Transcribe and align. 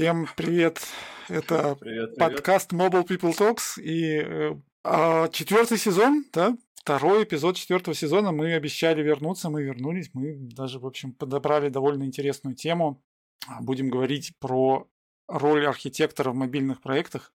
Всем 0.00 0.26
привет! 0.34 0.80
Это 1.28 1.76
Привет, 1.78 2.14
привет. 2.14 2.16
подкаст 2.16 2.72
Mobile 2.72 3.06
People 3.06 3.36
Talks 3.36 3.78
и 3.78 4.22
э, 4.24 4.54
а, 4.82 5.28
четвертый 5.28 5.76
сезон, 5.76 6.24
да? 6.32 6.56
Второй 6.72 7.24
эпизод 7.24 7.56
четвертого 7.56 7.94
сезона. 7.94 8.32
Мы 8.32 8.54
обещали 8.54 9.02
вернуться, 9.02 9.50
мы 9.50 9.62
вернулись. 9.62 10.08
Мы 10.14 10.36
даже, 10.56 10.78
в 10.78 10.86
общем, 10.86 11.12
подобрали 11.12 11.68
довольно 11.68 12.04
интересную 12.04 12.56
тему. 12.56 13.02
А, 13.46 13.60
Будем 13.60 13.90
говорить 13.90 14.32
про 14.38 14.88
роль 15.28 15.66
архитектора 15.66 16.30
в 16.30 16.34
мобильных 16.34 16.80
проектах. 16.80 17.34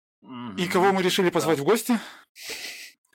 И 0.57 0.65
кого 0.65 0.91
мы 0.91 1.03
решили 1.03 1.29
позвать 1.29 1.59
в 1.59 1.63
гости? 1.63 1.99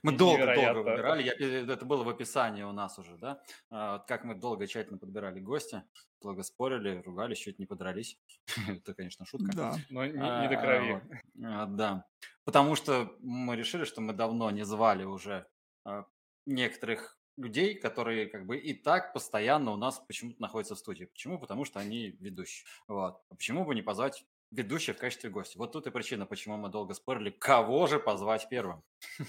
Мы 0.03 0.13
долго, 0.17 0.39
Невероятно. 0.39 0.75
долго 0.75 0.91
выбирали. 0.91 1.23
Я- 1.23 1.35
э, 1.39 1.67
это 1.73 1.85
было 1.85 2.05
в 2.05 2.09
описании 2.09 2.63
у 2.63 2.73
нас 2.73 2.99
уже, 2.99 3.17
да? 3.19 3.43
А, 3.71 3.99
Как 4.01 4.25
мы 4.25 4.35
долго 4.35 4.67
тщательно 4.67 4.99
подбирали 4.99 5.41
гостя, 5.41 5.85
долго 6.23 6.43
спорили, 6.43 7.03
ругались, 7.05 7.39
чуть 7.39 7.59
не 7.59 7.67
подрались. 7.67 8.19
Это, 8.83 8.95
конечно, 8.95 9.25
шутка. 9.27 9.51
Да. 9.55 9.75
Но 9.91 10.07
не, 10.07 10.19
А, 10.21 10.43
не 10.43 10.49
до 10.55 10.61
крови. 10.61 10.93
вот. 10.93 11.45
А, 11.45 11.67
Да. 11.67 12.05
Потому 12.45 12.75
что 12.77 13.15
мы 13.21 13.57
решили, 13.57 13.85
что 13.85 14.01
мы 14.01 14.13
давно 14.13 14.51
не 14.51 14.65
звали 14.65 15.05
уже 15.05 15.47
а, 15.85 16.05
некоторых 16.47 17.19
людей, 17.37 17.75
которые 17.75 18.27
как 18.27 18.45
бы 18.47 18.59
и 18.59 18.75
так 18.75 19.13
постоянно 19.15 19.71
у 19.73 19.77
нас 19.77 19.99
почему-то 20.01 20.41
находятся 20.43 20.75
в 20.75 20.79
студии. 20.79 21.05
Почему? 21.07 21.39
Потому 21.39 21.65
что 21.65 21.79
они 21.81 22.17
ведущие. 22.21 22.67
Вот. 22.89 23.21
А 23.31 23.35
почему 23.35 23.65
бы 23.65 23.75
не 23.75 23.83
позвать 23.83 24.27
ведущих 24.51 24.97
в 24.97 24.99
качестве 25.01 25.31
гостя? 25.31 25.59
Вот 25.59 25.73
тут 25.73 25.87
и 25.87 25.91
причина, 25.91 26.27
почему 26.27 26.57
мы 26.57 26.69
долго 26.69 26.95
спорили, 26.95 27.31
кого 27.31 27.87
же 27.87 27.99
позвать 27.99 28.49
первым. 28.49 28.83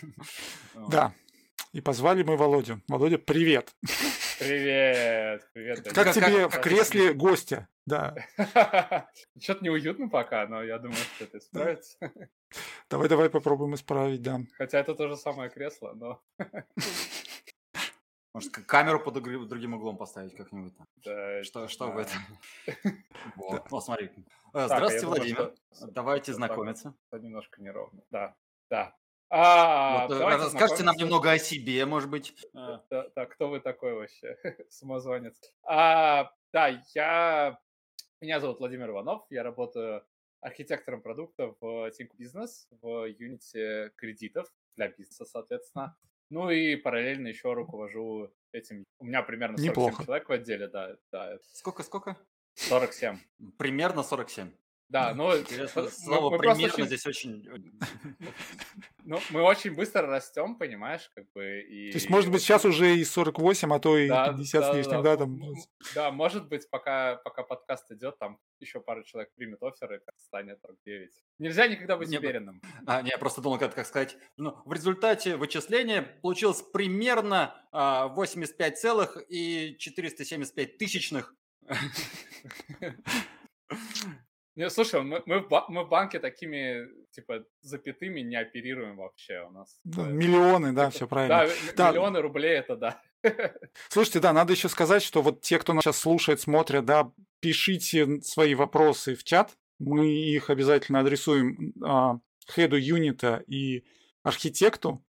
Да. 0.89 1.13
И 1.73 1.79
позвали 1.79 2.23
мы 2.23 2.35
Володю. 2.35 2.81
Володя, 2.89 3.17
привет. 3.17 3.73
Привет, 4.39 5.47
привет. 5.53 5.83
Как, 5.83 5.93
Как- 6.05 6.13
тебе 6.15 6.49
как- 6.49 6.53
в 6.55 6.61
кресле 6.61 7.13
гостя? 7.13 7.67
Да. 7.85 8.15
Что-то 9.39 9.63
неуютно 9.63 10.09
пока, 10.09 10.47
но 10.47 10.63
я 10.63 10.79
думаю, 10.79 10.97
что 11.15 11.23
это 11.25 11.37
исправится. 11.37 11.97
Давай, 12.89 13.07
давай 13.07 13.29
попробуем 13.29 13.75
исправить, 13.75 14.21
да. 14.21 14.41
Хотя 14.57 14.79
это 14.79 14.95
то 14.95 15.07
же 15.07 15.15
самое 15.15 15.49
кресло, 15.49 15.93
но 15.93 16.21
Может, 18.33 18.51
камеру 18.65 18.99
под 19.03 19.15
другим 19.15 19.73
углом 19.73 19.97
поставить 19.97 20.35
как-нибудь 20.35 20.75
там. 20.77 20.87
да, 21.03 21.43
Что, 21.43 21.67
что 21.67 21.87
да. 21.87 21.91
в 21.93 21.97
этом? 21.97 22.19
Вот. 23.35 23.67
О, 23.71 23.81
смотри. 23.81 24.05
Э, 24.05 24.09
Так, 24.53 24.63
а 24.63 24.67
Здравствуйте, 24.67 25.07
Владимир. 25.07 25.53
Давайте 25.91 26.25
так 26.27 26.35
знакомиться. 26.35 26.95
немножко 27.11 27.61
неровно. 27.61 28.01
Да, 28.09 28.35
да. 28.69 28.95
А, 29.29 30.07
Вот, 30.07 30.15
э, 30.17 30.23
Расскажите 30.23 30.83
нам 30.83 30.95
немного 30.95 31.31
о 31.31 31.37
себе, 31.39 31.85
может 31.85 32.09
быть. 32.09 32.33
Э, 32.53 32.79
Да, 32.89 33.09
да, 33.15 33.25
кто 33.25 33.49
вы 33.49 33.59
такой 33.59 33.93
вообще? 33.93 34.37
Самозванец. 34.69 35.37
А, 35.63 36.31
да, 36.53 36.81
я... 36.95 37.59
Меня 38.21 38.39
зовут 38.39 38.59
Владимир 38.59 38.89
Иванов, 38.91 39.25
я 39.29 39.43
работаю 39.43 40.05
архитектором 40.41 41.01
продукта 41.01 41.55
в 41.59 41.87
Think 41.89 42.11
Business, 42.17 42.67
в 42.81 43.05
юните 43.05 43.91
кредитов 43.95 44.47
для 44.75 44.89
бизнеса, 44.89 45.25
соответственно. 45.25 45.97
Ну 46.31 46.49
и 46.49 46.77
параллельно 46.77 47.27
еще 47.27 47.53
руковожу 47.53 48.33
этим. 48.53 48.85
У 48.99 49.05
меня 49.05 49.21
примерно 49.21 49.57
47 49.57 49.69
Неплохо. 49.69 50.05
человек 50.05 50.29
в 50.29 50.31
отделе, 50.31 50.67
да, 50.69 50.95
да, 51.11 51.37
Сколько, 51.53 51.83
сколько? 51.83 52.17
47. 52.55 53.19
Примерно 53.57 54.01
47. 54.01 54.49
Да, 54.91 55.13
ну, 55.15 55.37
Интересно, 55.37 55.83
мы- 55.83 55.89
слово 55.89 56.29
мы 56.31 56.37
примерно 56.37 56.65
очень- 56.65 56.85
здесь 56.85 57.07
очень... 57.07 57.47
ну, 59.05 59.19
мы 59.29 59.41
очень 59.41 59.73
быстро 59.73 60.05
растем, 60.05 60.57
понимаешь, 60.57 61.09
как 61.15 61.31
бы, 61.33 61.61
и... 61.61 61.91
То 61.91 61.97
есть, 61.97 62.09
может 62.09 62.29
быть, 62.29 62.41
сейчас 62.41 62.65
уже 62.65 62.93
и 62.97 63.05
48, 63.05 63.73
а 63.73 63.79
то 63.79 63.97
и 63.97 64.09
Да, 64.09 64.33
50 64.33 64.63
с 64.63 64.67
да, 64.67 64.73
лишним, 64.77 65.01
да. 65.01 65.15
да, 65.15 65.23
там. 65.23 65.41
М, 65.41 65.55
Да, 65.95 66.11
может 66.11 66.49
быть, 66.49 66.69
пока, 66.69 67.15
пока 67.23 67.43
подкаст 67.43 67.89
идет, 67.91 68.19
там 68.19 68.37
еще 68.59 68.81
пару 68.81 69.03
человек 69.05 69.31
примет 69.35 69.63
оффер, 69.63 69.93
и 69.93 69.99
как 69.99 70.13
станет 70.19 70.59
49. 70.59 71.09
Нельзя 71.39 71.67
никогда 71.67 71.95
быть 71.95 72.09
Не, 72.09 72.17
б- 72.19 72.25
уверенным. 72.27 72.61
А, 72.85 73.01
не, 73.01 73.11
я 73.11 73.17
просто 73.17 73.39
думал, 73.41 73.59
как, 73.59 73.73
как 73.73 73.87
сказать. 73.87 74.17
Ну, 74.35 74.57
в 74.65 74.73
результате 74.73 75.37
вычисления 75.37 76.01
получилось 76.21 76.61
примерно 76.73 77.55
а, 77.71 78.09
85,475 78.09 80.77
тысячных. 80.77 81.33
Не, 84.55 84.69
слушай, 84.69 85.01
мы, 85.01 85.23
мы, 85.25 85.39
в 85.39 85.47
ба- 85.47 85.65
мы 85.69 85.85
в 85.85 85.89
банке 85.89 86.19
такими, 86.19 86.85
типа, 87.11 87.45
запятыми 87.61 88.19
не 88.19 88.35
оперируем 88.35 88.97
вообще 88.97 89.41
у 89.47 89.51
нас. 89.51 89.79
Ну, 89.85 90.05
Э, 90.05 90.11
Миллионы, 90.11 90.73
да, 90.73 90.89
все 90.89 91.07
правильно. 91.07 91.47
Да, 91.47 91.53
Да. 91.77 91.89
миллионы 91.91 92.19
рублей 92.21 92.57
это 92.57 92.75
да. 92.75 93.01
Слушайте, 93.89 94.19
да, 94.19 94.33
надо 94.33 94.51
еще 94.53 94.67
сказать, 94.67 95.03
что 95.03 95.21
вот 95.21 95.41
те, 95.41 95.57
кто 95.57 95.73
нас 95.73 95.83
сейчас 95.83 95.97
слушает, 95.99 96.41
смотрят, 96.41 96.83
да, 96.85 97.11
пишите 97.39 98.21
свои 98.21 98.53
вопросы 98.55 99.15
в 99.15 99.23
чат. 99.23 99.57
Мы 99.79 100.09
их 100.11 100.49
обязательно 100.49 100.99
адресуем 100.99 101.73
а, 101.83 102.19
хеду 102.51 102.75
юнита 102.75 103.43
и 103.47 103.85
архитекту. 104.21 105.03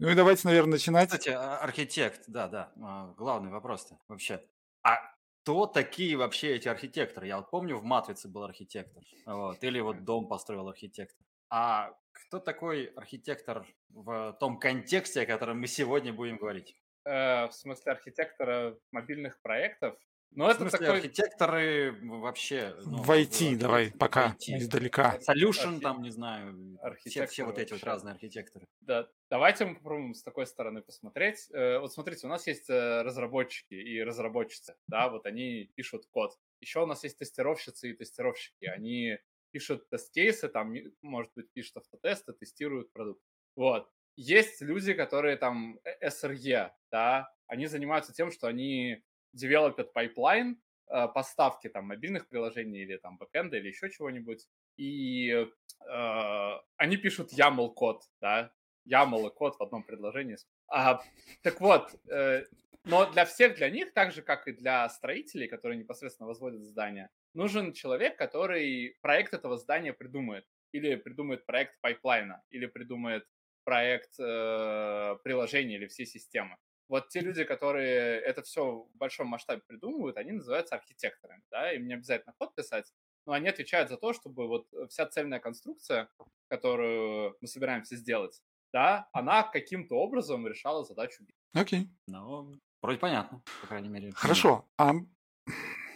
Ну 0.00 0.08
и 0.08 0.14
давайте, 0.14 0.48
наверное, 0.48 0.72
начинать. 0.72 1.08
Кстати, 1.10 1.28
а- 1.30 1.58
архитект, 1.58 2.22
да, 2.26 2.48
да, 2.48 2.72
а, 2.82 3.14
главный 3.16 3.50
вопрос-то 3.50 3.96
вообще. 4.08 4.42
А 4.82 4.96
кто 5.42 5.66
такие 5.66 6.16
вообще 6.16 6.56
эти 6.56 6.68
архитекторы? 6.68 7.26
Я 7.26 7.38
вот 7.38 7.50
помню, 7.50 7.76
в 7.78 7.84
«Матрице» 7.84 8.28
был 8.28 8.44
архитектор, 8.44 9.02
вот, 9.26 9.62
или 9.64 9.80
вот 9.80 10.04
дом 10.04 10.28
построил 10.28 10.68
архитектор. 10.68 11.26
А 11.48 11.92
кто 12.12 12.38
такой 12.38 12.84
архитектор 12.96 13.66
в 13.88 14.36
том 14.38 14.58
контексте, 14.58 15.22
о 15.22 15.26
котором 15.26 15.60
мы 15.60 15.66
сегодня 15.66 16.12
будем 16.12 16.36
говорить? 16.36 16.76
Э, 17.04 17.46
в 17.48 17.52
смысле 17.52 17.92
архитектора 17.92 18.78
мобильных 18.92 19.40
проектов. 19.40 19.96
В 20.32 20.42
это 20.48 20.60
смысле, 20.60 20.78
такой... 20.78 20.96
архитекторы 20.98 21.98
вообще... 22.02 22.76
ну, 22.84 23.02
В 23.02 23.10
IT 23.10 23.56
давай, 23.56 23.90
пока, 23.90 24.36
IT. 24.38 24.58
издалека. 24.58 25.18
Solution 25.18 25.74
Архи- 25.76 25.80
там, 25.80 26.02
не 26.02 26.10
знаю, 26.10 26.78
все, 27.04 27.26
все 27.26 27.44
вот 27.44 27.58
эти 27.58 27.72
вот 27.72 27.82
разные 27.82 28.12
архитекторы. 28.12 28.66
Да, 28.80 29.08
давайте 29.28 29.64
мы 29.64 29.74
попробуем 29.74 30.14
с 30.14 30.22
такой 30.22 30.46
стороны 30.46 30.82
посмотреть. 30.82 31.48
Э, 31.52 31.78
Вот 31.78 31.92
смотрите, 31.92 32.26
у 32.26 32.30
нас 32.30 32.46
есть 32.46 32.70
э, 32.70 33.02
разработчики 33.02 33.74
и 33.74 34.00
разработчицы, 34.02 34.76
да, 34.86 35.08
вот 35.08 35.26
они 35.26 35.70
пишут 35.74 36.06
код. 36.10 36.38
Еще 36.60 36.80
у 36.82 36.86
нас 36.86 37.02
есть 37.02 37.18
тестировщицы 37.18 37.90
и 37.90 37.96
тестировщики. 37.96 38.66
Они 38.66 39.18
пишут 39.50 39.88
тест-кейсы, 39.90 40.48
там, 40.48 40.72
может 41.02 41.32
быть, 41.34 41.52
пишут 41.52 41.78
автотесты, 41.78 42.32
тестируют 42.34 42.92
продукт. 42.92 43.20
Вот. 43.56 43.90
Есть 44.16 44.60
люди, 44.62 44.92
которые 44.94 45.36
там 45.36 45.80
э, 45.84 46.08
SRE, 46.08 46.70
да, 46.92 47.32
они 47.46 47.66
занимаются 47.66 48.12
тем, 48.12 48.30
что 48.30 48.46
они 48.46 49.02
девелопят 49.32 49.92
пайплайн 49.92 50.60
э, 50.88 51.08
поставки 51.08 51.68
там 51.68 51.86
мобильных 51.86 52.28
приложений 52.28 52.80
или 52.80 52.96
там 52.96 53.16
бэкэнда 53.18 53.56
или 53.56 53.68
еще 53.68 53.90
чего-нибудь. 53.90 54.46
И 54.76 55.30
э, 55.30 56.52
они 56.76 56.96
пишут 56.96 57.32
YAML 57.32 57.72
код, 57.74 58.02
да, 58.20 58.52
YAML 58.88 59.28
и 59.28 59.34
код 59.34 59.56
в 59.58 59.62
одном 59.62 59.82
предложении. 59.82 60.36
А, 60.68 61.00
так 61.42 61.60
вот, 61.60 61.94
э, 62.10 62.44
но 62.84 63.10
для 63.10 63.24
всех, 63.24 63.56
для 63.56 63.68
них, 63.68 63.92
так 63.92 64.12
же, 64.12 64.22
как 64.22 64.48
и 64.48 64.52
для 64.52 64.88
строителей, 64.88 65.48
которые 65.48 65.78
непосредственно 65.78 66.26
возводят 66.26 66.62
здание, 66.62 67.10
нужен 67.34 67.72
человек, 67.72 68.16
который 68.16 68.96
проект 69.02 69.34
этого 69.34 69.58
здания 69.58 69.92
придумает. 69.92 70.46
Или 70.72 70.94
придумает 70.94 71.44
проект 71.46 71.80
пайплайна, 71.80 72.42
или 72.50 72.66
придумает 72.66 73.26
проект 73.64 74.14
э, 74.20 75.16
приложения 75.24 75.76
или 75.76 75.88
всей 75.88 76.06
системы. 76.06 76.56
Вот 76.90 77.08
те 77.08 77.20
люди, 77.20 77.44
которые 77.44 78.20
это 78.20 78.42
все 78.42 78.88
в 78.92 78.96
большом 78.96 79.28
масштабе 79.28 79.62
придумывают, 79.64 80.16
они 80.16 80.32
называются 80.32 80.74
архитекторами, 80.74 81.44
да, 81.48 81.72
им 81.72 81.86
не 81.86 81.94
обязательно 81.94 82.34
код 82.36 82.52
писать, 82.56 82.92
но 83.26 83.32
они 83.32 83.48
отвечают 83.48 83.88
за 83.88 83.96
то, 83.96 84.12
чтобы 84.12 84.48
вот 84.48 84.66
вся 84.88 85.06
цельная 85.06 85.38
конструкция, 85.38 86.08
которую 86.48 87.36
мы 87.40 87.46
собираемся 87.46 87.94
сделать, 87.94 88.42
да, 88.72 89.08
она 89.12 89.44
каким-то 89.44 89.94
образом 89.94 90.48
решала 90.48 90.84
задачу. 90.84 91.24
Окей. 91.54 91.88
Ну, 92.08 92.58
вроде 92.82 92.98
понятно, 92.98 93.40
по 93.60 93.68
крайней 93.68 93.88
мере. 93.88 94.10
Хорошо. 94.10 94.68
А 94.76 94.94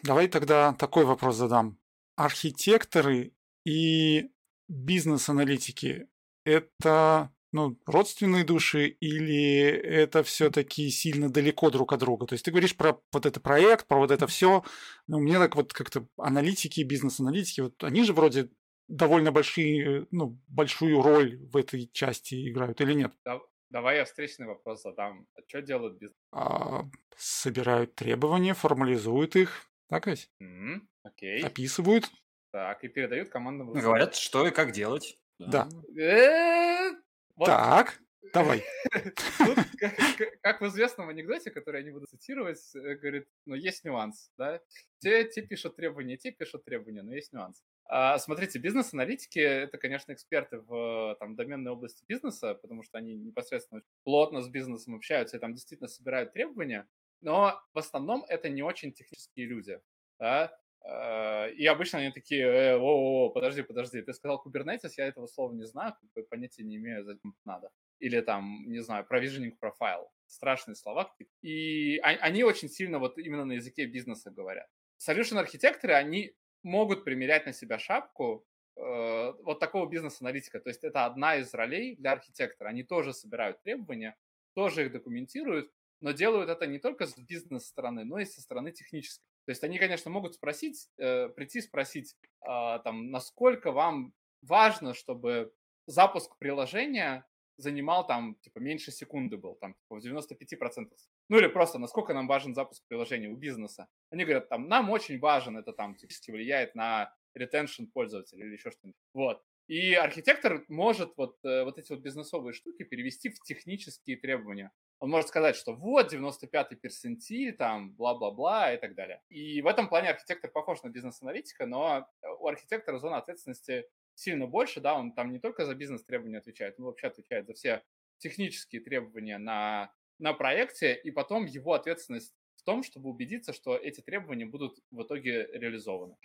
давай 0.05 0.29
тогда 0.29 0.75
такой 0.75 1.05
вопрос 1.05 1.35
задам. 1.35 1.76
Архитекторы 2.14 3.32
и 3.67 4.31
бизнес-аналитики– 4.69 6.08
это 6.44 7.32
ну, 7.54 7.78
родственные 7.86 8.42
души 8.44 8.88
или 8.88 9.62
это 9.62 10.24
все-таки 10.24 10.90
сильно 10.90 11.30
далеко 11.30 11.70
друг 11.70 11.92
от 11.92 12.00
друга? 12.00 12.26
То 12.26 12.34
есть 12.34 12.44
ты 12.44 12.50
говоришь 12.50 12.76
про 12.76 13.00
вот 13.12 13.26
этот 13.26 13.42
проект, 13.44 13.86
про 13.86 13.98
вот 13.98 14.10
это 14.10 14.26
все. 14.26 14.64
Ну, 15.06 15.20
мне 15.20 15.38
так 15.38 15.54
вот 15.54 15.72
как-то 15.72 16.06
аналитики, 16.18 16.80
бизнес-аналитики, 16.82 17.60
вот 17.60 17.84
они 17.84 18.02
же 18.02 18.12
вроде 18.12 18.50
довольно 18.88 19.30
большие, 19.30 20.08
ну, 20.10 20.36
большую 20.48 21.00
роль 21.00 21.38
в 21.38 21.56
этой 21.56 21.88
части 21.92 22.50
играют 22.50 22.80
или 22.80 22.92
нет? 22.92 23.12
Да- 23.24 23.40
Давай 23.70 23.96
я 23.96 24.04
встречный 24.04 24.46
вопрос 24.46 24.82
задам. 24.82 25.26
А 25.34 25.40
что 25.48 25.62
делают 25.62 25.98
бизнес? 25.98 26.16
А, 26.32 26.84
собирают 27.16 27.94
требования, 27.94 28.54
формализуют 28.54 29.36
их, 29.36 29.66
так 29.88 30.06
ведь? 30.06 30.28
М, 30.40 30.88
Окей. 31.02 31.42
Описывают. 31.42 32.10
Так, 32.52 32.84
и 32.84 32.88
передают 32.88 33.30
командам 33.30 33.72
Говорят, 33.72 34.14
что 34.16 34.46
и 34.46 34.50
как 34.50 34.72
делать. 34.72 35.18
Да. 35.38 35.68
Э, 35.98 36.92
вот 37.36 37.46
Так, 37.46 38.00
давай. 38.32 38.64
Тут, 39.38 39.58
как, 39.78 39.96
как- 40.42 40.60
в 40.60 40.66
известном 40.66 41.08
анекдоте, 41.08 41.50
который 41.50 41.81
я 41.81 41.86
не 41.86 41.92
буду 41.92 42.06
цитировать, 42.06 42.60
э, 42.75 42.94
говорит, 42.96 43.28
но 43.46 43.54
есть 43.54 43.84
нюанс, 43.84 44.31
да? 44.38 44.60
Те, 44.98 45.25
те 45.25 45.42
пишут 45.42 45.76
требования, 45.76 46.16
те 46.16 46.31
пишут 46.31 46.64
требования, 46.64 47.02
но 47.02 47.14
есть 47.14 47.32
нюанс. 47.32 47.62
А, 47.86 48.19
смотрите, 48.19 48.58
бизнес-аналитики— 48.58 49.38
это, 49.40 49.76
конечно, 49.76 50.12
эксперты 50.12 50.58
в 50.58 51.16
там, 51.20 51.36
доменной 51.36 51.72
области 51.72 52.04
бизнеса, 52.08 52.54
потому 52.54 52.82
что 52.82 52.98
они 52.98 53.14
непосредственно 53.14 53.82
плотно 54.04 54.40
с 54.40 54.48
бизнесом 54.48 54.94
общаются 54.94 55.37
и 55.37 55.40
там 55.40 55.52
действительно 55.54 55.88
собирают 55.88 56.32
требования, 56.32 56.88
но 57.20 57.60
в 57.75 57.78
основном 57.78 58.25
это 58.28 58.48
не 58.48 58.62
очень 58.62 58.92
технические 58.92 59.46
люди. 59.46 59.80
Да? 60.19 60.56
А, 60.86 61.46
и 61.46 61.64
обычно 61.66 62.00
они 62.00 62.10
такие, 62.10 62.44
э, 62.44 62.76
о, 62.76 63.26
о, 63.26 63.31
подожди, 63.31 63.62
подожди, 63.62 64.02
ты 64.02 64.12
сказал 64.12 64.42
Kubernetes, 64.44 64.92
я 64.98 65.06
этого 65.06 65.26
слова 65.26 65.52
не 65.52 65.64
знаю, 65.64 65.94
понятия 66.28 66.62
не 66.62 66.76
имею, 66.76 67.04
зачем 67.04 67.34
надо. 67.44 67.70
Или 68.00 68.20
там, 68.20 68.64
не 68.66 68.81
знаю, 68.81 69.06
provisioning 69.10 69.52
profile. 69.60 70.06
Страшные 70.26 70.75
слова. 70.75 71.14
И 71.42 71.98
они 71.98 72.44
очень 72.44 72.69
сильно 72.69 72.98
вот 72.98 73.19
именно 73.19 73.44
на 73.44 73.52
языке 73.52 73.86
бизнеса 73.86 74.31
говорят. 74.31 74.66
Solution 74.98 75.38
архитекторы, 75.38 75.94
они 75.94 76.34
могут 76.62 77.04
примерять 77.04 77.46
на 77.46 77.52
себя 77.52 77.78
шапку 77.78 78.46
э, 78.76 79.32
вот 79.42 79.60
такого 79.60 79.88
бизнес-аналитика. 79.88 80.60
То 80.60 80.69
есть 80.69 80.84
это 80.84 81.06
одна 81.06 81.37
из 81.37 81.52
ролей 81.54 81.96
для 81.96 82.12
архитектора. 82.12 82.69
Они 82.69 82.82
тоже 82.82 83.12
собирают 83.12 83.62
требования, 83.62 84.16
тоже 84.54 84.87
их 84.87 84.92
документируют, 84.92 85.70
но 86.00 86.12
делают 86.12 86.50
это 86.50 86.66
не 86.66 86.78
только 86.78 87.06
с 87.06 87.16
бизнес-стороны, 87.16 88.04
но 88.04 88.19
и 88.19 88.25
со 88.25 88.40
стороны 88.40 88.72
технической. 88.72 89.33
То 89.46 89.50
есть 89.50 89.64
они, 89.64 89.79
конечно, 89.79 90.11
могут 90.11 90.35
спросить, 90.35 90.88
э, 90.99 91.29
прийти 91.29 91.61
спросить, 91.61 92.17
э, 92.43 92.79
там, 92.85 93.11
насколько 93.11 93.73
вам 93.73 94.14
важно, 94.43 94.94
чтобы 94.94 95.52
запуск 95.87 96.38
приложения 96.38 97.26
занимал 97.56 98.06
там, 98.06 98.37
типа, 98.41 98.58
меньше 98.58 98.91
секунды 98.91 99.37
был, 99.37 99.55
там, 99.55 99.75
типа, 99.75 99.96
в 99.96 100.00
95%. 100.00 100.96
Ну 101.29 101.38
или 101.38 101.46
просто, 101.46 101.79
насколько 101.79 102.14
нам 102.14 102.26
важен 102.26 102.55
запуск 102.55 102.82
приложения 102.88 103.29
у 103.29 103.37
бизнеса. 103.37 103.88
Они 104.11 104.25
говорят, 104.25 104.49
там, 104.49 104.69
нам 104.69 104.91
очень 104.91 105.19
важен, 105.19 105.56
это 105.56 105.73
там, 105.73 105.94
типа, 105.94 106.12
влияет 106.29 106.75
на 106.75 107.14
ретеншн 107.35 107.85
пользователя 107.87 108.44
или 108.44 108.55
еще 108.55 108.70
что-нибудь. 108.70 108.97
Вот. 109.12 109.43
И 109.67 109.94
архитектор 109.94 110.64
может 110.69 111.17
вот, 111.17 111.37
э, 111.44 111.64
вот 111.64 111.79
эти 111.79 111.93
вот 111.93 112.00
бизнесовые 112.02 112.52
штуки 112.52 112.82
перевести 112.82 113.31
в 113.31 113.40
технические 113.40 114.17
требования. 114.17 114.73
Он 115.00 115.11
может 115.11 115.29
сказать, 115.29 115.56
что 115.56 115.75
вот 115.75 116.12
95-й 116.12 116.76
персентиль, 116.76 117.56
там, 117.56 117.93
бла-бла-бла 117.93 118.73
и 118.73 118.79
так 118.79 118.94
далее. 118.94 119.23
И 119.29 119.61
в 119.61 119.67
этом 119.67 119.88
плане 119.88 120.11
архитектор 120.11 120.50
похож 120.50 120.82
на 120.82 120.88
бизнес-аналитика, 120.88 121.67
но 121.67 122.08
у 122.41 122.46
архитектора 122.46 122.99
зона 122.99 123.19
ответственности 123.19 123.87
сильно 124.14 124.46
больше, 124.46 124.81
да, 124.81 124.94
он 124.94 125.12
там 125.12 125.32
не 125.32 125.38
только 125.38 125.67
за 125.67 125.75
бизнес-требования 125.75 126.38
отвечает, 126.38 126.76
он 126.79 126.87
вообще 126.87 127.08
отвечает 127.08 127.46
за 127.46 127.55
все 127.55 127.82
технические 128.19 128.81
требования 128.81 129.38
на, 129.38 129.93
на 130.19 130.32
проекте, 130.32 130.94
и 130.94 131.11
потом 131.11 131.44
его 131.44 131.75
ответственность 131.75 132.35
в 132.56 132.62
том, 132.62 132.82
чтобы 132.82 133.11
убедиться, 133.11 133.52
что 133.52 133.76
эти 133.76 134.00
требования 134.00 134.47
будут 134.47 134.79
в 134.90 135.02
итоге 135.02 135.49
реализованы. 135.52 136.17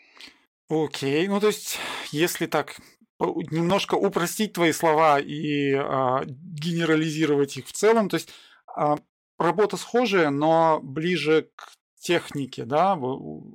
Окей, 0.70 1.28
ну 1.28 1.40
то 1.40 1.48
есть, 1.48 1.80
если 2.12 2.46
так 2.46 2.78
немножко 3.20 3.96
упростить 3.96 4.54
твои 4.54 4.72
слова 4.72 5.20
и 5.20 5.74
а, 5.74 6.24
генерализировать 6.26 7.58
их 7.58 7.68
в 7.68 7.74
целом, 7.74 8.08
то 8.08 8.16
есть 8.16 8.32
работа 9.38 9.78
схожая, 9.78 10.30
но 10.30 10.80
ближе 10.82 11.50
к 11.56 11.74
технике, 12.00 12.66
да, 12.66 12.94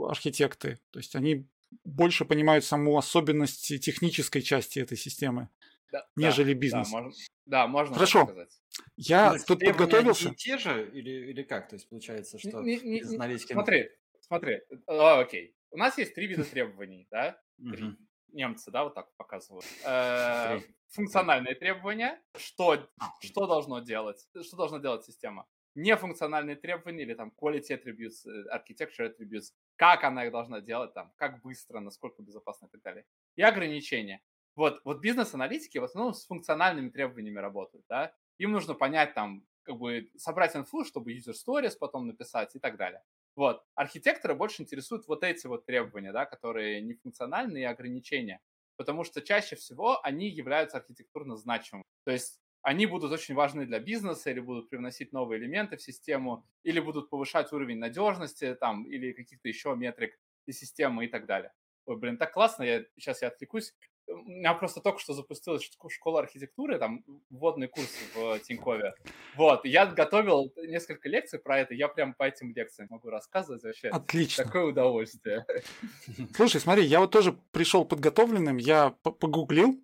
архитекты. 0.08 0.78
То 0.90 0.99
есть 0.99 1.14
они 1.16 1.46
больше 1.84 2.25
понимают 2.25 2.64
саму 2.64 2.96
особенность 2.96 3.66
технической 3.81 4.43
части 4.43 4.78
этой 4.78 4.96
системы, 4.96 5.49
да, 5.90 6.06
нежели 6.16 6.55
бизнес. 6.55 6.90
Да, 6.90 6.96
можно, 6.99 7.12
да, 7.46 7.66
можно 7.66 7.94
Хорошо. 7.94 8.25
сказать. 8.25 8.61
Я 8.96 9.32
ну, 9.32 9.38
тут 9.46 9.61
подготовился. 9.61 10.28
Они 10.28 10.37
те 10.37 10.58
же 10.58 10.90
или, 10.93 11.31
или 11.31 11.43
как? 11.43 11.69
То 11.69 11.76
есть 11.76 11.88
получается, 11.88 12.38
что 12.38 12.60
не, 12.62 12.76
не, 12.81 13.00
не, 13.00 13.38
Смотри, 13.46 13.88
смотри. 14.20 14.60
О, 14.87 15.20
окей. 15.20 15.55
У 15.70 15.76
нас 15.76 15.99
есть 15.99 16.14
три 16.14 16.26
вида 16.26 16.44
требований, 16.44 17.06
да? 17.10 17.40
Три. 17.58 17.96
Немцы, 18.34 18.70
да, 18.72 18.82
вот 18.82 18.94
так 18.94 19.14
показывают. 19.16 19.64
Э, 19.86 20.60
функциональные 20.88 21.54
требования. 21.54 22.20
Что, 22.36 22.72
а, 22.98 23.12
что 23.20 23.46
должно 23.46 23.78
делать? 23.78 24.26
Что 24.42 24.56
должна 24.56 24.81
делать 24.81 25.04
система? 25.04 25.46
Нефункциональные 25.76 26.56
требования 26.56 27.04
или 27.04 27.14
там 27.14 27.32
quality 27.40 27.70
attributes, 27.70 28.26
э, 28.26 28.44
architecture 28.52 29.08
attributes 29.08 29.52
как 29.76 30.02
она 30.02 30.25
их 30.25 30.32
должна 30.32 30.60
делать, 30.60 30.92
там, 30.94 31.12
как 31.16 31.42
быстро, 31.42 31.78
насколько 31.81 32.22
безопасно 32.22 32.66
и 32.66 32.70
так 32.70 32.82
далее. 32.82 33.04
И 33.36 33.42
ограничения. 33.42 34.20
Вот, 34.56 34.81
вот 34.84 35.00
бизнес-аналитики 35.00 35.78
в 35.78 35.84
основном 35.84 36.14
с 36.14 36.26
функциональными 36.26 36.90
требованиями 36.90 37.38
работают, 37.38 37.84
да. 37.88 38.12
Им 38.38 38.50
нужно 38.52 38.75
понять 38.75 39.14
там, 39.14 39.44
как 39.62 39.78
бы 39.78 40.10
собрать 40.16 40.56
инфу, 40.56 40.84
чтобы 40.84 41.12
user 41.12 41.34
stories 41.34 41.76
потом 41.78 42.08
написать 42.08 42.54
и 42.56 42.58
так 42.58 42.76
далее. 42.76 43.02
Вот. 43.36 43.64
Архитекторы 43.75 44.34
больше 44.34 44.62
интересуют 44.62 45.06
вот 45.08 45.25
эти 45.25 45.46
вот 45.46 45.66
требования, 45.66 46.12
да, 46.12 46.25
которые 46.26 46.81
не 46.82 46.94
функциональные 46.94 47.64
и 47.64 47.66
ограничения. 47.66 48.40
Потому 48.76 49.04
что 49.04 49.22
чаще 49.22 49.56
всего 49.56 50.00
они 50.04 50.28
являются 50.28 50.78
архитектурно 50.78 51.36
значимыми. 51.36 51.84
То 52.04 52.12
есть 52.12 52.40
они 52.62 52.86
будут 52.86 53.12
очень 53.12 53.34
важны 53.34 53.66
для 53.66 53.78
бизнеса 53.78 54.31
или 54.31 54.40
будут 54.40 54.70
привносить 54.70 55.12
новые 55.12 55.38
элементы 55.40 55.76
в 55.76 55.82
систему, 55.82 56.46
или 56.62 56.81
будут 56.81 57.10
повышать 57.10 57.52
уровень 57.52 57.78
надежности 57.78 58.54
там, 58.54 58.84
или 58.84 59.12
каких-то 59.12 59.48
еще 59.48 59.75
метрик 59.76 60.19
и 60.46 60.52
системы 60.52 61.04
и 61.04 61.08
так 61.08 61.26
далее. 61.26 61.52
Ой, 61.86 61.96
блин, 61.98 62.16
так 62.16 62.32
классно, 62.32 62.62
я, 62.62 62.84
сейчас 62.96 63.22
я 63.22 63.28
отвлекусь. 63.28 63.75
У 64.06 64.28
меня 64.28 64.54
просто 64.54 64.80
только 64.80 65.00
что 65.00 65.14
запустилась 65.14 65.68
школа 65.88 66.20
архитектуры, 66.20 66.78
там 66.78 67.04
вводный 67.30 67.68
курс 67.68 67.90
в 68.14 68.38
Тинькове. 68.40 68.94
Вот, 69.36 69.64
я 69.64 69.86
готовил 69.86 70.52
несколько 70.56 71.08
лекций 71.08 71.38
про 71.38 71.60
это, 71.60 71.74
я 71.74 71.88
прям 71.88 72.14
по 72.14 72.24
этим 72.24 72.52
лекциям 72.54 72.88
могу 72.90 73.10
рассказывать 73.10 73.62
вообще. 73.62 73.88
Отлично. 73.88 74.44
Такое 74.44 74.64
удовольствие. 74.64 75.46
Слушай, 76.34 76.60
смотри, 76.60 76.84
я 76.84 77.00
вот 77.00 77.10
тоже 77.10 77.36
пришел 77.52 77.84
подготовленным, 77.84 78.58
я 78.58 78.90
погуглил 79.02 79.80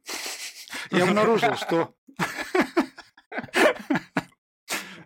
и 0.91 1.01
обнаружил, 1.01 1.55
что 1.57 1.95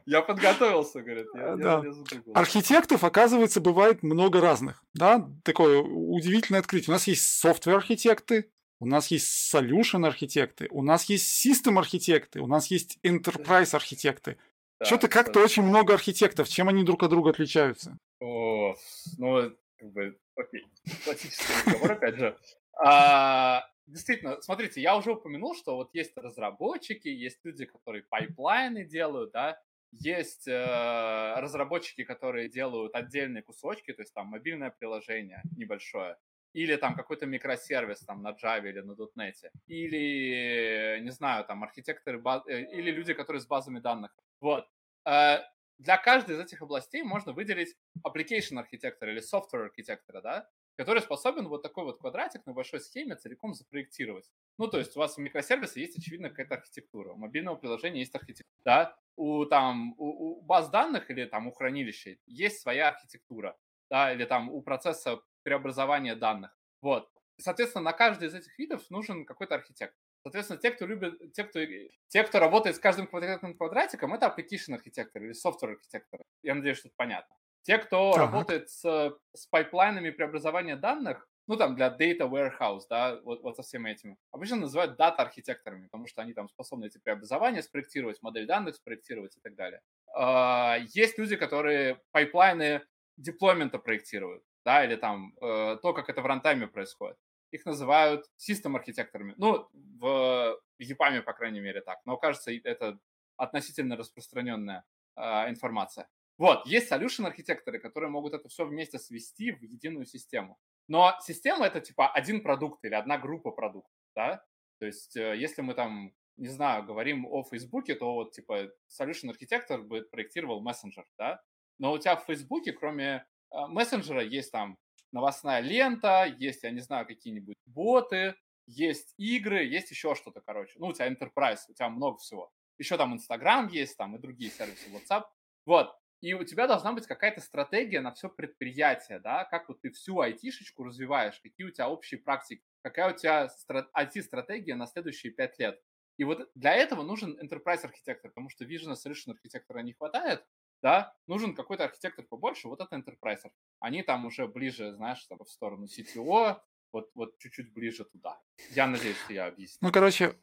я 0.06 0.22
подготовился, 0.22 1.02
говорит. 1.02 1.26
Я, 1.34 1.56
да. 1.56 1.82
я 1.84 2.32
Архитектов, 2.34 3.04
оказывается, 3.04 3.60
бывает 3.60 4.02
много 4.02 4.40
разных. 4.40 4.82
Да? 4.94 5.28
Такое 5.44 5.80
удивительное 5.80 6.60
открытие. 6.60 6.90
У 6.90 6.92
нас 6.92 7.06
есть 7.06 7.40
софтвер-архитекты, 7.40 8.50
у 8.84 8.86
нас 8.86 9.10
есть 9.10 9.54
solution 9.54 10.06
архитекты, 10.06 10.68
у 10.70 10.82
нас 10.82 11.06
есть 11.06 11.46
system 11.46 11.78
архитекты, 11.78 12.40
у 12.40 12.46
нас 12.46 12.66
есть 12.66 12.98
enterprise 13.02 13.74
архитекты. 13.74 14.36
Да, 14.78 14.84
Что-то 14.84 15.08
как-то 15.08 15.40
очень 15.40 15.62
много 15.62 15.94
архитектов. 15.94 16.50
Чем 16.50 16.68
они 16.68 16.84
друг 16.84 17.02
от 17.02 17.08
друга 17.08 17.30
отличаются? 17.30 17.96
О, 18.20 18.74
ну, 19.16 19.56
как 19.78 19.92
бы, 19.92 20.18
окей. 20.36 20.66
Классический 21.02 21.52
разговор, 21.64 21.92
опять 21.92 22.16
же. 22.16 22.36
А, 22.76 23.66
действительно, 23.86 24.42
смотрите, 24.42 24.82
я 24.82 24.98
уже 24.98 25.12
упомянул, 25.12 25.54
что 25.54 25.76
вот 25.76 25.94
есть 25.94 26.14
разработчики, 26.16 27.08
есть 27.08 27.38
люди, 27.42 27.64
которые 27.64 28.02
пайплайны 28.02 28.84
делают, 28.84 29.32
да, 29.32 29.58
есть 29.92 30.46
э, 30.46 31.34
разработчики, 31.36 32.04
которые 32.04 32.50
делают 32.50 32.94
отдельные 32.94 33.42
кусочки, 33.42 33.94
то 33.94 34.02
есть 34.02 34.12
там 34.12 34.26
мобильное 34.26 34.70
приложение 34.70 35.40
небольшое, 35.56 36.18
или 36.54 36.76
там 36.76 36.94
какой-то 36.94 37.26
микросервис 37.26 38.00
там 38.00 38.22
на 38.22 38.30
Java 38.30 38.68
или 38.68 38.80
на 38.80 38.92
.NET, 38.92 39.50
или, 39.66 41.00
не 41.02 41.10
знаю, 41.10 41.44
там 41.44 41.62
архитекторы. 41.64 42.22
Э, 42.48 42.62
или 42.62 42.90
люди, 42.90 43.12
которые 43.12 43.40
с 43.40 43.46
базами 43.46 43.80
данных. 43.80 44.16
Вот. 44.40 44.66
Э, 45.04 45.38
для 45.78 45.96
каждой 45.98 46.36
из 46.36 46.40
этих 46.40 46.62
областей 46.62 47.02
можно 47.02 47.32
выделить 47.32 47.76
application 48.06 48.58
архитектора 48.58 49.12
или 49.12 49.20
software 49.20 49.64
архитектора, 49.64 50.20
да, 50.20 50.48
который 50.76 51.02
способен 51.02 51.48
вот 51.48 51.62
такой 51.62 51.84
вот 51.84 51.98
квадратик 51.98 52.46
на 52.46 52.52
большой 52.52 52.80
схеме 52.80 53.16
целиком 53.16 53.54
запроектировать. 53.54 54.30
Ну, 54.56 54.68
то 54.68 54.78
есть 54.78 54.96
у 54.96 55.00
вас 55.00 55.18
у 55.18 55.20
микросервиса 55.20 55.80
есть, 55.80 55.98
очевидно, 55.98 56.30
какая-то 56.30 56.54
архитектура, 56.54 57.12
у 57.12 57.16
мобильного 57.16 57.56
приложения 57.56 58.00
есть 58.00 58.14
архитектура, 58.14 58.62
да, 58.64 58.96
у, 59.16 59.44
там, 59.46 59.94
у, 59.98 60.38
у 60.38 60.42
баз 60.42 60.70
данных 60.70 61.10
или 61.10 61.24
там 61.24 61.48
у 61.48 61.52
хранилища 61.52 62.16
есть 62.26 62.60
своя 62.60 62.88
архитектура, 62.88 63.56
да, 63.90 64.12
или 64.12 64.24
там 64.24 64.50
у 64.50 64.62
процесса 64.62 65.20
преобразования 65.44 66.16
данных. 66.16 66.56
Вот. 66.82 67.08
Соответственно, 67.38 67.84
на 67.84 67.92
каждый 67.92 68.28
из 68.28 68.34
этих 68.34 68.58
видов 68.58 68.88
нужен 68.90 69.24
какой-то 69.24 69.54
архитектор. 69.54 69.98
Соответственно, 70.22 70.58
те, 70.58 70.70
кто 70.70 70.86
любит, 70.86 71.32
те, 71.32 71.44
кто, 71.44 71.60
те, 72.08 72.24
кто 72.24 72.38
работает 72.38 72.76
с 72.76 72.78
каждым 72.78 73.06
квадратным 73.06 73.56
квадратиком, 73.56 74.14
это 74.14 74.26
application 74.26 74.74
архитектор 74.74 75.22
или 75.22 75.32
software 75.32 75.72
архитектор. 75.72 76.20
Я 76.42 76.54
надеюсь, 76.54 76.78
что 76.78 76.88
это 76.88 76.94
понятно. 76.96 77.36
Те, 77.62 77.78
кто 77.78 78.12
ага. 78.12 78.20
работает 78.20 78.70
с, 78.70 79.16
с 79.34 79.46
пайплайнами 79.46 80.10
преобразования 80.10 80.76
данных, 80.76 81.28
ну, 81.46 81.56
там, 81.56 81.76
для 81.76 81.88
data 81.88 82.28
warehouse, 82.30 82.84
да, 82.88 83.20
вот, 83.22 83.42
вот 83.42 83.56
со 83.56 83.62
всеми 83.62 83.90
этими, 83.90 84.16
обычно 84.30 84.56
называют 84.56 84.96
data-архитекторами, 84.96 85.84
потому 85.84 86.06
что 86.06 86.22
они 86.22 86.32
там 86.32 86.48
способны 86.48 86.86
эти 86.86 86.98
преобразования 86.98 87.62
спроектировать, 87.62 88.22
модель 88.22 88.46
данных 88.46 88.76
спроектировать 88.76 89.36
и 89.36 89.40
так 89.40 89.54
далее. 89.54 89.80
А, 90.14 90.78
есть 90.94 91.18
люди, 91.18 91.36
которые 91.36 92.00
пайплайны 92.12 92.82
деплоймента 93.16 93.78
проектируют, 93.78 94.42
да, 94.64 94.84
или 94.84 94.96
там 94.96 95.34
э, 95.40 95.76
то, 95.82 95.92
как 95.92 96.08
это 96.08 96.22
в 96.22 96.26
рантайме 96.26 96.66
происходит. 96.66 97.16
Их 97.50 97.64
называют 97.66 98.26
систем-архитекторами. 98.36 99.34
Ну, 99.36 99.68
в, 99.72 100.58
EPAM, 100.80 101.22
по 101.22 101.32
крайней 101.32 101.60
мере, 101.60 101.80
так. 101.82 102.00
Но, 102.04 102.16
кажется, 102.16 102.50
это 102.52 102.98
относительно 103.36 103.96
распространенная 103.96 104.84
э, 105.16 105.22
информация. 105.50 106.08
Вот, 106.36 106.66
есть 106.66 106.90
solution 106.90 107.26
архитекторы, 107.26 107.78
которые 107.78 108.10
могут 108.10 108.34
это 108.34 108.48
все 108.48 108.66
вместе 108.66 108.98
свести 108.98 109.52
в 109.52 109.62
единую 109.62 110.04
систему. 110.04 110.58
Но 110.88 111.16
система 111.20 111.66
это 111.66 111.80
типа 111.80 112.10
один 112.10 112.42
продукт 112.42 112.84
или 112.84 112.94
одна 112.94 113.18
группа 113.18 113.52
продуктов, 113.52 113.96
да? 114.16 114.44
То 114.80 114.86
есть 114.86 115.16
э, 115.16 115.36
если 115.36 115.62
мы 115.62 115.74
там, 115.74 116.12
не 116.36 116.48
знаю, 116.48 116.84
говорим 116.84 117.26
о 117.26 117.44
Фейсбуке, 117.44 117.94
то 117.94 118.14
вот 118.14 118.32
типа 118.32 118.72
solution 118.90 119.30
архитектор 119.30 119.80
бы 119.80 120.02
проектировал 120.02 120.60
мессенджер, 120.60 121.06
да? 121.16 121.40
Но 121.78 121.92
у 121.92 121.98
тебя 121.98 122.16
в 122.16 122.24
Фейсбуке, 122.24 122.72
кроме 122.72 123.26
мессенджера, 123.68 124.22
есть 124.22 124.52
там 124.52 124.76
новостная 125.12 125.60
лента, 125.60 126.24
есть, 126.38 126.62
я 126.64 126.70
не 126.70 126.80
знаю, 126.80 127.06
какие-нибудь 127.06 127.56
боты, 127.66 128.34
есть 128.66 129.14
игры, 129.16 129.64
есть 129.64 129.90
еще 129.90 130.14
что-то, 130.14 130.40
короче. 130.40 130.72
Ну, 130.78 130.88
у 130.88 130.92
тебя 130.92 131.08
Enterprise, 131.08 131.60
у 131.68 131.74
тебя 131.74 131.88
много 131.88 132.18
всего. 132.18 132.50
Еще 132.78 132.96
там 132.96 133.14
Инстаграм 133.14 133.68
есть, 133.68 133.96
там 133.96 134.16
и 134.16 134.18
другие 134.18 134.50
сервисы, 134.50 134.88
WhatsApp. 134.90 135.24
Вот. 135.66 135.94
И 136.20 136.32
у 136.32 136.42
тебя 136.42 136.66
должна 136.66 136.92
быть 136.92 137.06
какая-то 137.06 137.42
стратегия 137.42 138.00
на 138.00 138.12
все 138.12 138.30
предприятие, 138.30 139.20
да, 139.20 139.44
как 139.44 139.68
вот 139.68 139.82
ты 139.82 139.90
всю 139.90 140.20
айтишечку 140.20 140.82
развиваешь, 140.82 141.38
какие 141.40 141.66
у 141.66 141.70
тебя 141.70 141.90
общие 141.90 142.18
практики, 142.18 142.62
какая 142.82 143.12
у 143.12 143.16
тебя 143.16 143.50
IT-стратегия 143.94 144.74
на 144.74 144.86
следующие 144.86 145.32
пять 145.32 145.58
лет. 145.58 145.78
И 146.16 146.24
вот 146.24 146.48
для 146.54 146.74
этого 146.74 147.02
нужен 147.02 147.38
enterprise 147.38 147.84
архитектор, 147.84 148.30
потому 148.30 148.48
что 148.48 148.64
Vision 148.64 148.94
Solution 148.94 149.32
архитектора 149.32 149.80
не 149.80 149.92
хватает, 149.92 150.46
да, 150.84 151.14
нужен 151.26 151.54
какой-то 151.54 151.84
архитектор 151.84 152.26
побольше, 152.26 152.68
вот 152.68 152.78
это 152.78 152.94
enterprise. 152.94 153.50
Они 153.80 154.02
там 154.02 154.26
уже 154.26 154.46
ближе, 154.46 154.92
знаешь, 154.92 155.24
там, 155.24 155.38
в 155.38 155.48
сторону 155.48 155.86
CTO, 155.86 156.60
вот, 156.92 157.10
вот 157.14 157.38
чуть-чуть 157.38 157.72
ближе 157.72 158.04
туда. 158.04 158.38
Я 158.72 158.86
надеюсь, 158.86 159.16
что 159.16 159.32
я 159.32 159.46
объясню. 159.46 159.78
Ну, 159.80 159.90
короче, 159.90 160.38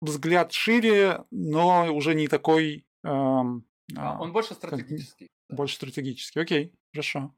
взгляд 0.00 0.50
шире, 0.50 1.24
но 1.30 1.94
уже 1.94 2.16
не 2.16 2.26
такой... 2.26 2.84
Эм, 3.04 3.64
а, 3.96 4.20
он 4.20 4.32
больше 4.32 4.54
стратегический. 4.54 5.30
Да. 5.48 5.56
Больше 5.56 5.76
стратегический, 5.76 6.40
окей, 6.40 6.74
хорошо. 6.92 7.32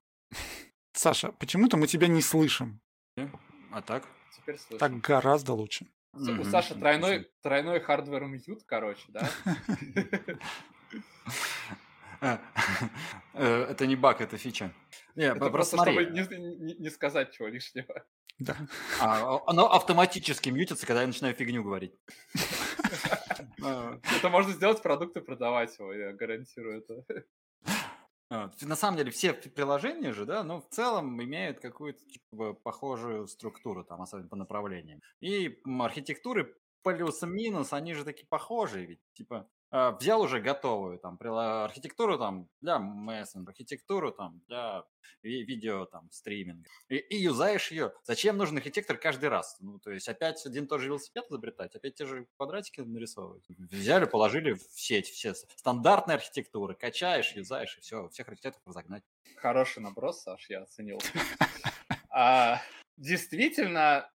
Саша, 0.94 1.32
почему-то 1.32 1.76
мы 1.76 1.87
тебя 1.87 2.08
не 2.08 2.23
слышим. 2.23 2.80
А 3.70 3.82
так? 3.82 4.08
Теперь 4.35 4.56
слышим. 4.56 4.78
Так 4.78 5.00
гораздо 5.00 5.52
лучше. 5.52 5.87
У 6.14 6.44
Саши 6.44 6.75
тройной, 6.75 7.30
тройной 7.42 7.80
hardware 7.80 8.25
mute, 8.25 8.62
короче, 8.64 9.04
да? 9.08 9.28
Э, 13.38 13.66
это 13.71 13.87
не 13.87 13.97
баг, 13.97 14.23
это 14.23 14.38
фича. 14.38 14.73
Не, 15.14 15.25
это 15.25 15.50
просто, 15.50 15.76
чтобы 15.76 16.06
не, 16.06 16.75
не, 16.78 16.90
сказать 16.90 17.33
чего 17.33 17.49
лишнего. 17.49 18.04
Да. 18.38 18.56
А, 19.00 19.42
оно 19.47 19.71
автоматически 19.71 20.49
мьютится, 20.49 20.87
когда 20.87 21.02
я 21.02 21.06
начинаю 21.06 21.35
фигню 21.35 21.62
говорить. 21.62 21.95
Это 23.59 24.28
можно 24.30 24.52
сделать, 24.52 24.83
продукты 24.83 25.21
продавать 25.21 25.78
его, 25.78 25.92
я 25.92 26.12
гарантирую 26.12 26.85
это. 26.85 27.04
На 28.28 28.76
самом 28.76 28.97
деле 28.97 29.11
все 29.11 29.33
приложения 29.33 30.12
же, 30.12 30.25
да, 30.25 30.45
ну, 30.45 30.61
в 30.61 30.68
целом 30.68 31.23
имеют 31.23 31.61
какую-то 31.61 32.04
типа, 32.04 32.54
похожую 32.54 33.26
структуру, 33.26 33.85
там, 33.85 34.02
особенно 34.02 34.28
по 34.28 34.37
направлениям. 34.37 35.00
И 35.21 35.61
архитектуры 35.80 36.54
плюс-минус, 36.83 37.73
они 37.73 37.95
же 37.95 38.04
такие 38.04 38.26
похожие, 38.28 38.87
ведь, 38.87 39.00
типа, 39.14 39.37
а, 39.37 39.55
взял 39.70 40.20
уже 40.20 40.40
готовую 40.40 40.99
там 40.99 41.18
архитектуру 41.20 42.18
там 42.18 42.49
для 42.61 42.78
мессенджера, 42.78 43.50
архитектуру 43.50 44.12
там 44.12 44.40
для 44.49 44.85
видео 45.23 45.87
там 45.87 46.08
стриминга 46.11 46.68
и, 46.88 46.96
и 46.96 47.16
юзаешь 47.16 47.70
ее. 47.70 47.92
Зачем 48.04 48.37
нужен 48.37 48.56
архитектор 48.56 48.96
каждый 48.96 49.28
раз? 49.28 49.56
Ну, 49.61 49.78
то 49.78 49.90
есть 49.90 50.08
опять 50.08 50.44
один 50.46 50.64
и 50.64 50.66
тот 50.66 50.80
же 50.80 50.88
велосипед 50.88 51.25
изобретать, 51.30 51.75
опять 51.75 51.94
те 51.94 52.06
же 52.06 52.26
квадратики 52.37 52.80
нарисовывать. 52.80 53.44
Взяли, 53.49 54.04
положили 54.04 54.52
в 54.52 54.62
сеть 54.73 55.08
все 55.08 55.35
стандартные 55.35 56.16
архитектуры, 56.16 56.75
качаешь, 56.75 57.32
юзаешь 57.32 57.76
и 57.78 57.80
все, 57.80 58.08
всех 58.08 58.28
архитекторов 58.28 58.66
разогнать. 58.66 59.02
Хороший 59.37 59.82
наброс, 59.82 60.23
Саш, 60.23 60.49
я 60.49 60.62
оценил. 60.62 60.99
А, 62.18 62.62
действительно, 62.96 64.11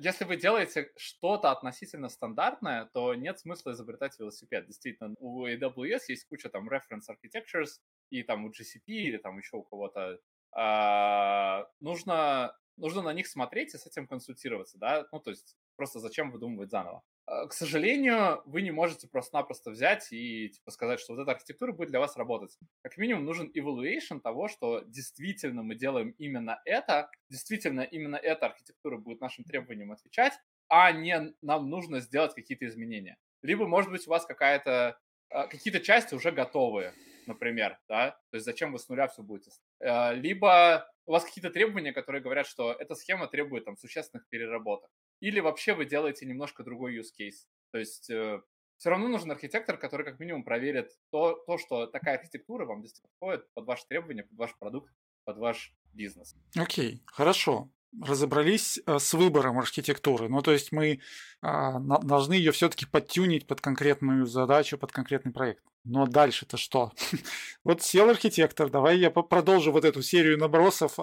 если 0.00 0.24
вы 0.24 0.36
делаете 0.36 0.90
что-то 0.96 1.50
относительно 1.52 2.08
стандартное, 2.08 2.90
то 2.92 3.14
нет 3.14 3.38
смысла 3.38 3.72
изобретать 3.72 4.18
велосипед. 4.18 4.66
Действительно, 4.66 5.14
у 5.18 5.46
AWS 5.46 6.00
есть 6.08 6.26
куча 6.26 6.48
там 6.48 6.68
reference 6.68 7.06
architectures, 7.08 7.80
и 8.10 8.22
там 8.22 8.44
у 8.44 8.50
GCP 8.50 8.86
или 8.86 9.18
там 9.18 9.38
еще 9.38 9.56
у 9.56 9.62
кого-то. 9.62 10.18
А, 10.52 11.66
нужно, 11.80 12.56
нужно 12.76 13.02
на 13.02 13.12
них 13.12 13.26
смотреть 13.26 13.74
и 13.74 13.78
с 13.78 13.86
этим 13.86 14.06
консультироваться, 14.06 14.78
да, 14.78 15.06
ну, 15.12 15.20
то 15.20 15.30
есть 15.30 15.56
просто 15.76 15.98
зачем 15.98 16.30
выдумывать 16.30 16.70
заново. 16.70 17.02
Э, 17.26 17.46
к 17.46 17.52
сожалению, 17.52 18.42
вы 18.46 18.62
не 18.62 18.70
можете 18.70 19.08
просто-напросто 19.08 19.70
взять 19.70 20.08
и 20.12 20.48
типа, 20.48 20.70
сказать, 20.70 21.00
что 21.00 21.14
вот 21.14 21.22
эта 21.22 21.32
архитектура 21.32 21.72
будет 21.72 21.90
для 21.90 22.00
вас 22.00 22.16
работать. 22.16 22.58
Как 22.82 22.96
минимум 22.96 23.24
нужен 23.24 23.50
evaluation 23.54 24.20
того, 24.20 24.48
что 24.48 24.80
действительно 24.86 25.62
мы 25.62 25.74
делаем 25.74 26.14
именно 26.18 26.60
это, 26.64 27.10
действительно 27.30 27.82
именно 27.82 28.16
эта 28.16 28.46
архитектура 28.46 28.96
будет 28.98 29.20
нашим 29.20 29.44
требованиям 29.44 29.92
отвечать, 29.92 30.34
а 30.68 30.90
не 30.92 31.34
нам 31.42 31.68
нужно 31.68 32.00
сделать 32.00 32.34
какие-то 32.34 32.66
изменения. 32.66 33.16
Либо, 33.42 33.66
может 33.66 33.90
быть, 33.90 34.06
у 34.06 34.10
вас 34.10 34.26
какая-то 34.26 34.98
э, 35.30 35.46
какие-то 35.48 35.80
части 35.80 36.14
уже 36.14 36.32
готовые, 36.32 36.94
например, 37.26 37.78
да, 37.88 38.12
то 38.30 38.36
есть 38.36 38.44
зачем 38.44 38.72
вы 38.72 38.78
с 38.78 38.88
нуля 38.88 39.06
все 39.06 39.22
будете. 39.22 39.50
Э, 39.80 40.14
либо 40.14 40.88
у 41.06 41.12
вас 41.12 41.24
какие-то 41.24 41.50
требования, 41.50 41.92
которые 41.92 42.22
говорят, 42.22 42.46
что 42.46 42.72
эта 42.72 42.94
схема 42.94 43.26
требует 43.26 43.64
там 43.64 43.76
существенных 43.76 44.28
переработок. 44.28 44.90
Или 45.22 45.38
вообще 45.38 45.72
вы 45.72 45.84
делаете 45.84 46.26
немножко 46.26 46.64
другой 46.64 46.98
use 46.98 47.12
case. 47.18 47.46
То 47.70 47.78
есть 47.78 48.10
э, 48.10 48.42
все 48.76 48.90
равно 48.90 49.06
нужен 49.06 49.30
архитектор, 49.30 49.78
который 49.78 50.04
как 50.04 50.18
минимум 50.18 50.42
проверит 50.42 50.90
то, 51.12 51.34
то, 51.46 51.58
что 51.58 51.86
такая 51.86 52.18
архитектура 52.18 52.66
вам 52.66 52.82
действительно 52.82 53.12
подходит 53.20 53.46
под 53.54 53.66
ваши 53.66 53.86
требования, 53.86 54.24
под 54.24 54.36
ваш 54.36 54.58
продукт, 54.58 54.92
под 55.24 55.38
ваш 55.38 55.76
бизнес. 55.92 56.34
Окей, 56.58 57.04
хорошо. 57.06 57.70
Разобрались 58.02 58.80
э, 58.84 58.98
с 58.98 59.14
выбором 59.14 59.60
архитектуры. 59.60 60.28
Ну, 60.28 60.42
то 60.42 60.50
есть 60.50 60.72
мы 60.72 60.98
а, 61.40 61.78
должны 61.78 62.32
ее 62.32 62.50
все-таки 62.50 62.84
подтюнить 62.84 63.46
под 63.46 63.60
конкретную 63.60 64.26
задачу, 64.26 64.76
под 64.76 64.90
конкретный 64.90 65.30
проект. 65.30 65.62
Но 65.84 66.06
дальше-то 66.06 66.56
что? 66.56 66.90
вот 67.64 67.82
сел 67.82 68.10
архитектор, 68.10 68.68
давай 68.68 68.98
я 68.98 69.10
продолжу 69.12 69.70
вот 69.70 69.84
эту 69.84 70.02
серию 70.02 70.36
набросов 70.36 70.98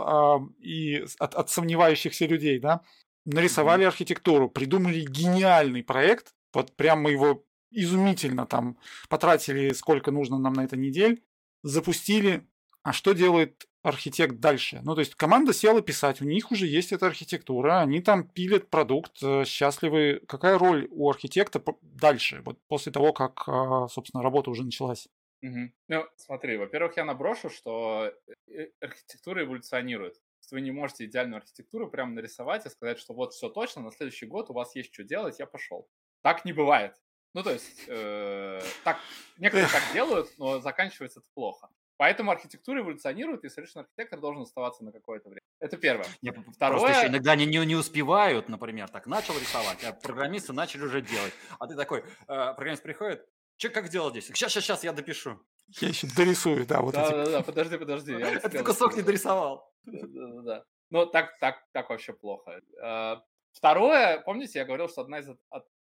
и 0.60 1.06
от, 1.20 1.36
от 1.36 1.50
сомневающихся 1.50 2.26
людей, 2.26 2.60
да? 2.60 2.82
Нарисовали 3.26 3.84
архитектуру, 3.84 4.50
придумали 4.50 5.02
гениальный 5.02 5.84
проект, 5.84 6.34
вот 6.54 6.76
прям 6.76 7.02
мы 7.02 7.12
его 7.12 7.46
изумительно 7.72 8.46
там 8.46 8.78
потратили, 9.10 9.74
сколько 9.74 10.12
нужно 10.12 10.40
нам 10.40 10.54
на 10.54 10.64
это 10.64 10.78
недель, 10.78 11.24
запустили. 11.64 12.48
А 12.82 12.94
что 12.94 13.14
делает 13.14 13.68
архитект 13.84 14.40
дальше? 14.40 14.80
Ну, 14.84 14.96
то 14.96 15.02
есть 15.02 15.16
команда 15.16 15.54
села 15.54 15.82
писать, 15.82 16.22
у 16.22 16.26
них 16.26 16.52
уже 16.52 16.66
есть 16.66 16.92
эта 16.92 17.08
архитектура, 17.08 17.82
они 17.82 18.02
там 18.02 18.28
пилят 18.28 18.70
продукт, 18.70 19.22
э, 19.22 19.44
счастливы. 19.46 20.22
Какая 20.28 20.58
роль 20.58 20.88
у 20.90 21.10
архитекта 21.10 21.62
дальше, 21.82 22.42
вот 22.46 22.58
после 22.68 22.92
того, 22.92 23.14
как, 23.14 23.44
а, 23.48 23.88
собственно, 23.90 24.24
работа 24.24 24.50
уже 24.50 24.64
началась? 24.64 25.08
Угу. 25.42 25.72
Ну, 25.90 26.06
смотри, 26.16 26.58
во-первых, 26.58 26.98
я 26.98 27.06
наброшу, 27.06 27.50
что 27.50 28.12
э, 28.48 28.68
архитектура 28.82 29.44
эволюционирует 29.44 30.16
вы 30.52 30.62
не 30.62 30.72
можете 30.72 31.06
идеальную 31.06 31.38
архитектуру 31.38 31.90
прямо 31.90 32.14
нарисовать 32.14 32.66
и 32.66 32.70
сказать, 32.70 33.00
что 33.00 33.14
вот 33.14 33.34
все 33.34 33.50
точно, 33.50 33.82
на 33.82 33.92
следующий 33.92 34.26
год 34.26 34.50
у 34.50 34.54
вас 34.54 34.76
есть 34.76 34.94
что 34.94 35.04
делать, 35.04 35.40
я 35.40 35.46
пошел. 35.46 35.88
Так 36.22 36.46
не 36.46 36.54
бывает. 36.54 36.96
Ну, 37.34 37.44
то 37.44 37.52
есть, 37.52 37.84
э, 37.88 38.60
так, 38.84 38.98
некоторые 39.38 39.70
так 39.70 39.84
делают, 39.94 40.30
но 40.38 40.60
заканчивается 40.60 41.20
это 41.20 41.30
плохо. 41.34 41.70
Поэтому 41.98 42.32
архитектура 42.32 42.80
эволюционирует, 42.80 43.44
и 43.44 43.50
совершенно 43.50 43.84
архитектор 43.84 44.20
должен 44.20 44.44
оставаться 44.44 44.86
на 44.86 44.92
какое-то 44.92 45.30
время. 45.30 45.42
Это 45.60 45.76
первое. 45.76 46.08
Не, 46.22 46.32
Второе... 46.32 46.80
Просто 46.80 47.00
еще 47.00 47.08
иногда 47.10 47.34
они 47.34 47.46
не, 47.46 47.58
не 47.66 47.76
успевают, 47.76 48.48
например, 48.48 48.88
так 48.88 49.06
начал 49.06 49.38
рисовать, 49.38 49.84
а 49.84 49.92
программисты 49.92 50.54
начали 50.54 50.84
уже 50.84 51.02
делать. 51.02 51.34
А 51.60 51.68
ты 51.68 51.76
такой, 51.76 52.00
э, 52.00 52.04
программист 52.26 52.84
приходит, 52.84 53.28
Че, 53.60 53.70
как 53.70 53.90
делать 53.90 54.14
здесь? 54.14 54.28
Сейчас, 54.28 54.54
сейчас, 54.54 54.64
сейчас, 54.64 54.84
я 54.86 54.94
допишу. 54.94 55.38
Я 55.82 55.90
еще 55.90 56.08
дорисую, 56.16 56.66
да, 56.66 56.80
вот 56.80 56.94
да, 56.94 57.04
эти. 57.04 57.12
Да, 57.12 57.26
да, 57.26 57.42
подожди, 57.44 57.78
подожди. 57.78 58.14
Этот 58.14 58.64
кусок 58.66 58.96
не 58.96 59.02
дорисовал. 59.02 59.70
Да, 59.84 60.08
да, 60.08 60.42
да. 60.42 60.66
Ну, 60.90 61.06
так, 61.06 61.38
так, 61.40 61.68
так 61.74 61.90
вообще 61.90 62.14
плохо. 62.14 62.62
А, 62.82 63.22
второе, 63.52 64.22
помните, 64.22 64.60
я 64.60 64.66
говорил, 64.66 64.88
что 64.88 65.02
одна 65.02 65.20
из 65.20 65.28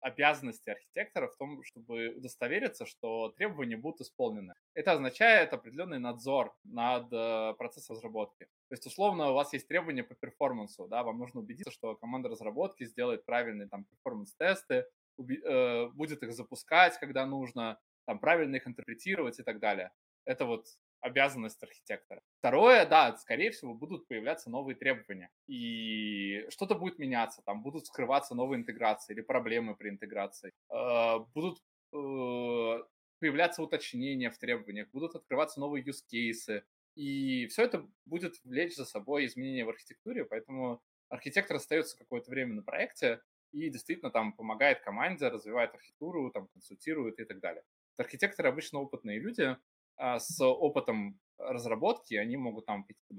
обязанностей 0.01 0.72
архитектора 0.72 1.30
в 1.30 1.38
том, 1.38 1.63
чтобы 1.63 2.10
удостовериться, 2.10 2.86
что 2.86 3.30
требования 3.30 3.78
будут 3.78 4.01
исполнены. 4.01 4.54
Это 4.74 4.92
означает 4.92 5.54
определенный 5.54 6.00
надзор 6.00 6.54
над 6.66 7.08
э, 7.13 7.54
процессом 7.58 7.96
разработки. 7.96 8.46
То 8.68 8.74
есть, 8.74 8.86
условно, 8.86 9.30
у 9.30 9.34
вас 9.34 9.54
есть 9.54 9.68
требования 9.68 10.04
по 10.04 10.16
перформансу, 10.16 10.88
да, 10.88 11.04
вам 11.04 11.20
нужно 11.20 11.40
убедиться, 11.40 11.72
что 11.72 11.96
команда 11.96 12.30
разработки 12.30 12.84
сделает 12.84 13.25
правильные 13.25 13.70
там 13.70 13.86
перформанс-тесты, 13.86 14.88
Э, 15.18 15.88
будет 15.89 16.24
их 16.24 16.34
запускать, 16.34 16.98
когда 17.00 17.25
нужно, 17.25 17.80
там, 18.06 18.20
правильно 18.20 18.56
их 18.56 18.68
интерпретировать 18.68 19.39
и 19.39 19.44
так 19.44 19.60
далее. 19.60 19.91
Это 20.25 20.46
вот 20.46 20.65
обязанность 21.01 21.62
архитектора. 21.63 22.22
Второе, 22.39 22.86
да, 22.86 23.18
скорее 23.18 23.51
всего, 23.51 23.74
будут 23.74 24.08
появляться 24.08 24.50
новые 24.50 24.75
требования. 24.75 25.32
И 25.48 26.46
что-то 26.50 26.75
будет 26.75 27.00
меняться, 27.00 27.41
там 27.44 27.63
будут 27.63 27.88
скрываться 27.88 28.36
новые 28.36 28.60
интеграции 28.60 29.13
или 29.13 29.22
проблемы 29.22 29.75
при 29.75 29.89
интеграции. 29.89 30.51
Э, 30.70 31.20
будут 31.34 31.60
э, 31.94 32.84
появляться 33.20 33.63
уточнения 33.63 34.30
в 34.30 34.38
требованиях, 34.38 34.89
будут 34.91 35.15
открываться 35.15 35.60
новые 35.60 35.84
use 35.84 36.03
cases, 36.12 36.63
И 36.96 37.48
все 37.48 37.63
это 37.63 37.88
будет 38.06 38.36
влечь 38.44 38.75
за 38.75 38.86
собой 38.86 39.25
изменения 39.25 39.65
в 39.65 39.70
архитектуре, 39.70 40.25
поэтому 40.25 40.82
архитектор 41.10 41.58
остается 41.58 41.98
какое-то 41.98 42.30
время 42.32 42.53
на 42.53 42.63
проекте 42.63 43.22
и 43.51 43.70
действительно 43.70 44.12
там 44.12 44.34
помогает 44.34 44.81
команде, 44.81 45.27
развивает 45.27 45.74
архитектуру, 45.74 46.31
там 46.31 46.48
консультирует 46.48 47.20
и 47.20 47.25
так 47.25 47.39
далее. 47.39 47.63
Архитекторы 47.98 48.50
обычно 48.50 48.79
опытные 48.79 49.20
люди 49.20 49.58
а 49.98 50.20
с 50.20 50.43
опытом 50.43 51.20
разработки, 51.38 52.15
они 52.15 52.38
могут 52.38 52.65
там 52.65 52.84
какие-то 52.84 53.13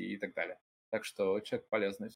и 0.00 0.16
так 0.16 0.34
далее. 0.34 0.58
Так 0.90 1.04
что 1.04 1.40
человек 1.40 1.68
полезный. 1.68 2.10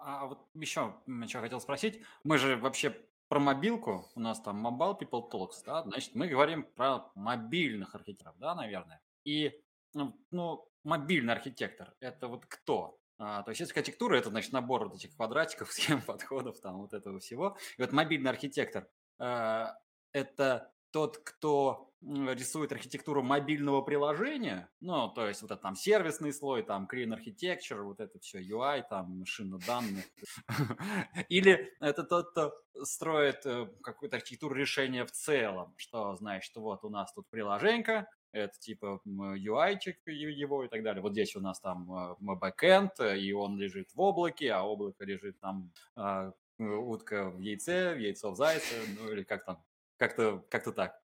А 0.00 0.26
вот 0.26 0.48
еще 0.54 0.96
что 1.28 1.40
хотел 1.40 1.60
спросить. 1.60 2.02
Мы 2.24 2.38
же 2.38 2.56
вообще 2.56 2.96
про 3.28 3.38
мобилку, 3.38 4.10
у 4.16 4.20
нас 4.20 4.40
там 4.40 4.66
Mobile 4.66 4.98
People 4.98 5.30
Talks, 5.30 5.62
да, 5.64 5.84
значит, 5.84 6.16
мы 6.16 6.26
говорим 6.26 6.64
про 6.64 7.12
мобильных 7.14 7.94
архитекторов, 7.94 8.36
да, 8.38 8.56
наверное. 8.56 9.00
И, 9.24 9.52
ну, 9.94 10.18
ну 10.32 10.68
мобильный 10.82 11.32
архитектор– 11.32 11.94
это 12.00 12.26
вот 12.26 12.46
кто? 12.46 12.99
А, 13.22 13.42
то 13.42 13.50
есть, 13.50 13.60
если 13.60 13.78
архитектура– 13.78 14.16
это, 14.16 14.30
значит, 14.30 14.52
набор 14.52 14.84
вот 14.84 14.94
этих 14.94 15.14
квадратиков, 15.14 15.70
схем, 15.72 16.00
подходов, 16.00 16.58
там, 16.60 16.78
вот 16.78 16.94
этого 16.94 17.20
всего. 17.20 17.56
И 17.76 17.82
вот 17.82 17.92
мобильный 17.92 18.30
архитектор 18.30 18.88
э,– 19.18 19.66
это 20.12 20.72
тот, 20.90 21.18
кто 21.18 21.92
рисует 22.02 22.72
архитектуру 22.72 23.22
мобильного 23.22 23.82
приложения, 23.82 24.70
ну, 24.80 25.10
то 25.10 25.28
есть 25.28 25.42
вот 25.42 25.50
это 25.50 25.60
там 25.60 25.76
сервисный 25.76 26.32
слой, 26.32 26.62
там 26.62 26.88
clean 26.90 27.14
architecture, 27.14 27.82
вот 27.82 28.00
это 28.00 28.18
все 28.20 28.40
UI, 28.40 28.82
там 28.88 29.18
машина 29.18 29.58
данных. 29.66 30.06
Или 31.28 31.74
это 31.78 32.04
тот, 32.04 32.30
кто 32.30 32.54
строит 32.82 33.44
э, 33.44 33.68
какую-то 33.82 34.16
архитектуру 34.16 34.54
решения 34.54 35.04
в 35.04 35.12
целом, 35.12 35.74
что 35.76 36.16
значит, 36.16 36.56
вот 36.56 36.84
у 36.84 36.88
нас 36.88 37.12
тут 37.12 37.28
приложенька, 37.28 38.08
это 38.32 38.58
типа 38.58 39.00
UI-чик 39.06 39.96
его 40.06 40.64
и 40.64 40.68
так 40.68 40.82
далее. 40.82 41.02
Вот 41.02 41.12
здесь 41.12 41.36
у 41.36 41.40
нас 41.40 41.60
там 41.60 41.92
э, 41.92 42.14
бэкэнд, 42.20 43.00
и 43.00 43.32
он 43.32 43.58
лежит 43.58 43.92
в 43.94 44.00
облаке, 44.00 44.52
а 44.52 44.62
облако 44.62 45.04
лежит 45.04 45.38
там 45.40 45.72
а, 45.96 46.32
утка 46.58 47.30
в 47.30 47.40
яйце, 47.40 47.96
яйцо 47.98 48.30
в 48.30 48.36
зайце, 48.36 48.74
ну 48.98 49.10
или 49.12 49.22
как 49.22 49.44
там, 49.44 49.62
как-то 49.96 50.44
как 50.48 50.74
так. 50.74 51.00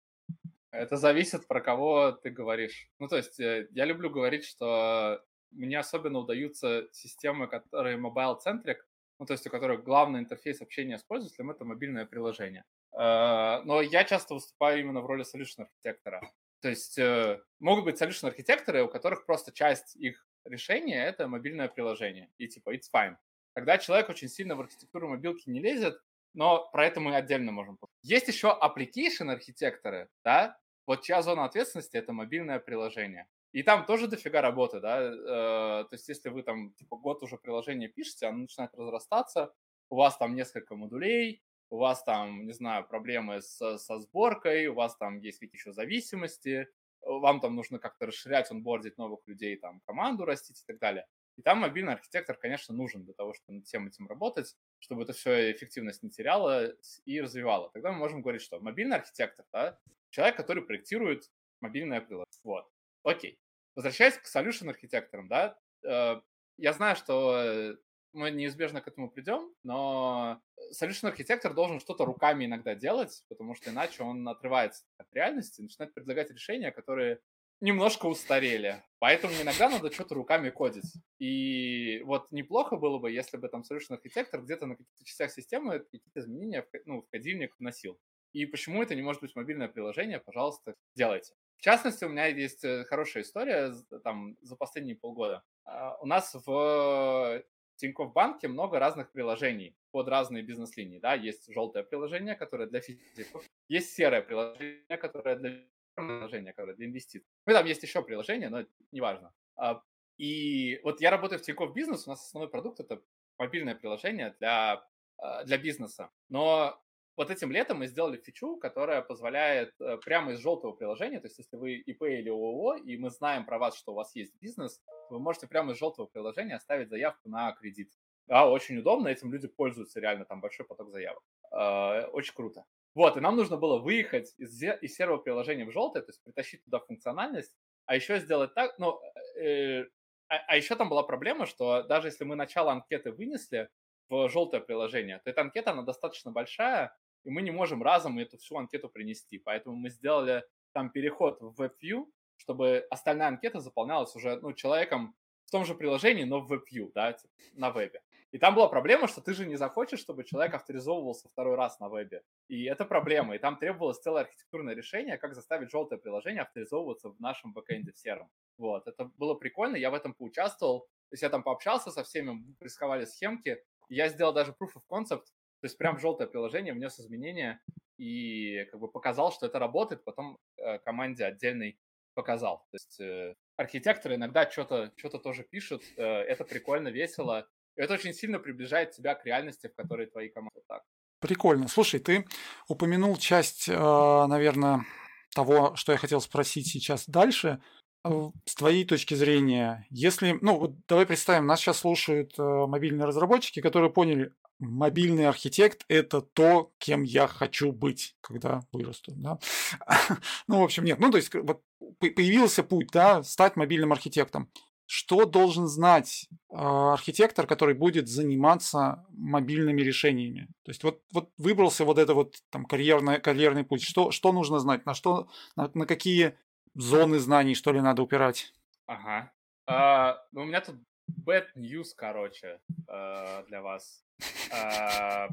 Это 0.71 0.97
зависит, 0.97 1.47
про 1.47 1.61
кого 1.61 2.11
ты 2.11 2.29
говоришь. 2.29 2.89
Ну, 2.99 3.07
то 3.07 3.15
есть, 3.15 3.39
э, 3.39 3.67
я 3.71 3.85
люблю 3.85 4.09
говорить, 4.09 4.45
что 4.45 5.23
мне 5.51 5.79
особенно 5.79 6.19
удаются 6.19 6.87
системы, 6.91 7.47
которые 7.47 7.97
mobile-centric, 7.97 8.77
ну, 9.19 9.25
то 9.25 9.33
есть 9.33 9.47
у 9.47 9.49
которых 9.49 9.85
главный 9.85 10.19
интерфейс 10.19 10.61
общения 10.61 10.97
с 10.97 11.03
пользователем— 11.03 11.49
это 11.51 11.63
мобильное 11.63 12.05
приложение. 12.05 12.65
Э, 12.91 13.61
но 13.63 13.81
я 13.81 14.03
часто 14.03 14.33
выступаю 14.33 14.81
именно 14.81 15.01
в 15.01 15.05
роли 15.05 15.23
solution 15.23 15.63
архитектора. 15.63 16.21
То 16.61 16.69
есть 16.69 16.97
э, 16.97 17.41
могут 17.59 17.85
быть 17.85 18.01
solution 18.01 18.27
архитекторы, 18.27 18.83
у 18.83 18.87
которых 18.87 19.25
просто 19.25 19.51
часть 19.51 19.95
их 19.95 20.25
решения— 20.45 21.05
это 21.07 21.27
мобильное 21.27 21.67
приложение. 21.67 22.29
И 22.37 22.47
типа 22.47 22.75
it's 22.75 22.89
fine. 22.93 23.15
Когда 23.53 23.77
человек 23.77 24.09
очень 24.09 24.29
сильно 24.29 24.55
в 24.55 24.61
архитектуру 24.61 25.09
мобилки 25.09 25.49
не 25.49 25.59
лезет, 25.59 25.99
но 26.33 26.69
про 26.71 26.85
это 26.85 26.99
мы 26.99 27.15
отдельно 27.15 27.51
можем. 27.51 27.79
Есть 28.01 28.27
еще 28.27 28.57
application 28.61 29.31
архитекторы, 29.31 30.09
да, 30.23 30.57
вот 30.85 31.03
чья 31.03 31.21
зона 31.21 31.45
ответственности– 31.45 31.97
это 31.97 32.13
мобильное 32.13 32.59
приложение. 32.59 33.27
И 33.53 33.63
там 33.63 33.85
тоже 33.85 34.07
дофига 34.07 34.41
работы, 34.41 34.81
да, 34.81 35.01
э, 35.01 35.85
то 35.85 35.89
есть 35.91 36.09
если 36.09 36.29
вы 36.29 36.43
там 36.43 36.73
типа 36.73 36.97
год 36.97 37.23
уже 37.23 37.37
приложение 37.37 37.87
пишете, 37.87 38.27
оно 38.27 38.39
начинает 38.39 38.73
разрастаться, 38.75 39.53
у 39.89 39.95
вас 39.95 40.17
там 40.17 40.35
несколько 40.35 40.75
модулей, 40.75 41.41
у 41.69 41.77
вас 41.77 42.03
там, 42.03 42.45
не 42.45 42.53
знаю, 42.53 42.87
проблемы 42.87 43.41
с, 43.41 43.77
со 43.77 43.99
сборкой, 43.99 44.67
у 44.67 44.75
вас 44.75 44.95
там 44.97 45.19
есть 45.19 45.39
какие-то 45.39 45.57
еще 45.57 45.73
зависимости, 45.73 46.67
вам 47.01 47.39
там 47.39 47.55
нужно 47.55 47.79
как-то 47.79 48.07
расширять, 48.07 48.51
онбордить 48.51 48.97
новых 48.97 49.19
людей, 49.27 49.57
там, 49.57 49.81
команду 49.81 50.25
растить 50.25 50.61
и 50.61 50.65
так 50.65 50.79
далее. 50.79 51.05
И 51.37 51.41
там 51.41 51.59
мобильный 51.59 51.93
архитектор, 51.93 52.37
конечно, 52.37 52.73
нужен 52.73 53.03
для 53.03 53.13
того, 53.13 53.33
чтобы 53.33 53.57
над 53.57 53.65
всем 53.65 53.87
этим 53.87 54.07
работать, 54.07 54.55
чтобы 54.79 55.03
это 55.03 55.13
все 55.13 55.51
эффективность 55.51 56.01
не 56.01 56.09
теряло 56.09 56.73
и 57.03 57.19
развивало. 57.19 57.69
Тогда 57.73 57.91
мы 57.91 57.97
можем 57.99 58.21
говорить, 58.21 58.41
что 58.41 58.59
мобильный 58.59 58.97
архитектор, 58.97 59.45
да, 59.51 59.77
человек, 60.11 60.37
который 60.37 60.63
проектирует 60.63 61.29
мобильное 61.59 61.99
приложение. 61.99 62.25
Вот. 62.43 62.69
Окей. 63.03 63.37
Возвращаясь 63.75 64.17
к 64.17 64.23
solution 64.33 64.69
архитекторам, 64.69 65.27
да, 65.27 65.59
э, 65.83 66.21
я 66.57 66.73
знаю, 66.73 66.95
что 66.95 67.75
мы 68.15 68.31
неизбежно 68.31 68.81
к 68.81 68.87
этому 68.87 69.09
придем, 69.09 69.53
но 69.63 70.41
solution 70.71 71.09
архитектор 71.09 71.53
должен 71.53 71.79
что-то 71.79 72.05
руками 72.05 72.45
иногда 72.45 72.73
делать, 72.73 73.23
потому 73.29 73.55
что 73.55 73.69
иначе 73.69 74.03
он 74.03 74.27
отрывается 74.27 74.85
от 74.97 75.07
реальности 75.13 75.59
и 75.59 75.63
начинает 75.63 75.93
предлагать 75.93 76.31
решения, 76.31 76.71
которые 76.71 77.19
немножко 77.61 78.05
устарели. 78.07 78.83
Поэтому 78.99 79.33
иногда 79.41 79.69
надо 79.69 79.91
что-то 79.91 80.15
руками 80.15 80.49
кодить. 80.49 80.91
И 81.19 82.01
вот 82.05 82.31
неплохо 82.31 82.75
было 82.75 82.97
бы, 82.97 83.11
если 83.11 83.37
бы 83.37 83.47
там 83.49 83.61
solution 83.61 83.93
архитектор 83.95 84.41
где-то 84.41 84.65
на 84.65 84.75
каких-то 84.75 85.05
частях 85.05 85.31
системы 85.31 85.79
какие-то 85.79 86.19
изменения 86.19 86.67
ну, 86.85 87.01
в 87.01 87.09
кодильник 87.09 87.55
вносил. 87.59 87.99
И 88.33 88.45
почему 88.45 88.83
это 88.83 88.95
не 88.95 89.01
может 89.01 89.21
быть 89.21 89.35
мобильное 89.35 89.69
приложение, 89.69 90.19
пожалуйста, 90.19 90.75
делайте. 90.93 91.33
В 91.57 91.61
частности, 91.61 92.03
у 92.03 92.09
меня 92.09 92.25
есть 92.25 92.65
э, 92.65 92.83
хорошая 92.83 93.23
история 93.23 93.73
там 94.03 94.35
за 94.41 94.57
последние 94.57 94.97
полгода. 94.97 95.41
А, 95.63 95.95
у 96.01 96.05
нас 96.05 96.35
в 96.45 97.43
Тинькофф 97.75 98.13
Банке 98.13 98.47
много 98.47 98.79
разных 98.79 99.11
приложений 99.11 99.75
под 99.91 100.07
разные 100.07 100.43
бизнес-линии. 100.43 100.99
Да? 100.99 101.13
Есть 101.13 101.51
желтое 101.53 101.85
приложение, 101.85 102.35
которое 102.35 102.67
для 102.67 102.81
физиков, 102.81 103.43
есть 103.67 103.93
серое 103.93 104.21
приложение, 104.21 104.97
которое 104.97 105.35
для 105.35 105.65
приложения, 105.95 106.53
которое 106.53 106.75
для 106.75 106.87
инвестиций. 106.87 107.27
Ну, 107.45 107.53
там 107.53 107.65
есть 107.65 107.83
еще 107.83 108.01
приложение, 108.03 108.49
но 108.49 108.65
неважно. 108.91 109.33
А, 109.55 109.81
и 110.17 110.79
вот 110.83 111.01
я 111.01 111.11
работаю 111.11 111.39
в 111.39 111.41
Тинькофф 111.41 111.73
Бизнес, 111.73 112.07
у 112.07 112.09
нас 112.09 112.25
основной 112.25 112.49
продукт– 112.49 112.79
это 112.81 113.01
мобильное 113.37 113.75
приложение 113.75 114.35
для, 114.39 114.85
а, 115.17 115.43
для 115.43 115.57
бизнеса. 115.57 116.09
Но 116.29 116.81
вот 117.17 117.31
этим 117.31 117.51
летом 117.51 117.79
мы 117.79 117.87
сделали 117.87 118.17
фичу, 118.17 118.57
которая 118.57 119.01
позволяет 119.01 119.73
э, 119.79 119.97
прямо 119.97 120.33
из 120.33 120.39
желтого 120.39 120.73
приложения, 120.73 121.19
то 121.19 121.27
есть 121.27 121.37
если 121.37 121.55
вы 121.55 121.75
ИП 121.75 122.03
или 122.03 122.29
ООО, 122.29 122.75
и 122.75 122.97
мы 122.97 123.09
знаем 123.09 123.45
про 123.45 123.57
вас, 123.57 123.77
что 123.77 123.93
у 123.93 123.95
вас 123.95 124.15
есть 124.15 124.33
бизнес, 124.41 124.81
вы 125.09 125.19
можете 125.19 125.47
прямо 125.47 125.71
из 125.71 125.77
желтого 125.77 126.07
приложения 126.07 126.55
оставить 126.55 126.89
заявку 126.89 127.29
на 127.29 127.51
кредит. 127.53 127.91
Да, 128.27 128.49
очень 128.49 128.77
удобно, 128.77 129.07
этим 129.07 129.31
люди 129.31 129.47
пользуются 129.47 129.99
реально, 129.99 130.25
там 130.25 130.41
большой 130.41 130.65
поток 130.65 130.89
заявок. 130.89 131.23
Э, 131.51 132.05
очень 132.07 132.33
круто. 132.33 132.65
Вот, 132.95 133.17
и 133.17 133.19
нам 133.19 133.35
нужно 133.35 133.57
было 133.57 133.79
выехать 133.79 134.33
из, 134.37 134.61
из 134.61 134.95
серого 134.95 135.17
приложения 135.17 135.65
в 135.65 135.71
желтое, 135.71 136.03
то 136.03 136.09
есть 136.09 136.23
притащить 136.23 136.63
туда 136.63 136.79
функциональность, 136.79 137.53
а 137.85 137.95
еще 137.95 138.19
сделать 138.19 138.53
так, 138.53 138.77
ну, 138.79 138.99
э, 139.39 139.83
а, 140.27 140.37
а 140.47 140.57
еще 140.57 140.75
там 140.75 140.89
была 140.89 141.03
проблема, 141.03 141.45
что 141.45 141.83
даже 141.83 142.07
если 142.07 142.23
мы 142.23 142.35
начало 142.35 142.71
анкеты 142.71 143.11
вынесли 143.11 143.69
в 144.09 144.29
желтое 144.29 144.61
приложение, 144.61 145.19
то 145.19 145.29
эта 145.29 145.41
анкета, 145.41 145.71
она 145.71 145.83
достаточно 145.83 146.31
большая, 146.31 146.95
и 147.25 147.29
мы 147.29 147.41
не 147.41 147.51
можем 147.51 147.83
разом 147.83 148.17
эту 148.19 148.37
всю 148.37 148.57
анкету 148.57 148.87
принести. 148.87 149.37
Поэтому 149.37 149.75
мы 149.75 149.89
сделали 149.89 150.43
там 150.71 150.89
переход 150.89 151.41
в 151.41 151.61
WebView, 151.61 152.05
чтобы 152.37 152.85
остальная 152.89 153.27
анкета 153.27 153.59
заполнялась 153.59 154.15
уже 154.15 154.39
ну, 154.39 154.53
человеком 154.53 155.15
в 155.45 155.51
том 155.51 155.65
же 155.65 155.75
приложении, 155.75 156.23
но 156.23 156.39
в 156.39 156.51
WebView, 156.51 156.91
да, 156.93 157.13
типа, 157.13 157.33
на 157.53 157.71
вебе. 157.71 158.01
И 158.31 158.37
там 158.37 158.53
была 158.53 158.67
проблема, 158.67 159.07
что 159.07 159.21
ты 159.21 159.33
же 159.33 159.45
не 159.45 159.55
захочешь, 159.55 159.99
чтобы 159.99 160.25
человек 160.25 160.53
авторизовывался 160.55 161.29
второй 161.29 161.55
раз 161.55 161.79
на 161.79 161.87
вебе. 161.87 162.21
И 162.49 162.65
это 162.65 162.83
проблема. 162.83 163.35
И 163.35 163.39
там 163.39 163.57
требовалось 163.57 163.99
целое 163.99 164.23
архитектурное 164.23 164.75
решение, 164.75 165.17
как 165.17 165.35
заставить 165.35 165.71
желтое 165.71 166.01
приложение 166.01 166.41
авторизовываться 166.41 167.09
в 167.09 167.19
нашем 167.19 167.53
бэкэнде 167.53 167.93
в 167.93 167.97
сером. 167.97 168.29
Вот, 168.57 168.87
это 168.87 169.05
было 169.17 169.35
прикольно, 169.35 169.77
я 169.77 169.89
в 169.89 169.93
этом 169.93 170.13
поучаствовал. 170.13 170.81
То 170.81 171.13
есть 171.13 171.23
я 171.23 171.29
там 171.29 171.43
пообщался 171.43 171.91
со 171.91 172.03
всеми, 172.03 172.43
рисковали 172.59 173.05
схемки. 173.05 173.63
Я 173.87 174.09
сделал 174.09 174.33
даже 174.33 174.51
proof 174.51 174.71
of 174.75 174.83
concept, 174.91 175.27
то 175.65 175.67
есть 175.67 175.79
прям 175.79 175.97
желтое 175.97 176.29
приложение 176.29 176.75
внес 176.75 176.99
изменения 176.99 177.59
и 177.97 178.65
как 178.65 178.79
бы 178.79 178.87
показал, 178.87 179.31
что 179.31 179.47
это 179.47 179.57
работает, 179.57 180.03
потом 180.03 180.37
э, 180.57 180.77
команде 180.77 181.25
отдельный 181.25 181.79
показал. 182.13 182.67
То 182.69 182.75
есть 182.75 182.99
э, 182.99 183.33
архитекторы 183.57 184.13
иногда 184.13 184.47
что-то 184.47 184.91
что 184.95 185.17
тоже 185.17 185.41
пишут, 185.41 185.81
э, 185.97 186.03
это 186.03 186.45
прикольно, 186.45 186.89
весело. 186.89 187.47
И 187.75 187.81
это 187.81 187.95
очень 187.95 188.13
сильно 188.13 188.37
приближает 188.37 188.91
тебя 188.91 189.15
к 189.15 189.25
реальности, 189.25 189.65
в 189.65 189.73
которой 189.73 190.05
твои 190.05 190.29
команды 190.29 190.61
так. 190.67 190.83
Прикольно. 191.19 191.67
Слушай, 191.67 191.99
ты 191.99 192.27
упомянул 192.67 193.17
часть, 193.17 193.67
э, 193.67 193.73
наверное, 193.73 194.85
того, 195.33 195.75
что 195.75 195.93
я 195.93 195.97
хотел 195.97 196.21
спросить 196.21 196.67
сейчас 196.67 197.09
дальше. 197.09 197.59
Э, 198.03 198.29
с 198.45 198.53
твоей 198.53 198.85
точки 198.85 199.15
зрения, 199.15 199.87
если, 199.89 200.37
ну, 200.41 200.59
вот 200.59 200.75
давай 200.87 201.07
представим, 201.07 201.47
нас 201.47 201.59
сейчас 201.59 201.79
слушают 201.79 202.37
э, 202.37 202.43
мобильные 202.43 203.07
разработчики, 203.07 203.61
которые 203.61 203.91
поняли, 203.91 204.31
мобильный 204.59 205.27
архитект– 205.27 205.83
это 205.87 206.21
то, 206.21 206.71
кем 206.77 207.03
я 207.03 207.27
хочу 207.27 207.71
быть, 207.71 208.15
когда 208.21 208.61
вырасту. 208.71 209.13
Да? 209.15 209.39
ну, 210.47 210.61
в 210.61 210.63
общем, 210.63 210.83
нет. 210.83 210.99
Ну, 210.99 211.11
то 211.11 211.17
есть, 211.17 211.33
вот 211.33 211.61
появился 211.99 212.63
путь, 212.63 212.89
да, 212.91 213.23
стать 213.23 213.55
мобильным 213.55 213.91
архитектом. 213.91 214.49
Что 214.87 215.25
должен 215.25 215.67
знать 215.67 216.27
э, 216.51 216.55
архитектор, 216.57 217.47
который 217.47 217.73
будет 217.73 218.07
заниматься 218.07 219.03
мобильными 219.09 219.81
решениями? 219.81 220.47
То 220.63 220.69
есть 220.69 220.83
вот, 220.83 221.01
вот 221.11 221.31
выбрался 221.37 221.85
вот 221.85 221.97
это 221.97 222.13
вот 222.13 222.35
там 222.51 222.65
карьерный, 222.65 223.19
карьерный 223.19 223.63
путь. 223.63 223.81
Что, 223.81 224.11
что 224.11 224.31
нужно 224.31 224.59
знать? 224.59 224.85
На, 224.85 224.93
что, 224.93 225.27
на, 225.55 225.71
на 225.73 225.87
какие 225.87 226.37
зоны 226.75 227.17
знаний, 227.17 227.55
что 227.55 227.71
ли, 227.71 227.81
надо 227.81 228.03
упирать? 228.03 228.53
Ага. 228.85 229.31
А, 229.65 230.17
ну, 230.31 230.41
у 230.41 230.45
меня 230.45 230.61
тут 230.61 230.75
bad 231.09 231.47
news, 231.55 231.89
короче, 231.95 232.59
э, 232.87 233.43
для 233.47 233.61
вас. 233.61 234.03
А, 234.51 235.29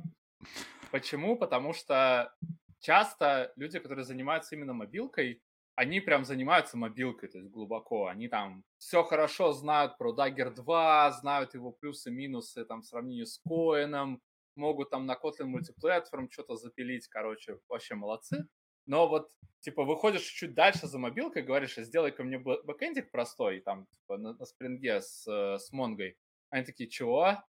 почему? 0.91 1.37
Потому 1.37 1.73
что 1.73 2.35
часто 2.81 3.53
люди, 3.57 3.79
которые 3.79 4.05
занимаются 4.05 4.55
именно 4.55 4.73
мобилкой, 4.73 5.43
они 5.75 6.01
прям 6.01 6.25
занимаются 6.25 6.77
мобилкой, 6.77 7.29
то 7.29 7.39
есть 7.39 7.51
глубоко. 7.51 8.07
Они 8.07 8.29
там 8.29 8.65
все 8.79 9.03
хорошо 9.03 9.53
знают 9.53 9.97
про 9.97 10.15
Dagger 10.15 10.51
2, 10.51 11.13
знают 11.13 11.55
его 11.55 11.73
плюсы-минусы 11.73 12.65
там 12.65 12.83
в 12.83 12.87
сравнении 12.87 13.25
с 13.25 13.39
Коином, 13.39 14.21
могут 14.55 14.91
там 14.91 15.07
на 15.07 15.15
Kotlin 15.15 15.47
мультиплатформ 15.47 16.31
что-то 16.31 16.57
запилить, 16.57 17.09
короче, 17.09 17.59
вообще 17.69 17.95
молодцы. 17.95 18.47
Но 18.87 19.09
вот, 19.09 19.31
типа, 19.61 19.85
выходишь 19.85 20.23
чуть 20.23 20.55
дальше 20.55 20.87
за 20.87 20.99
мобилкой, 20.99 21.43
говоришь, 21.43 21.77
сделай-ка 21.77 22.25
мне 22.25 22.39
бэкэндик 22.39 23.11
простой, 23.11 23.61
там, 23.61 23.87
типа, 23.87 24.19
на, 24.19 24.35
на 24.35 24.45
спринге 24.45 25.01
с, 25.01 25.27
э, 25.27 25.59
с 25.59 25.73
Монгой. 25.73 26.17
Они 26.51 26.65
такие, 26.65 26.89
чего? 26.89 27.43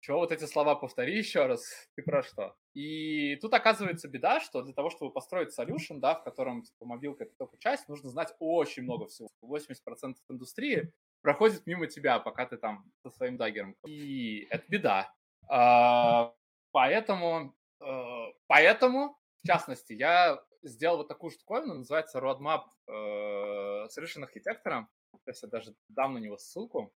Чего 0.00 0.18
вот 0.18 0.32
эти 0.32 0.44
слова 0.44 0.74
повтори 0.74 1.16
еще 1.16 1.46
раз? 1.46 1.88
Ты 1.94 2.02
про 2.02 2.22
что? 2.22 2.54
И 2.74 3.36
тут 3.36 3.54
оказывается 3.54 4.06
беда, 4.06 4.40
что 4.40 4.60
для 4.60 4.74
того, 4.74 4.90
чтобы 4.90 5.12
построить 5.12 5.58
solution, 5.58 5.98
да, 5.98 6.14
в 6.16 6.24
котором 6.24 6.62
типа, 6.62 6.84
мобилка 6.84 7.24
это 7.24 7.32
только 7.38 7.56
часть, 7.56 7.88
нужно 7.88 8.10
знать 8.10 8.34
очень 8.38 8.82
много 8.82 9.06
всего. 9.06 9.28
80% 9.42 10.16
индустрии 10.28 10.92
проходит 11.22 11.66
мимо 11.66 11.86
тебя, 11.86 12.18
пока 12.18 12.44
ты 12.44 12.58
там 12.58 12.84
со 13.02 13.10
своим 13.10 13.38
даггером. 13.38 13.76
И 13.86 14.46
это 14.50 14.64
беда. 14.68 15.14
А, 15.48 16.34
поэтому, 16.70 17.54
э, 17.80 18.32
поэтому, 18.46 19.16
в 19.42 19.46
частности, 19.46 19.94
я 19.94 20.38
сделал 20.64 20.98
вот 20.98 21.08
такую 21.08 21.30
штуковину, 21.30 21.74
называется 21.74 22.18
Roadmap 22.18 22.62
э, 22.88 23.86
Solution 23.86 24.24
архитектором. 24.24 24.88
То 25.24 25.30
есть 25.30 25.42
я 25.42 25.48
даже 25.48 25.74
дам 25.88 26.14
на 26.14 26.18
него 26.18 26.36
ссылку. 26.36 26.92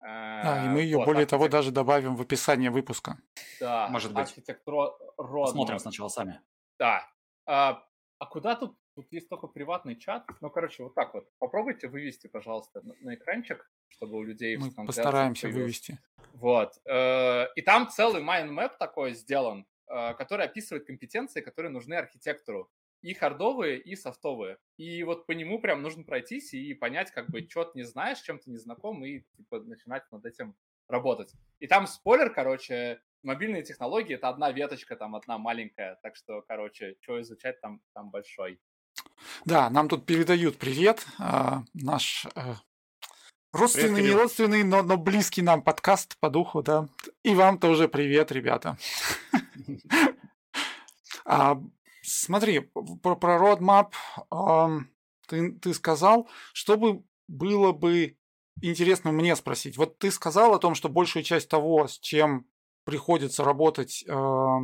А, 0.00 0.66
и 0.66 0.68
мы 0.68 0.80
ее, 0.80 0.98
вот, 0.98 1.06
более 1.06 1.22
архитект... 1.22 1.30
того, 1.30 1.48
даже 1.48 1.70
добавим 1.70 2.14
в 2.16 2.20
описание 2.20 2.70
выпуска. 2.70 3.18
Да, 3.60 3.88
может 3.88 4.12
быть. 4.12 4.28
Архитектура 4.28 4.92
Посмотрим 5.16 5.78
сначала 5.78 6.08
сами. 6.08 6.40
Да. 6.78 7.08
А, 7.46 7.82
а 8.18 8.26
куда 8.26 8.56
тут? 8.56 8.76
Тут 8.94 9.12
есть 9.12 9.28
только 9.28 9.46
приватный 9.46 9.96
чат. 9.96 10.24
Ну, 10.40 10.48
короче, 10.48 10.82
вот 10.82 10.94
так 10.94 11.12
вот. 11.12 11.28
Попробуйте 11.38 11.86
вывести, 11.86 12.28
пожалуйста, 12.28 12.80
на, 12.82 12.94
на 13.00 13.14
экранчик, 13.14 13.70
чтобы 13.88 14.16
у 14.16 14.22
людей... 14.22 14.56
Мы 14.56 14.70
постараемся 14.70 15.48
вывести. 15.48 15.98
Вот. 16.32 16.72
Э, 16.86 17.46
и 17.54 17.60
там 17.60 17.90
целый 17.90 18.22
mind 18.22 18.48
map 18.50 18.72
такой 18.78 19.12
сделан, 19.12 19.66
э, 19.88 20.14
который 20.14 20.46
описывает 20.46 20.86
компетенции, 20.86 21.42
которые 21.42 21.70
нужны 21.70 21.92
архитектору 21.92 22.70
и 23.06 23.14
хардовые, 23.14 23.78
и 23.78 23.94
софтовые. 23.94 24.58
И 24.78 25.04
вот 25.04 25.26
по 25.26 25.32
нему 25.32 25.60
прям 25.60 25.80
нужно 25.80 26.02
пройтись 26.02 26.52
и 26.54 26.74
понять, 26.74 27.12
как 27.12 27.30
бы, 27.30 27.46
что 27.48 27.64
ты 27.64 27.78
не 27.78 27.84
знаешь, 27.84 28.20
чем 28.20 28.40
ты 28.40 28.50
не 28.50 28.56
знаком, 28.56 29.04
и 29.04 29.20
типа, 29.36 29.60
начинать 29.60 30.02
над 30.10 30.26
этим 30.26 30.56
работать. 30.88 31.32
И 31.60 31.68
там 31.68 31.86
спойлер, 31.86 32.30
короче, 32.34 33.00
мобильные 33.22 33.62
технологии— 33.62 34.14
это 34.16 34.28
одна 34.28 34.50
веточка, 34.50 34.96
там 34.96 35.14
одна 35.14 35.38
маленькая, 35.38 36.00
так 36.02 36.16
что, 36.16 36.42
короче, 36.48 36.96
что 37.00 37.20
изучать 37.20 37.60
там, 37.60 37.80
там 37.94 38.10
большой. 38.10 38.58
Да, 39.44 39.70
нам 39.70 39.88
тут 39.88 40.04
передают 40.04 40.58
привет. 40.58 41.06
А, 41.20 41.62
наш 41.74 42.26
а, 42.34 42.56
родственный, 43.52 44.00
привет, 44.00 44.10
не 44.10 44.20
родственный, 44.20 44.64
но, 44.64 44.82
но 44.82 44.96
близкий 44.96 45.42
нам 45.42 45.62
подкаст 45.62 46.18
по 46.18 46.28
духу, 46.28 46.60
да. 46.60 46.88
И 47.22 47.36
вам 47.36 47.60
тоже 47.60 47.86
привет, 47.86 48.32
ребята. 48.32 48.76
а, 51.24 51.62
смотри, 52.06 52.60
про, 52.60 53.16
про 53.16 53.36
roadmap 53.36 53.92
э, 54.30 54.84
ты, 55.26 55.52
ты 55.52 55.74
сказал, 55.74 56.28
чтобы 56.52 57.02
было 57.28 57.72
бы 57.72 58.16
интересно 58.62 59.12
мне 59.12 59.36
спросить. 59.36 59.76
Вот 59.76 59.98
ты 59.98 60.10
сказал 60.10 60.54
о 60.54 60.58
том, 60.58 60.74
что 60.74 60.88
большая 60.88 61.22
часть 61.22 61.48
того, 61.48 61.86
с 61.86 61.98
чем 61.98 62.46
приходится 62.84 63.44
работать 63.44 64.04
э, 64.06 64.58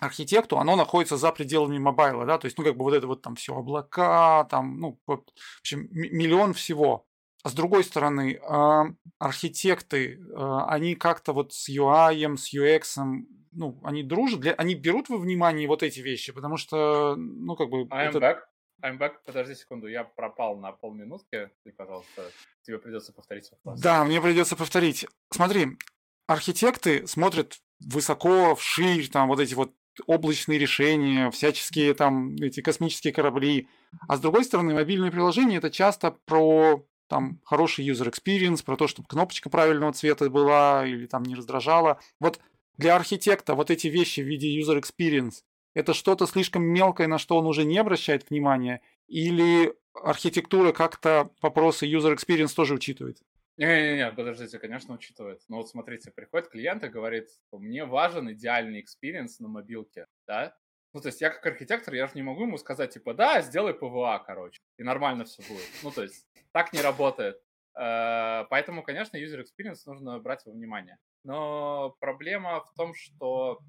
архитекту, 0.00 0.58
оно 0.58 0.76
находится 0.76 1.16
за 1.16 1.32
пределами 1.32 1.78
мобайла, 1.78 2.26
да, 2.26 2.38
то 2.38 2.46
есть, 2.46 2.58
ну, 2.58 2.64
как 2.64 2.76
бы 2.76 2.84
вот 2.84 2.94
это 2.94 3.06
вот 3.06 3.22
там 3.22 3.34
все 3.34 3.54
облака, 3.56 4.44
там, 4.44 4.78
ну, 4.78 5.00
в 5.06 5.22
общем, 5.60 5.88
миллион 5.90 6.52
всего. 6.52 7.06
А 7.42 7.48
с 7.48 7.52
другой 7.52 7.84
стороны, 7.84 8.40
э, 8.40 8.82
архитекты, 9.18 10.18
э, 10.18 10.58
они 10.66 10.94
как-то 10.94 11.32
вот 11.32 11.52
с 11.52 11.68
UI, 11.68 12.36
с 12.36 12.52
UX 12.52 13.24
ну, 13.56 13.80
они 13.82 14.02
дружат, 14.02 14.40
для, 14.40 14.52
они 14.52 14.74
берут 14.74 15.08
во 15.08 15.16
внимание 15.16 15.66
вот 15.66 15.82
эти 15.82 16.00
вещи, 16.00 16.32
потому 16.32 16.56
что, 16.56 17.16
ну, 17.16 17.56
как 17.56 17.70
бы... 17.70 17.84
I'm 17.84 18.10
это... 18.10 18.18
back. 18.18 18.36
I'm 18.82 18.98
back. 18.98 19.14
Подожди 19.24 19.54
секунду, 19.54 19.86
я 19.86 20.04
пропал 20.04 20.58
на 20.58 20.72
полминутки. 20.72 21.50
Ты, 21.64 21.72
пожалуйста, 21.72 22.30
тебе 22.62 22.78
придется 22.78 23.12
повторить. 23.12 23.50
Да, 23.64 24.04
мне 24.04 24.20
придется 24.20 24.54
повторить. 24.54 25.06
Смотри, 25.30 25.78
архитекты 26.26 27.06
смотрят 27.06 27.58
высоко, 27.80 28.54
вширь, 28.54 29.08
там 29.08 29.28
вот 29.28 29.40
эти 29.40 29.54
вот 29.54 29.72
облачные 30.06 30.58
решения, 30.58 31.30
всяческие 31.30 31.94
там 31.94 32.34
эти 32.36 32.60
космические 32.60 33.14
корабли. 33.14 33.68
А 34.08 34.18
с 34.18 34.20
другой 34.20 34.44
стороны, 34.44 34.74
мобильные 34.74 35.10
приложения 35.10 35.56
это 35.56 35.70
часто 35.70 36.10
про 36.10 36.86
там 37.08 37.40
хороший 37.44 37.88
user 37.88 38.12
experience, 38.12 38.64
про 38.64 38.76
то, 38.76 38.86
чтобы 38.88 39.08
кнопочка 39.08 39.50
правильного 39.50 39.92
цвета 39.92 40.28
была 40.30 40.86
или 40.86 41.06
там 41.06 41.22
не 41.22 41.34
раздражала. 41.34 42.00
Вот 42.20 42.40
для 42.76 42.96
архитекта 42.96 43.54
вот 43.54 43.70
эти 43.70 43.88
вещи 43.88 44.20
в 44.20 44.26
виде 44.26 44.60
user 44.60 44.80
experience 44.80 45.42
это 45.76 45.92
что-то 45.92 46.26
слишком 46.26 46.62
мелкое, 46.62 47.06
на 47.06 47.18
что 47.18 47.36
он 47.36 47.46
уже 47.46 47.64
не 47.64 47.76
обращает 47.76 48.30
внимания, 48.30 48.80
или 49.08 49.74
архитектура 49.92 50.72
как-то 50.72 51.30
вопросы 51.42 51.86
user 51.86 52.16
experience 52.16 52.54
тоже 52.56 52.72
учитывает? 52.72 53.18
Не-не-не, 53.58 54.10
подождите, 54.12 54.58
конечно, 54.58 54.94
учитывает. 54.94 55.42
Но 55.48 55.58
вот 55.58 55.68
смотрите, 55.68 56.10
приходит 56.10 56.48
клиент 56.48 56.82
и 56.82 56.88
говорит, 56.88 57.28
мне 57.52 57.84
важен 57.84 58.32
идеальный 58.32 58.80
experience 58.80 59.38
на 59.38 59.48
мобилке, 59.48 60.06
да? 60.26 60.54
Ну, 60.96 61.02
то 61.02 61.08
есть 61.08 61.20
я 61.20 61.28
как 61.28 61.44
архитектор, 61.44 61.92
я 61.92 62.06
же 62.06 62.14
не 62.14 62.22
могу 62.22 62.44
ему 62.44 62.56
сказать, 62.56 62.94
типа, 62.94 63.12
да, 63.12 63.42
сделай 63.42 63.74
PWA, 63.74 64.18
короче, 64.26 64.62
и 64.78 64.82
нормально 64.82 65.26
все 65.26 65.42
будет. 65.42 65.68
Ну, 65.82 65.90
то 65.90 66.02
есть 66.02 66.26
так 66.52 66.72
не 66.72 66.80
работает. 66.80 67.36
Э, 67.78 68.46
поэтому, 68.48 68.82
конечно, 68.82 69.18
user 69.18 69.42
experience 69.42 69.80
нужно 69.84 70.18
брать 70.20 70.46
во 70.46 70.52
внимание. 70.52 70.96
Но 71.22 71.94
проблема 72.00 72.62
в 72.62 72.72
том, 72.72 72.94
что... 72.94 73.60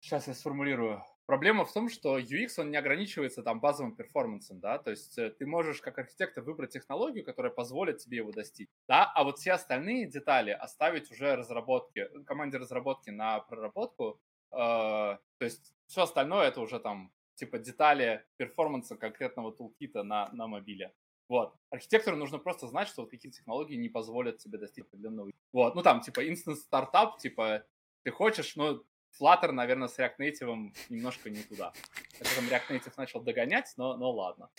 Сейчас 0.00 0.28
э, 0.28 0.30
я 0.30 0.34
сформулирую. 0.34 1.02
Проблема 1.26 1.64
в 1.64 1.72
том, 1.72 1.88
что 1.88 2.20
UX, 2.20 2.50
он 2.58 2.70
не 2.70 2.76
ограничивается 2.76 3.42
там 3.42 3.58
базовым 3.58 3.96
перформансом, 3.96 4.60
да, 4.60 4.78
то 4.78 4.92
есть 4.92 5.18
э, 5.18 5.30
ты 5.30 5.44
можешь 5.44 5.80
как 5.80 5.98
архитектор 5.98 6.44
выбрать 6.44 6.70
технологию, 6.70 7.24
которая 7.24 7.50
позволит 7.50 7.98
тебе 7.98 8.18
его 8.18 8.30
достичь, 8.30 8.68
да, 8.86 9.10
а 9.12 9.24
вот 9.24 9.38
все 9.38 9.54
остальные 9.54 10.06
детали 10.06 10.52
оставить 10.52 11.10
уже 11.10 11.34
разработке, 11.34 12.08
команде 12.26 12.58
разработки 12.58 13.10
на 13.10 13.40
проработку, 13.40 14.20
то 14.50 15.20
есть 15.40 15.74
все 15.86 16.02
остальное 16.02 16.48
это 16.48 16.60
уже 16.60 16.80
там 16.80 17.12
типа 17.34 17.58
детали 17.58 18.24
перформанса 18.36 18.96
конкретного 18.96 19.52
тулкита 19.52 20.02
на, 20.02 20.30
на 20.32 20.46
мобиле. 20.46 20.92
Вот. 21.28 21.54
Архитектору 21.70 22.16
нужно 22.16 22.38
просто 22.38 22.68
знать, 22.68 22.88
что 22.88 23.02
вот 23.02 23.10
какие 23.10 23.32
технологии 23.32 23.74
не 23.76 23.88
позволят 23.88 24.38
тебе 24.38 24.58
достичь 24.58 24.84
определенного... 24.84 25.30
Вот. 25.52 25.74
Ну, 25.74 25.82
там, 25.82 26.00
типа, 26.00 26.24
instant 26.24 26.54
стартап, 26.54 27.18
типа, 27.18 27.64
ты 28.04 28.10
хочешь, 28.12 28.54
но 28.56 28.82
Flutter, 29.20 29.50
наверное, 29.50 29.88
с 29.88 29.98
React 29.98 30.18
Native 30.20 30.72
немножко 30.88 31.30
не 31.30 31.42
туда. 31.42 31.72
Это 32.20 32.34
там 32.36 32.44
React 32.44 32.68
Native 32.70 32.92
начал 32.96 33.20
догонять, 33.20 33.72
но, 33.76 33.96
но 33.96 34.12
ладно. 34.12 34.50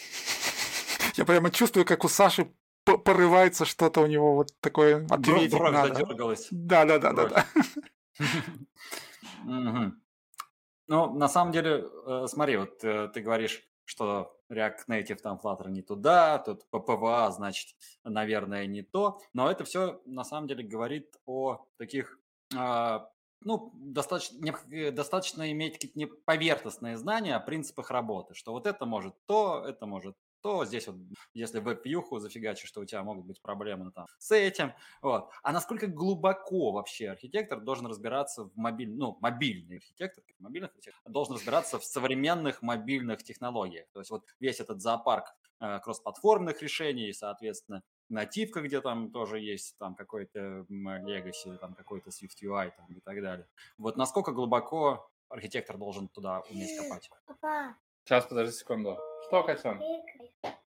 Я 1.15 1.26
прямо 1.26 1.52
чувствую, 1.52 1.86
как 1.86 2.04
у 2.04 2.10
Саши 2.10 2.54
порывается 2.84 3.65
что-то 3.65 4.02
у 4.02 4.06
него 4.06 4.36
вот 4.36 4.50
такое 4.62 5.06
ответить 5.10 5.52
Бровь 5.52 5.73
надо. 5.73 5.93
задергалась. 5.93 6.47
Да, 6.52 6.86
да, 6.86 7.00
да. 9.45 9.91
Ну, 10.89 11.13
на 11.13 11.27
самом 11.27 11.51
деле, 11.51 11.86
э, 12.06 12.27
смотри, 12.27 12.58
вот 12.58 12.82
э, 12.84 13.10
ты 13.13 13.21
говоришь, 13.21 13.62
что 13.84 14.39
React 14.49 14.88
Native 14.88 15.17
там 15.17 15.38
Flutter 15.43 15.69
не 15.69 15.82
туда, 15.82 16.38
тут 16.39 16.65
PWA, 16.71 17.30
значит, 17.32 17.75
наверное, 18.06 18.65
не 18.67 18.84
то. 18.84 19.19
Но 19.34 19.51
это 19.51 19.65
все 19.65 20.01
на 20.06 20.23
самом 20.23 20.47
деле 20.47 20.63
говорит 20.63 21.17
о 21.25 21.65
таких 21.77 22.17
э, 22.56 22.99
ну, 23.41 23.71
достаточно, 23.75 24.38
не, 24.38 24.91
достаточно 24.91 25.51
иметь 25.51 25.80
какие-то 25.80 26.15
поверхностные 26.25 26.97
знания 26.97 27.36
о 27.36 27.39
принципах 27.39 27.91
работы, 27.91 28.34
что 28.34 28.51
вот 28.51 28.65
это 28.65 28.86
может 28.86 29.13
то, 29.25 29.63
это 29.67 29.86
может 29.86 30.15
то 30.48 30.64
здесь 30.64 30.88
вот, 30.88 30.96
если 31.34 31.60
веб-вьюху 31.60 32.20
зафигачишь, 32.20 32.70
что 32.70 32.80
у 32.80 32.86
тебя 32.86 33.04
могут 33.04 33.26
быть 33.26 33.42
проблемы 33.42 33.92
там 33.92 34.06
с 34.18 34.32
этим. 34.32 34.72
Вот. 35.02 35.30
А 35.44 35.52
насколько 35.52 35.88
глубоко 35.88 36.72
вообще 36.72 37.10
архитектор 37.10 37.60
должен 37.60 37.86
разбираться 37.88 38.46
в 38.46 38.56
мобиль... 38.56 38.90
ну, 38.96 39.18
мобильный 39.20 39.76
архитектор, 39.76 40.24
мобильный 40.40 40.70
архитектор, 40.70 41.02
должен 41.12 41.36
разбираться 41.36 41.80
в 41.80 41.84
современных 41.84 42.62
мобильных 42.62 43.24
технологиях. 43.24 43.88
То 43.92 44.00
есть 44.00 44.10
вот 44.10 44.24
весь 44.40 44.62
этот 44.62 44.82
зоопарк 44.82 45.36
э, 45.60 45.80
кроссплатформных 45.80 46.62
решений, 46.62 47.12
соответственно, 47.12 47.84
нативка, 48.08 48.62
где 48.62 48.80
там 48.80 49.12
тоже 49.12 49.42
есть 49.42 49.78
там 49.78 49.96
какой-то 49.96 50.66
legacy, 50.70 51.58
там 51.58 51.74
какой-то 51.74 52.10
Swift 52.10 52.42
UI 52.42 52.72
там, 52.78 52.88
и 52.96 53.02
так 53.02 53.22
далее. 53.22 53.50
Вот 53.78 53.98
насколько 53.98 54.32
глубоко 54.32 55.12
архитектор 55.28 55.78
должен 55.78 56.08
туда 56.08 56.40
уметь 56.50 56.80
копать? 56.80 57.10
Сейчас, 58.08 58.26
подожди 58.26 58.54
секунду. 58.54 58.98
Что, 59.28 59.43
Катян? 59.43 59.84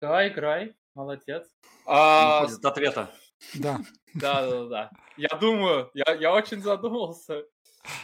Давай 0.01 0.29
играй. 0.29 0.75
Молодец. 0.95 1.47
А... 1.85 2.41
Находит 2.41 2.65
ответа. 2.65 3.11
Да. 3.53 3.77
Да, 4.15 4.49
да, 4.49 4.65
да. 4.65 4.91
Я 5.17 5.29
думаю, 5.39 5.91
я, 5.93 6.15
я 6.15 6.33
очень 6.33 6.59
задумался. 6.59 7.45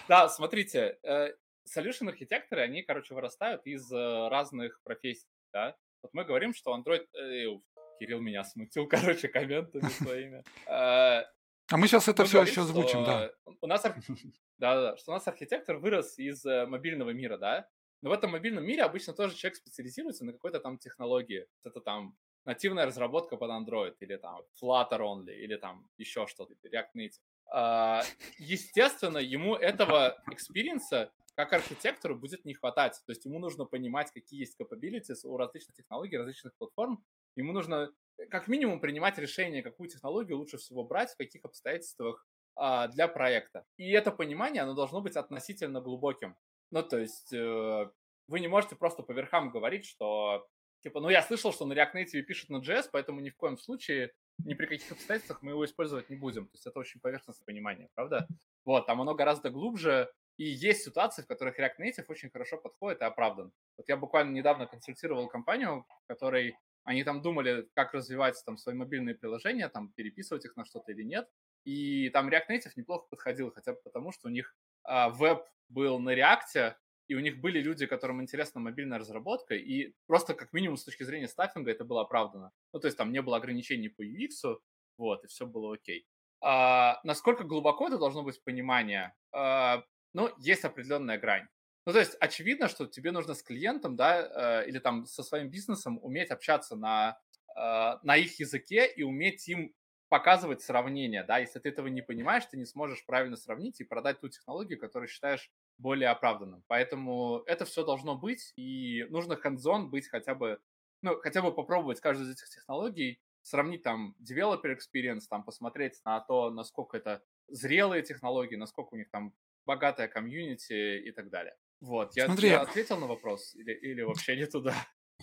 Да, 0.08 0.30
смотрите, 0.30 1.00
э, 1.02 1.30
solution 1.68 2.10
архитекторы, 2.10 2.62
они, 2.62 2.84
короче, 2.84 3.16
вырастают 3.16 3.66
из 3.66 3.92
э, 3.92 4.28
разных 4.30 4.80
профессий, 4.84 5.26
да. 5.52 5.76
Вот 6.04 6.14
мы 6.14 6.26
говорим, 6.26 6.54
что 6.54 6.78
Android... 6.78 7.08
Э, 7.18 7.60
Кирилл 8.00 8.22
меня 8.22 8.44
смутил, 8.44 8.88
короче, 8.88 9.28
комментами 9.30 9.90
своими. 9.90 10.44
А 10.68 11.26
мы 11.72 11.88
сейчас 11.88 12.08
это 12.08 12.26
все 12.26 12.44
еще 12.44 12.62
озвучим, 12.62 13.04
да. 13.04 13.32
У 13.62 13.66
нас, 13.66 13.82
да, 14.60 14.92
да, 14.92 14.98
что 14.98 15.14
у 15.14 15.16
нас 15.16 15.28
архитектор 15.28 15.78
вырос 15.78 16.20
из 16.20 16.46
мобильного 16.46 17.10
мира, 17.10 17.40
да. 17.40 17.68
Но 18.04 18.10
в 18.10 18.14
этом 18.14 18.32
мобильном 18.32 18.66
мире 18.66 18.84
обычно 18.84 19.14
тоже 19.14 19.34
человек 19.34 19.56
специализируется 19.56 20.26
на 20.26 20.34
какой-то 20.34 20.60
там 20.60 20.78
технологии. 20.78 21.48
Это 21.64 21.80
там 21.80 22.18
нативная 22.44 22.86
разработка 22.86 23.38
под 23.38 23.50
Android, 23.50 23.96
или 24.02 24.18
там 24.18 24.42
Flutter 24.62 25.00
only, 25.00 25.34
или 25.34 25.56
там 25.56 25.90
еще 25.98 26.28
что-то, 26.28 26.54
React 26.68 26.90
Native. 26.98 27.22
А, 27.50 28.04
естественно, 28.38 29.20
ему 29.20 29.56
этого 29.56 30.22
experience 30.30 31.00
'а 31.00 31.14
как 31.36 31.54
архитектору 31.54 32.18
будет 32.18 32.44
не 32.44 32.54
хватать. 32.54 33.02
То 33.06 33.14
есть 33.14 33.24
ему 33.24 33.40
нужно 33.40 33.64
понимать, 33.64 34.12
какие 34.12 34.42
есть 34.42 34.60
capabilities 34.60 35.26
у 35.26 35.38
различных 35.38 35.74
технологий, 35.78 36.18
различных 36.18 36.54
платформ. 36.58 37.04
Ему 37.38 37.54
нужно 37.54 37.90
э, 38.18 38.26
как 38.26 38.50
минимум 38.50 38.82
принимать 38.82 39.18
решение, 39.18 39.64
какую 39.64 39.90
технологию 39.90 40.38
лучше 40.38 40.58
всего 40.58 40.84
брать, 40.84 41.12
в 41.12 41.18
каких 41.18 41.46
обстоятельствах 41.46 42.28
а, 42.56 42.90
для 42.90 43.08
проекта. 43.08 43.66
И 43.78 43.92
это 43.92 44.12
понимание, 44.12 44.62
оно 44.62 44.74
должно 44.74 45.02
быть 45.02 45.16
относительно 45.16 45.80
глубоким. 45.80 46.36
Ну, 46.74 46.82
то 46.82 46.98
есть 46.98 47.32
э, 47.32 47.92
вы 48.28 48.40
не 48.40 48.48
можете 48.48 48.76
просто 48.76 49.04
по 49.04 49.12
верхам 49.12 49.52
говорить, 49.52 49.86
что 49.86 50.48
Типа, 50.84 51.00
ну 51.00 51.08
я 51.08 51.22
слышал, 51.22 51.54
что 51.54 51.66
на 51.66 51.74
React 51.74 51.94
Native 51.94 52.22
пишут 52.24 52.50
на 52.50 52.58
JS, 52.58 52.90
поэтому 52.92 53.22
ни 53.22 53.30
в 53.30 53.38
коем 53.38 53.58
случае, 53.58 54.12
ни 54.44 54.54
при 54.54 54.66
каких 54.66 54.92
обстоятельствах 54.92 55.42
мы 55.42 55.52
его 55.52 55.64
использовать 55.64 56.10
не 56.10 56.18
будем. 56.18 56.48
То 56.48 56.56
есть 56.56 56.68
это 56.68 56.78
очень 56.78 57.00
поверхностное 57.00 57.46
понимание, 57.46 57.88
правда? 57.96 58.28
Вот, 58.66 58.86
там 58.86 59.00
оно 59.02 59.16
гораздо 59.16 59.50
глубже, 59.50 60.12
и 60.36 60.44
есть 60.44 60.84
ситуации, 60.84 61.22
в 61.22 61.28
которых 61.28 61.58
React 61.58 61.80
Native 61.80 62.06
очень 62.10 62.30
хорошо 62.30 62.58
подходит 62.58 63.00
и 63.00 63.06
оправдан. 63.06 63.54
Вот 63.78 63.88
я 63.88 63.96
буквально 63.96 64.32
недавно 64.32 64.68
консультировал 64.68 65.30
компанию, 65.30 65.86
в 66.04 66.08
которой 66.08 66.58
они 66.84 67.06
там 67.06 67.22
думали, 67.22 67.70
как 67.76 67.94
развивать 67.94 68.44
там 68.46 68.58
свои 68.58 68.76
мобильные 68.76 69.16
приложения, 69.16 69.70
там 69.70 69.94
переписывать 69.94 70.44
их 70.44 70.58
на 70.58 70.66
что-то 70.66 70.92
или 70.92 71.04
нет. 71.04 71.30
И 71.64 72.10
там 72.10 72.28
React 72.28 72.50
Native 72.50 72.72
неплохо 72.76 73.08
подходил, 73.10 73.52
хотя 73.52 73.72
бы 73.72 73.80
потому, 73.86 74.12
что 74.12 74.28
у 74.28 74.32
них 74.32 74.54
веб 74.86 75.46
был 75.70 76.00
на 76.00 76.14
React, 76.16 76.76
и 77.08 77.16
у 77.16 77.20
них 77.20 77.40
были 77.42 77.60
люди, 77.60 77.86
которым 77.86 78.22
интересна 78.22 78.62
мобильная 78.62 79.00
разработка, 79.00 79.56
и 79.56 79.94
просто 80.08 80.34
как 80.34 80.54
минимум 80.54 80.78
с 80.78 80.84
точки 80.84 81.04
зрения 81.04 81.28
стаффинга 81.28 81.72
это 81.72 81.84
было 81.84 82.02
оправдано. 82.02 82.52
Ну, 82.74 82.80
то 82.80 82.88
есть 82.88 82.98
там 82.98 83.12
не 83.12 83.22
было 83.22 83.38
ограничений 83.38 83.90
по 83.90 84.04
UX, 84.04 84.58
вот, 84.98 85.24
и 85.24 85.28
все 85.28 85.46
было 85.46 85.74
окей. 85.74 86.08
А, 86.42 87.00
насколько 87.04 87.44
глубоко 87.44 87.88
это 87.88 87.98
должно 87.98 88.24
быть 88.24 88.44
понимание? 88.44 89.14
А, 89.32 89.84
ну, 90.14 90.32
есть 90.38 90.66
определенная 90.66 91.18
грань. 91.18 91.48
Ну, 91.86 91.94
то 91.94 92.00
есть 92.00 92.16
очевидно, 92.20 92.70
что 92.70 92.86
тебе 92.86 93.12
нужно 93.12 93.34
с 93.34 93.44
клиентом, 93.44 93.96
да, 93.96 94.62
э, 94.64 94.70
или 94.70 94.80
там 94.80 95.06
со 95.06 95.22
своим 95.22 95.50
бизнесом 95.50 96.00
уметь 96.02 96.32
общаться 96.32 96.78
на, 96.78 97.20
э, 97.56 97.98
на 98.04 98.16
их 98.16 98.40
языке 98.40 98.88
и 98.88 99.04
уметь 99.04 99.48
им 99.50 99.74
показывать 100.14 100.62
сравнение, 100.62 101.24
да, 101.24 101.40
если 101.40 101.58
ты 101.58 101.70
этого 101.70 101.88
не 101.88 102.04
понимаешь, 102.04 102.46
ты 102.46 102.56
не 102.56 102.66
сможешь 102.66 103.04
правильно 103.04 103.36
сравнить 103.36 103.82
и 103.82 103.84
продать 103.84 104.20
ту 104.20 104.30
технологию, 104.30 104.80
которую 104.80 105.10
считаешь 105.10 105.52
более 105.80 106.10
оправданным. 106.10 106.64
Поэтому 106.68 107.42
это 107.48 107.66
все 107.66 107.84
должно 107.84 108.16
быть, 108.16 108.54
и 108.56 109.08
нужно 109.10 109.34
hands 109.44 109.88
быть 109.88 110.08
хотя 110.08 110.36
бы, 110.36 110.60
ну, 111.02 111.20
хотя 111.20 111.42
бы 111.42 111.52
попробовать 111.52 112.00
каждую 112.00 112.30
из 112.30 112.36
этих 112.36 112.48
технологий, 112.50 113.24
сравнить 113.42 113.82
там 113.82 114.16
developer 114.22 114.78
experience, 114.78 115.22
там 115.28 115.44
посмотреть 115.44 116.00
на 116.06 116.20
то, 116.20 116.52
насколько 116.52 116.96
это 116.96 117.24
зрелые 117.48 118.04
технологии, 118.04 118.56
насколько 118.56 118.94
у 118.94 118.98
них 118.98 119.10
там 119.10 119.34
богатая 119.66 120.08
комьюнити 120.08 121.00
и 121.00 121.12
так 121.12 121.32
далее. 121.32 121.56
Вот, 121.82 122.16
я, 122.16 122.28
Смотри, 122.28 122.50
я 122.50 122.62
ответил 122.62 122.98
на 122.98 123.08
вопрос 123.08 123.56
или, 123.56 123.74
или 123.74 124.04
вообще 124.04 124.36
не 124.36 124.46
туда? 124.46 124.76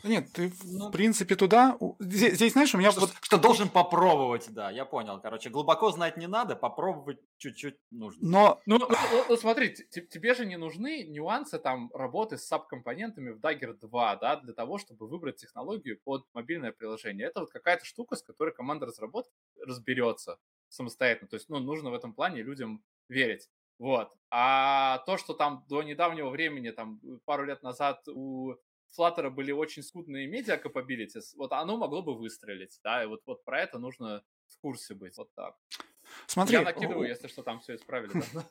Нет, 0.03 0.33
ты 0.33 0.53
ну, 0.65 0.89
в 0.89 0.93
принципе 0.93 1.37
туда. 1.37 1.77
Здесь, 1.99 2.35
здесь, 2.35 2.53
знаешь, 2.53 2.75
у 2.75 2.79
меня 2.79 2.91
что, 2.91 3.03
вот. 3.03 3.13
Что 3.21 3.37
должен 3.37 3.69
попробовать, 3.69 4.49
да, 4.51 4.71
я 4.71 4.85
понял. 4.85 5.21
Короче, 5.21 5.51
глубоко 5.51 5.91
знать 5.91 6.17
не 6.17 6.27
надо, 6.27 6.57
попробовать 6.57 7.19
чуть-чуть 7.37 7.77
нужно. 7.91 8.29
Но. 8.29 8.61
Ну, 8.67 8.79
ну, 8.79 8.89
ну, 8.89 9.25
ну 9.29 9.37
смотри, 9.37 9.75
тебе 9.75 10.35
же 10.35 10.47
не 10.47 10.57
нужны 10.57 11.05
нюансы 11.05 11.59
там 11.59 11.91
работы 11.93 12.39
с 12.39 12.47
сабкомпонентами 12.47 13.31
в 13.31 13.41
Dagger 13.41 13.75
2, 13.75 14.17
да, 14.17 14.37
для 14.37 14.55
того, 14.55 14.79
чтобы 14.79 15.07
выбрать 15.07 15.37
технологию 15.37 15.99
под 16.03 16.25
мобильное 16.33 16.73
приложение. 16.73 17.27
Это 17.27 17.41
вот 17.41 17.51
какая-то 17.51 17.85
штука, 17.85 18.17
с 18.17 18.23
которой 18.23 18.55
команда 18.55 18.87
разработки 18.87 19.33
разберется 19.61 20.39
самостоятельно. 20.69 21.29
То 21.29 21.37
есть, 21.37 21.49
ну, 21.49 21.59
нужно 21.59 21.91
в 21.91 21.95
этом 21.95 22.15
плане 22.15 22.43
людям 22.43 22.83
верить. 23.09 23.49
Вот. 23.79 24.13
А 24.31 24.99
то, 25.07 25.17
что 25.17 25.35
там 25.35 25.65
до 25.69 25.83
недавнего 25.83 26.29
времени, 26.31 26.71
там 26.71 27.01
пару 27.25 27.45
лет 27.45 27.63
назад 27.63 28.07
у 28.09 28.55
Flutter 28.99 29.31
были 29.31 29.53
очень 29.53 29.83
скудные 29.83 30.27
медиа 30.27 30.57
capabilities, 30.57 31.35
вот 31.37 31.53
оно 31.53 31.77
могло 31.77 32.03
бы 32.03 32.15
выстрелить, 32.15 32.79
да, 32.83 33.03
и 33.03 33.07
вот, 33.07 33.23
вот 33.27 33.45
про 33.45 33.61
это 33.61 33.79
нужно 33.79 34.23
в 34.49 34.59
курсе 34.61 34.95
быть, 34.95 35.17
вот 35.17 35.33
так. 35.35 35.57
Смотри. 36.27 36.57
Я 36.57 36.63
накидываю, 36.63 37.09
если 37.09 37.29
что, 37.29 37.43
там 37.43 37.61
все 37.61 37.77
исправили, 37.77 38.13
да. 38.35 38.45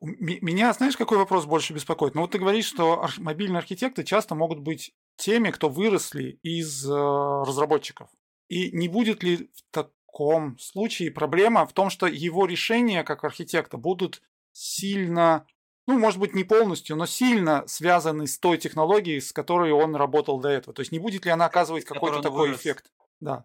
Меня, 0.00 0.72
знаешь, 0.72 0.96
какой 0.96 1.18
вопрос 1.18 1.44
больше 1.44 1.72
беспокоит? 1.72 2.14
Ну 2.14 2.22
вот 2.22 2.30
ты 2.30 2.38
говоришь, 2.38 2.66
что 2.66 3.06
мобильные 3.18 3.58
архитекты 3.58 4.04
часто 4.04 4.34
могут 4.34 4.60
быть 4.60 4.94
теми, 5.16 5.50
кто 5.50 5.68
выросли 5.68 6.38
из 6.42 6.88
э, 6.88 6.90
разработчиков. 6.90 8.08
И 8.48 8.72
не 8.72 8.88
будет 8.88 9.22
ли 9.22 9.50
в 9.54 9.62
таком 9.70 10.58
случае 10.58 11.10
проблема 11.10 11.66
в 11.66 11.72
том, 11.72 11.90
что 11.90 12.06
его 12.06 12.46
решения 12.46 13.04
как 13.04 13.24
архитекта 13.24 13.76
будут 13.76 14.22
сильно 14.52 15.46
ну, 15.90 15.98
может 15.98 16.20
быть, 16.20 16.34
не 16.34 16.44
полностью, 16.44 16.94
но 16.94 17.04
сильно 17.04 17.66
связаны 17.66 18.28
с 18.28 18.38
той 18.38 18.58
технологией, 18.58 19.20
с 19.20 19.32
которой 19.32 19.72
он 19.72 19.96
работал 19.96 20.38
до 20.38 20.48
этого. 20.48 20.72
То 20.72 20.82
есть 20.82 20.92
не 20.92 21.00
будет 21.00 21.24
ли 21.24 21.32
она 21.32 21.46
оказывать 21.46 21.84
какой-то 21.84 22.22
такой 22.22 22.48
вырос. 22.48 22.60
эффект? 22.60 22.92
Да. 23.18 23.44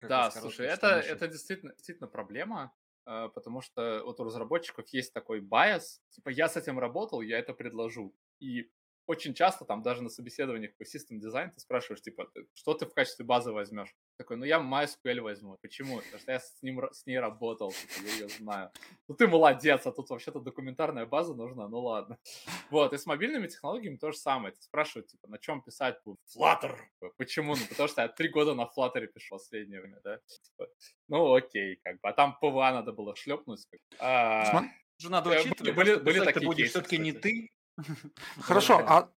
да, 0.00 0.30
слушай, 0.32 0.66
это, 0.66 0.88
это 0.88 1.28
действительно, 1.28 1.72
действительно 1.74 2.08
проблема, 2.08 2.74
э, 3.06 3.28
потому 3.32 3.60
что 3.60 4.02
вот 4.04 4.18
у 4.18 4.24
разработчиков 4.24 4.88
есть 4.88 5.12
такой 5.12 5.40
байс, 5.40 6.02
типа 6.10 6.30
я 6.30 6.48
с 6.48 6.56
этим 6.56 6.80
работал, 6.80 7.20
я 7.20 7.38
это 7.38 7.54
предложу. 7.54 8.12
И 8.40 8.68
очень 9.06 9.34
часто 9.34 9.64
там 9.64 9.82
даже 9.82 10.02
на 10.02 10.08
собеседованиях 10.08 10.74
по 10.76 10.82
System 10.82 11.18
Design 11.20 11.50
ты 11.50 11.60
спрашиваешь, 11.60 12.02
типа, 12.02 12.30
что 12.54 12.74
ты 12.74 12.86
в 12.86 12.94
качестве 12.94 13.24
базы 13.24 13.52
возьмешь? 13.52 13.94
Такой, 14.16 14.36
ну 14.36 14.44
я 14.44 14.58
MySQL 14.58 15.20
возьму. 15.20 15.58
Почему? 15.60 15.98
Потому 15.98 16.20
что 16.20 16.32
я 16.32 16.40
с, 16.40 16.62
ним, 16.62 16.82
с 16.92 17.06
ней 17.06 17.18
работал, 17.18 17.72
типа, 17.72 18.06
я 18.06 18.12
ее 18.12 18.28
знаю. 18.28 18.70
Ну 19.08 19.14
ты 19.14 19.26
молодец, 19.26 19.86
а 19.86 19.92
тут 19.92 20.10
вообще-то 20.10 20.40
документарная 20.40 21.06
база 21.06 21.34
нужна, 21.34 21.68
ну 21.68 21.80
ладно. 21.80 22.18
Вот, 22.70 22.92
и 22.92 22.98
с 22.98 23.06
мобильными 23.06 23.48
технологиями 23.48 23.96
то 23.96 24.12
же 24.12 24.18
самое. 24.18 24.54
Ты 24.54 24.62
спрашивают, 24.62 25.08
типа, 25.08 25.28
на 25.28 25.38
чем 25.38 25.62
писать 25.62 25.98
буду? 26.04 26.18
Flutter! 26.34 26.76
Почему? 27.18 27.54
Ну 27.54 27.62
потому 27.68 27.88
что 27.88 28.02
я 28.02 28.08
три 28.08 28.28
года 28.28 28.54
на 28.54 28.62
Flutter 28.62 29.06
пишу 29.06 29.36
в 29.36 29.38
последнее 29.38 29.80
время, 29.80 30.00
да? 30.02 30.18
Типа, 30.18 30.68
ну 31.08 31.34
окей, 31.34 31.80
как 31.82 31.94
бы. 31.94 32.08
А 32.08 32.12
там 32.12 32.38
PWA 32.40 32.72
надо 32.72 32.92
было 32.92 33.14
шлепнуть. 33.14 33.66
А, 33.98 34.64
же 35.02 35.10
надо 35.10 35.30
э, 35.30 35.40
учитывать, 35.40 35.74
были, 35.74 35.94
были, 35.96 36.04
были 36.04 36.24
такие 36.24 36.46
будешь 36.46 36.70
все-таки 36.70 36.98
не 36.98 37.12
ты, 37.12 37.50
Хорошо, 38.40 38.78
а 38.86 39.10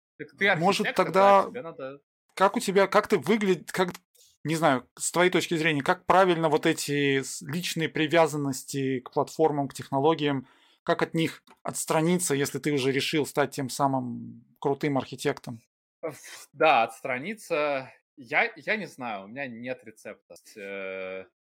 может 0.57 0.95
тогда 0.95 1.49
как 2.35 2.57
у 2.57 2.59
тебя, 2.59 2.87
как 2.87 3.07
ты 3.07 3.17
выглядит, 3.17 3.71
как 3.71 3.93
не 4.43 4.55
знаю, 4.55 4.87
с 4.95 5.11
твоей 5.11 5.31
точки 5.31 5.55
зрения, 5.55 5.81
как 5.81 6.05
правильно 6.05 6.49
вот 6.49 6.67
эти 6.67 7.23
личные 7.43 7.89
привязанности 7.89 8.99
к 8.99 9.09
платформам, 9.11 9.67
к 9.67 9.73
технологиям, 9.73 10.47
как 10.83 11.01
от 11.01 11.15
них 11.15 11.41
отстраниться, 11.63 12.35
если 12.35 12.59
ты 12.59 12.71
уже 12.71 12.91
решил 12.91 13.25
стать 13.25 13.51
тем 13.51 13.69
самым 13.69 14.45
крутым 14.59 14.99
архитектом? 14.99 15.61
Да, 16.53 16.83
отстраниться. 16.83 17.91
Я, 18.17 18.53
я 18.55 18.75
не 18.75 18.85
знаю, 18.85 19.23
у 19.23 19.27
меня 19.27 19.47
нет 19.47 19.83
рецепта. 19.83 20.35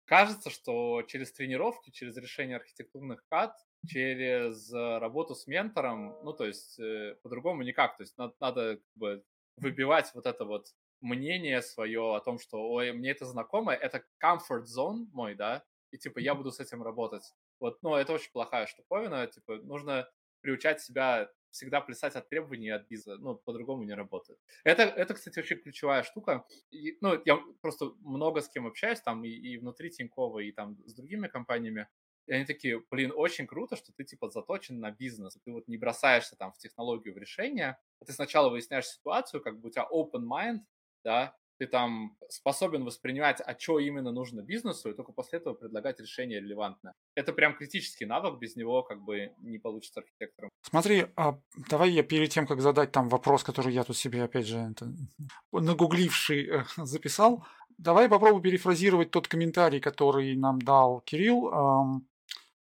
Кажется, 0.08 0.50
что 0.50 1.04
через 1.04 1.34
тренировки, 1.34 1.92
через 1.92 2.16
решение 2.16 2.56
архитектурных 2.56 3.26
кат 3.28 3.54
через 3.86 4.74
э, 4.74 4.98
работу 5.00 5.36
с 5.36 5.48
ментором, 5.48 6.18
ну, 6.24 6.34
то 6.34 6.46
есть 6.46 6.80
э, 6.80 7.16
по-другому 7.22 7.64
никак, 7.64 7.98
то 7.98 8.04
есть 8.04 8.18
надо, 8.18 8.34
надо 8.40 8.76
как 8.78 8.96
бы 8.96 9.24
выбивать 9.58 10.12
вот 10.14 10.26
это 10.26 10.46
вот 10.46 10.68
мнение 11.02 11.62
свое 11.62 12.16
о 12.16 12.20
том, 12.22 12.40
что, 12.40 12.70
ой, 12.70 12.94
мне 12.94 13.12
это 13.12 13.26
знакомо, 13.26 13.74
это 13.74 14.04
comfort 14.24 14.64
zone 14.64 15.08
мой, 15.12 15.36
да, 15.36 15.64
и 15.92 15.98
типа 15.98 16.20
я 16.20 16.36
буду 16.36 16.52
с 16.52 16.60
этим 16.62 16.84
работать. 16.84 17.34
Вот, 17.60 17.84
ну, 17.84 17.96
это 17.96 18.14
очень 18.14 18.32
плохая 18.32 18.66
штуковина, 18.66 19.28
типа 19.28 19.58
нужно 19.58 20.10
приучать 20.42 20.82
себя 20.82 21.30
всегда 21.58 21.82
плясать 21.82 22.16
от 22.16 22.30
требований 22.30 22.70
от 22.70 22.88
бизнеса, 22.88 23.20
ну, 23.20 23.36
по-другому 23.36 23.84
не 23.84 23.94
работает. 23.94 24.40
Это, 24.64 24.84
это, 24.84 25.14
кстати, 25.14 25.40
очень 25.40 25.58
ключевая 25.58 26.04
штука. 26.04 26.46
И, 26.72 26.98
ну, 27.02 27.22
я 27.26 27.38
просто 27.62 27.94
много 28.02 28.42
с 28.42 28.50
кем 28.50 28.68
общаюсь, 28.68 29.02
там, 29.02 29.26
и, 29.26 29.30
и 29.30 29.58
внутри 29.58 29.90
Тинькова, 29.90 30.40
и 30.40 30.52
там 30.52 30.78
с 30.86 30.94
другими 30.94 31.28
компаниями. 31.28 31.88
И 32.28 32.34
они 32.34 32.46
такие, 32.46 32.84
блин, 32.92 33.12
очень 33.16 33.48
круто, 33.48 33.76
что 33.76 33.94
ты 33.94 34.04
типа 34.04 34.30
заточен 34.30 34.80
на 34.80 34.92
бизнес. 34.92 35.38
Ты 35.46 35.52
вот 35.52 35.68
не 35.68 35.78
бросаешься 35.78 36.36
там 36.36 36.52
в 36.52 36.58
технологию, 36.58 37.14
в 37.14 37.18
решение. 37.18 37.78
Ты 38.06 38.14
сначала 38.14 38.50
выясняешь 38.50 38.88
ситуацию, 38.88 39.42
как 39.42 39.60
бы 39.60 39.70
у 39.70 39.72
тебя 39.72 39.88
open 39.92 40.26
mind, 40.26 40.60
да, 41.04 41.36
ты 41.58 41.68
там 41.68 42.16
способен 42.30 42.86
воспринимать, 42.86 43.42
а 43.46 43.58
что 43.58 43.80
именно 43.80 44.12
нужно 44.12 44.42
бизнесу, 44.42 44.90
и 44.90 44.94
только 44.94 45.12
после 45.12 45.40
этого 45.40 45.54
предлагать 45.54 46.00
решение 46.00 46.40
релевантное. 46.40 46.94
Это 47.16 47.34
прям 47.34 47.56
критический 47.56 48.06
навык, 48.06 48.40
без 48.40 48.56
него 48.56 48.84
как 48.84 49.02
бы 49.04 49.34
не 49.40 49.58
получится 49.58 50.02
архитектором. 50.02 50.50
Смотри, 50.62 51.08
а 51.16 51.40
давай 51.70 51.92
я 51.92 52.04
перед 52.04 52.30
тем, 52.30 52.48
как 52.48 52.62
задать 52.62 52.92
там 52.92 53.10
вопрос, 53.10 53.44
который 53.44 53.74
я 53.74 53.84
тут 53.84 53.98
себе, 53.98 54.24
опять 54.24 54.46
же, 54.46 54.58
это, 54.58 54.94
нагугливший, 55.52 56.48
э, 56.48 56.64
записал, 56.78 57.46
давай 57.78 58.10
попробую 58.10 58.42
перефразировать 58.42 59.12
тот 59.12 59.28
комментарий, 59.28 59.80
который 59.80 60.36
нам 60.36 60.62
дал 60.62 61.02
Кирилл. 61.02 62.02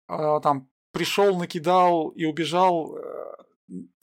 Э, 0.09 0.41
там 0.43 0.69
пришел, 0.93 1.39
накидал 1.39 2.09
и 2.09 2.25
убежал. 2.25 2.97
Э, 2.97 3.23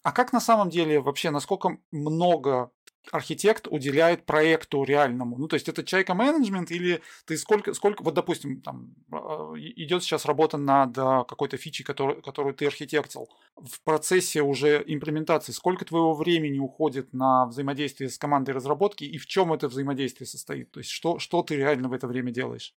а 0.03 0.11
как 0.11 0.33
на 0.33 0.39
самом 0.39 0.69
деле 0.69 0.99
вообще, 0.99 1.29
насколько 1.29 1.77
много 1.91 2.71
архитект 3.11 3.67
уделяет 3.67 4.25
проекту 4.25 4.83
реальному? 4.83 5.37
Ну, 5.37 5.47
то 5.47 5.55
есть 5.55 5.67
это 5.67 5.83
чайка 5.83 6.13
менеджмент 6.13 6.71
или 6.71 7.01
ты 7.25 7.37
сколько, 7.37 7.73
сколько 7.73 8.03
вот, 8.03 8.13
допустим, 8.13 8.61
там 8.61 8.93
а, 9.11 9.53
идет 9.57 10.03
сейчас 10.03 10.25
работа 10.25 10.57
над 10.57 10.97
а, 10.97 11.23
какой-то 11.23 11.57
фичей, 11.57 11.85
который, 11.85 12.21
которую 12.21 12.53
ты 12.53 12.65
архитектил. 12.65 13.29
В 13.55 13.81
процессе 13.83 14.41
уже 14.41 14.83
имплементации 14.85 15.51
сколько 15.51 15.85
твоего 15.85 16.13
времени 16.13 16.59
уходит 16.59 17.13
на 17.13 17.45
взаимодействие 17.47 18.09
с 18.09 18.17
командой 18.17 18.51
разработки 18.51 19.03
и 19.03 19.17
в 19.17 19.25
чем 19.25 19.53
это 19.53 19.67
взаимодействие 19.67 20.27
состоит? 20.27 20.71
То 20.71 20.79
есть 20.79 20.89
что, 20.89 21.19
что 21.19 21.43
ты 21.43 21.55
реально 21.55 21.89
в 21.89 21.93
это 21.93 22.07
время 22.07 22.31
делаешь? 22.31 22.75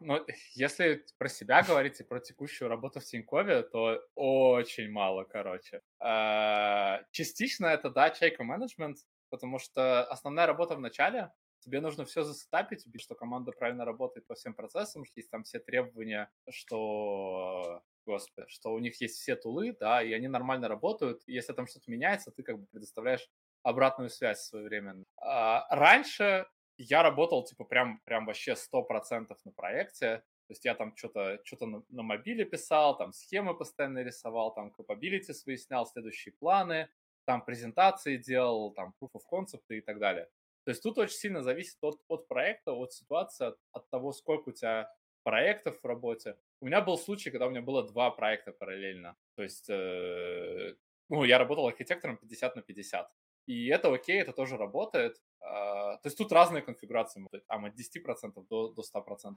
Ну, 0.00 0.24
если 0.54 1.04
про 1.18 1.28
себя 1.28 1.62
говорить 1.62 2.00
и 2.00 2.04
про 2.04 2.20
текущую 2.20 2.68
работу 2.68 3.00
в 3.00 3.04
Тинькове, 3.04 3.62
то 3.62 4.00
очень 4.14 4.90
мало, 4.90 5.24
короче. 5.24 5.82
А, 5.98 7.02
частично 7.10 7.66
это, 7.66 7.90
да, 7.90 8.10
чайка 8.10 8.42
менеджмент, 8.42 8.98
потому 9.30 9.58
что 9.58 10.04
основная 10.04 10.46
работа 10.46 10.76
в 10.76 10.80
начале, 10.80 11.32
тебе 11.60 11.80
нужно 11.80 12.04
все 12.04 12.22
засетапить, 12.22 12.86
убить, 12.86 13.02
что 13.02 13.14
команда 13.14 13.52
правильно 13.52 13.84
работает 13.84 14.26
по 14.26 14.34
всем 14.34 14.54
процессам, 14.54 15.04
что 15.04 15.20
есть 15.20 15.30
там 15.30 15.44
все 15.44 15.58
требования, 15.58 16.30
что, 16.48 17.82
господи, 18.06 18.48
что 18.48 18.72
у 18.72 18.78
них 18.78 19.00
есть 19.00 19.16
все 19.16 19.36
тулы, 19.36 19.76
да, 19.78 20.02
и 20.02 20.12
они 20.12 20.28
нормально 20.28 20.68
работают. 20.68 21.22
И 21.26 21.32
если 21.32 21.52
там 21.52 21.66
что-то 21.66 21.90
меняется, 21.90 22.30
ты 22.30 22.42
как 22.42 22.58
бы 22.58 22.66
предоставляешь 22.66 23.28
обратную 23.62 24.10
связь 24.10 24.42
своевременно. 24.42 25.04
А 25.18 25.66
раньше 25.74 26.46
я 26.78 27.02
работал, 27.02 27.44
типа, 27.44 27.64
прям, 27.64 28.00
прям 28.04 28.26
вообще 28.26 28.52
100% 28.52 29.36
на 29.44 29.52
проекте. 29.52 30.24
То 30.46 30.52
есть 30.52 30.64
я 30.64 30.74
там 30.74 30.96
что-то 30.96 31.38
что 31.44 31.66
на, 31.66 31.84
на 31.90 32.02
мобиле 32.02 32.44
писал, 32.44 32.96
там 32.96 33.12
схемы 33.12 33.56
постоянно 33.56 34.02
рисовал, 34.02 34.52
там 34.52 34.72
capability 34.76 35.32
свои 35.32 35.56
снял, 35.56 35.86
следующие 35.86 36.32
планы, 36.32 36.88
там 37.24 37.44
презентации 37.44 38.16
делал, 38.16 38.72
там 38.72 38.94
proof 39.00 39.10
of 39.14 39.22
concept 39.30 39.64
и 39.68 39.80
так 39.80 39.98
далее. 39.98 40.28
То 40.64 40.70
есть 40.70 40.82
тут 40.82 40.98
очень 40.98 41.16
сильно 41.16 41.42
зависит 41.42 41.78
от, 41.82 42.00
от 42.08 42.28
проекта, 42.28 42.72
от 42.72 42.92
ситуации, 42.92 43.46
от, 43.46 43.58
от 43.72 43.88
того, 43.90 44.12
сколько 44.12 44.50
у 44.50 44.52
тебя 44.52 44.92
проектов 45.22 45.80
в 45.82 45.86
работе. 45.86 46.36
У 46.60 46.66
меня 46.66 46.80
был 46.80 46.98
случай, 46.98 47.30
когда 47.30 47.46
у 47.46 47.50
меня 47.50 47.62
было 47.62 47.86
два 47.86 48.10
проекта 48.10 48.52
параллельно. 48.52 49.16
То 49.36 49.42
есть, 49.42 49.68
э, 49.70 50.74
ну, 51.08 51.24
я 51.24 51.38
работал 51.38 51.66
архитектором 51.66 52.16
50 52.18 52.56
на 52.56 52.62
50. 52.62 53.10
И 53.46 53.66
это 53.68 53.92
окей, 53.92 54.20
это 54.20 54.32
тоже 54.32 54.56
работает. 54.56 55.16
Э, 55.40 55.96
то 55.96 56.00
есть 56.04 56.18
тут 56.18 56.32
разные 56.32 56.62
конфигурации, 56.62 57.26
там 57.46 57.64
от 57.64 57.74
10% 57.74 58.46
до, 58.48 58.72
до 58.72 58.82
100%. 58.82 59.36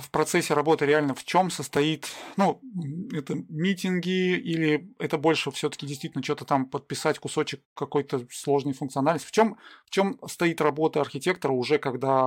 В 0.00 0.10
процессе 0.10 0.54
работы 0.54 0.86
реально 0.86 1.14
в 1.14 1.24
чем 1.24 1.50
состоит, 1.50 2.08
ну, 2.36 2.60
это 3.12 3.34
митинги 3.48 4.36
или 4.36 4.92
это 4.98 5.18
больше 5.18 5.50
все-таки 5.50 5.86
действительно 5.86 6.22
что-то 6.22 6.44
там 6.44 6.66
подписать 6.66 7.18
кусочек 7.18 7.62
какой-то 7.74 8.26
сложной 8.30 8.74
функциональности? 8.74 9.28
В 9.28 9.32
чем, 9.32 9.56
в 9.86 9.90
чем 9.90 10.18
стоит 10.26 10.60
работа 10.60 11.00
архитектора 11.00 11.52
уже 11.52 11.78
когда, 11.78 12.20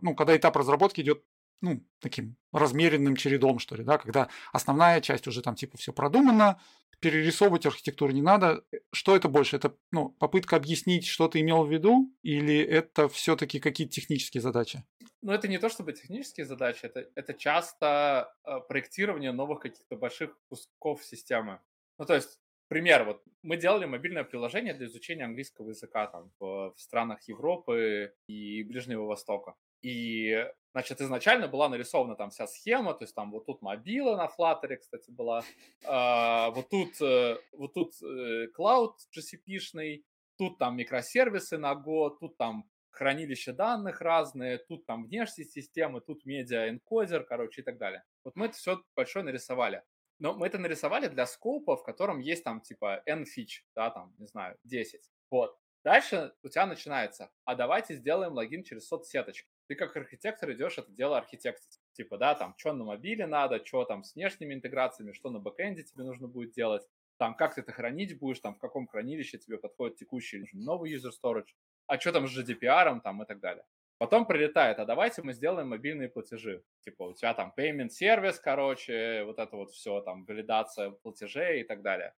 ну, 0.00 0.14
когда 0.14 0.36
этап 0.36 0.56
разработки 0.56 1.00
идет 1.00 1.22
ну, 1.60 1.82
таким 2.00 2.36
размеренным 2.52 3.16
чередом, 3.16 3.58
что 3.58 3.76
ли, 3.76 3.84
да, 3.84 3.98
когда 3.98 4.28
основная 4.52 5.00
часть 5.00 5.26
уже 5.26 5.42
там 5.42 5.54
типа 5.54 5.76
все 5.76 5.92
продумано, 5.92 6.58
перерисовывать 7.00 7.66
архитектуру 7.66 8.12
не 8.12 8.22
надо. 8.22 8.62
Что 8.92 9.16
это 9.16 9.28
больше? 9.28 9.56
Это 9.56 9.74
ну, 9.90 10.10
попытка 10.10 10.56
объяснить, 10.56 11.06
что 11.06 11.28
ты 11.28 11.40
имел 11.40 11.64
в 11.64 11.72
виду, 11.72 12.14
или 12.22 12.58
это 12.58 13.08
все-таки 13.08 13.58
какие-то 13.58 13.92
технические 13.92 14.40
задачи? 14.40 14.84
Ну, 15.22 15.32
это 15.32 15.48
не 15.48 15.58
то 15.58 15.68
чтобы 15.68 15.92
технические 15.92 16.46
задачи, 16.46 16.80
это, 16.86 17.08
это 17.14 17.34
часто 17.34 18.32
э, 18.44 18.60
проектирование 18.68 19.32
новых 19.32 19.60
каких-то 19.60 19.96
больших 19.96 20.38
кусков 20.48 21.04
системы. 21.04 21.60
Ну, 21.98 22.06
то 22.06 22.14
есть, 22.14 22.40
пример, 22.68 23.04
вот 23.04 23.22
мы 23.42 23.58
делали 23.58 23.84
мобильное 23.84 24.24
приложение 24.24 24.72
для 24.72 24.86
изучения 24.86 25.24
английского 25.24 25.68
языка 25.70 26.06
там 26.06 26.30
в, 26.38 26.72
в 26.74 26.80
странах 26.80 27.22
Европы 27.28 28.14
и 28.28 28.62
Ближнего 28.62 29.04
Востока. 29.04 29.54
И, 29.82 30.46
значит, 30.72 31.00
изначально 31.00 31.48
была 31.48 31.68
нарисована 31.68 32.14
там 32.16 32.30
вся 32.30 32.46
схема, 32.46 32.94
то 32.94 33.04
есть 33.04 33.14
там 33.14 33.30
вот 33.30 33.46
тут 33.46 33.62
мобила 33.62 34.16
на 34.16 34.26
Flutter, 34.26 34.76
кстати, 34.76 35.10
была, 35.10 35.42
э, 35.84 36.50
вот 36.54 36.68
тут, 36.68 37.00
э, 37.00 37.36
вот 37.52 37.74
тут 37.74 37.92
э, 38.02 38.46
Cloud 38.56 38.94
GCP-шный, 39.16 40.04
тут 40.36 40.58
там 40.58 40.76
микросервисы 40.76 41.58
на 41.58 41.72
Go, 41.72 42.16
тут 42.18 42.36
там 42.36 42.70
хранилище 42.90 43.52
данных 43.52 44.00
разные, 44.00 44.58
тут 44.58 44.86
там 44.86 45.04
внешние 45.04 45.46
системы, 45.46 46.00
тут 46.00 46.24
медиа-энкодер, 46.26 47.24
короче, 47.24 47.62
и 47.62 47.64
так 47.64 47.78
далее. 47.78 48.04
Вот 48.24 48.36
мы 48.36 48.46
это 48.46 48.56
все 48.56 48.82
большое 48.96 49.24
нарисовали. 49.24 49.82
Но 50.18 50.34
мы 50.34 50.46
это 50.48 50.58
нарисовали 50.58 51.08
для 51.08 51.26
скопа, 51.26 51.76
в 51.76 51.82
котором 51.82 52.18
есть 52.18 52.44
там 52.44 52.60
типа 52.60 53.02
n 53.06 53.24
фич, 53.24 53.64
да, 53.74 53.90
там, 53.90 54.14
не 54.18 54.26
знаю, 54.26 54.58
10. 54.64 55.00
Вот. 55.30 55.56
Дальше 55.82 56.34
у 56.42 56.48
тебя 56.48 56.66
начинается, 56.66 57.30
а 57.46 57.54
давайте 57.54 57.94
сделаем 57.94 58.34
логин 58.34 58.62
через 58.62 58.86
соцсеточки 58.86 59.48
ты 59.70 59.76
как 59.76 59.96
архитектор 59.96 60.50
идешь 60.50 60.78
это 60.78 60.90
дело 60.90 61.16
архитектить. 61.16 61.78
Типа, 61.92 62.18
да, 62.18 62.34
там, 62.34 62.54
что 62.56 62.72
на 62.72 62.82
мобиле 62.82 63.24
надо, 63.28 63.64
что 63.64 63.84
там 63.84 64.02
с 64.02 64.16
внешними 64.16 64.52
интеграциями, 64.52 65.12
что 65.12 65.30
на 65.30 65.38
бэкэнде 65.38 65.84
тебе 65.84 66.02
нужно 66.02 66.26
будет 66.26 66.50
делать, 66.50 66.82
там, 67.18 67.36
как 67.36 67.54
ты 67.54 67.60
это 67.60 67.70
хранить 67.70 68.18
будешь, 68.18 68.40
там, 68.40 68.56
в 68.56 68.58
каком 68.58 68.88
хранилище 68.88 69.38
тебе 69.38 69.58
подходит 69.58 69.96
текущий 69.96 70.44
новый 70.54 70.92
user 70.92 71.12
storage, 71.12 71.54
а 71.86 72.00
что 72.00 72.10
там 72.10 72.26
с 72.26 72.36
GDPR, 72.36 73.00
там, 73.00 73.22
и 73.22 73.26
так 73.26 73.38
далее. 73.38 73.64
Потом 73.98 74.26
прилетает, 74.26 74.80
а 74.80 74.84
давайте 74.84 75.22
мы 75.22 75.34
сделаем 75.34 75.68
мобильные 75.68 76.08
платежи. 76.08 76.64
Типа 76.80 77.04
у 77.04 77.14
тебя 77.14 77.32
там 77.34 77.52
payment 77.56 77.90
сервис, 77.90 78.40
короче, 78.40 79.22
вот 79.22 79.38
это 79.38 79.54
вот 79.54 79.70
все, 79.70 80.00
там, 80.00 80.24
валидация 80.24 80.90
платежей 80.90 81.60
и 81.60 81.64
так 81.64 81.82
далее. 81.82 82.12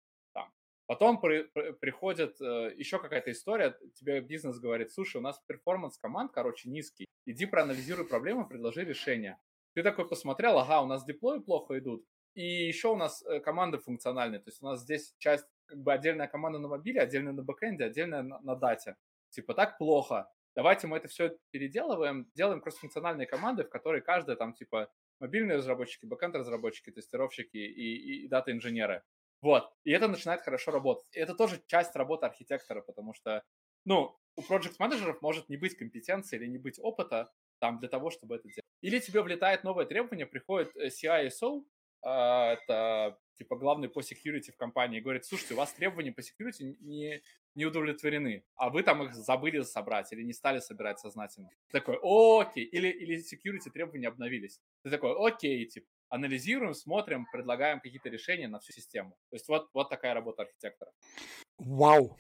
Потом 0.93 1.19
при, 1.19 1.45
при, 1.45 1.73
приходит 1.73 2.39
э, 2.43 2.75
еще 2.77 2.99
какая-то 2.99 3.33
история, 3.33 3.75
тебе 3.95 4.21
бизнес 4.21 4.59
говорит, 4.59 4.93
слушай, 4.93 5.17
у 5.17 5.21
нас 5.23 5.41
перформанс 5.47 5.97
команд, 5.97 6.33
короче, 6.35 6.69
низкий, 6.69 7.07
иди 7.25 7.47
проанализируй 7.47 8.07
проблему, 8.07 8.47
предложи 8.47 8.85
решение. 8.85 9.39
Ты 9.73 9.83
такой 9.83 10.07
посмотрел, 10.07 10.59
ага, 10.59 10.83
у 10.83 10.87
нас 10.87 11.03
диплои 11.07 11.41
плохо 11.41 11.79
идут, 11.79 12.05
и 12.35 12.67
еще 12.67 12.89
у 12.89 12.97
нас 12.97 13.25
э, 13.25 13.41
команды 13.41 13.79
функциональные, 13.79 14.41
то 14.41 14.51
есть 14.51 14.61
у 14.61 14.67
нас 14.67 14.83
здесь 14.83 15.15
часть, 15.17 15.47
как 15.65 15.79
бы 15.79 15.95
отдельная 15.95 16.27
команда 16.27 16.59
на 16.59 16.69
мобиле, 16.69 17.01
отдельная 17.01 17.33
на 17.33 17.43
бэкэнде, 17.43 17.85
отдельная 17.85 18.21
на, 18.21 18.39
на 18.41 18.55
дате. 18.55 18.97
Типа 19.31 19.55
так 19.55 19.79
плохо. 19.79 20.31
Давайте 20.55 20.89
мы 20.89 20.99
это 20.99 21.09
все 21.09 21.39
переделываем, 21.53 22.31
делаем 22.35 22.61
кроссфункциональные 22.61 23.27
команды, 23.27 23.65
в 23.65 23.71
которые 23.71 24.03
каждая 24.03 24.37
там 24.37 24.53
типа 24.53 24.91
мобильные 25.21 25.57
разработчики, 25.57 26.05
бэкэнд 26.05 26.37
разработчики, 26.37 26.91
тестировщики 26.91 27.57
и, 27.57 27.97
и, 27.97 28.25
и 28.25 28.29
дата-инженеры. 28.29 29.03
Вот. 29.43 29.71
И 29.85 29.91
это 29.91 30.09
начинает 30.09 30.41
хорошо 30.41 30.71
работать. 30.71 31.07
И 31.13 31.19
это 31.19 31.35
тоже 31.35 31.61
часть 31.67 31.95
работы 31.97 32.27
архитектора, 32.27 32.81
потому 32.81 33.13
что, 33.13 33.43
ну, 33.85 34.17
у 34.37 34.43
проект 34.43 34.79
менеджеров 34.79 35.21
может 35.21 35.49
не 35.49 35.57
быть 35.57 35.77
компетенции 35.77 36.37
или 36.37 36.47
не 36.47 36.59
быть 36.59 36.79
опыта 36.81 37.31
там 37.59 37.79
для 37.79 37.89
того, 37.89 38.11
чтобы 38.11 38.37
это 38.37 38.45
делать. 38.45 38.65
Или 38.81 38.99
тебе 39.01 39.21
влетает 39.21 39.65
новое 39.65 39.85
требование, 39.85 40.27
приходит 40.27 40.75
э, 40.77 40.89
CISO, 40.89 41.65
а, 42.05 42.55
это 42.55 43.19
типа 43.35 43.57
главный 43.57 43.89
по 43.89 44.01
security 44.01 44.53
в 44.53 44.57
компании, 44.57 45.01
говорит, 45.01 45.25
слушайте, 45.25 45.55
у 45.55 45.57
вас 45.57 45.73
требования 45.73 46.13
по 46.13 46.21
security 46.21 46.77
не, 46.81 47.23
не 47.55 47.65
удовлетворены, 47.65 48.45
а 48.57 48.71
вы 48.71 48.83
там 48.83 49.03
их 49.05 49.15
забыли 49.15 49.63
собрать 49.63 50.13
или 50.13 50.23
не 50.23 50.33
стали 50.33 50.59
собирать 50.61 50.99
сознательно. 50.99 51.51
Ты 51.69 51.81
такой, 51.81 51.99
окей, 52.03 52.65
или, 52.65 52.89
или 52.89 53.19
security 53.19 53.71
требования 53.71 54.09
обновились. 54.09 54.61
Ты 54.83 54.91
такой, 54.91 55.15
окей, 55.17 55.67
типа, 55.67 55.87
анализируем, 56.13 56.75
смотрим, 56.75 57.27
предлагаем 57.33 57.81
какие-то 57.81 58.11
решения 58.11 58.47
на 58.47 58.59
всю 58.61 58.73
систему. 58.73 59.17
То 59.31 59.37
есть 59.37 59.49
вот, 59.49 59.71
вот 59.73 59.89
такая 59.89 60.13
работа 60.13 60.43
архитектора. 60.43 60.93
Вау! 61.59 62.19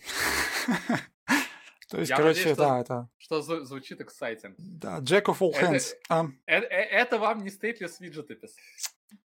То 1.91 1.99
есть, 1.99 2.09
Я 2.09 2.17
короче, 2.17 2.39
надеюсь, 2.39 2.57
да, 2.57 2.65
что, 2.65 2.81
это... 2.81 3.09
что 3.19 3.65
звучит 3.67 4.01
exciting. 4.01 4.55
Да, 4.57 5.01
Jack 5.01 5.25
of 5.25 5.41
all 5.41 5.53
hands. 5.53 5.93
Это, 6.09 6.15
um, 6.15 6.33
это, 6.47 6.67
это 6.67 7.19
вам 7.19 7.45
не 7.45 7.51
stateless 7.51 7.97
виджеты. 8.01 8.41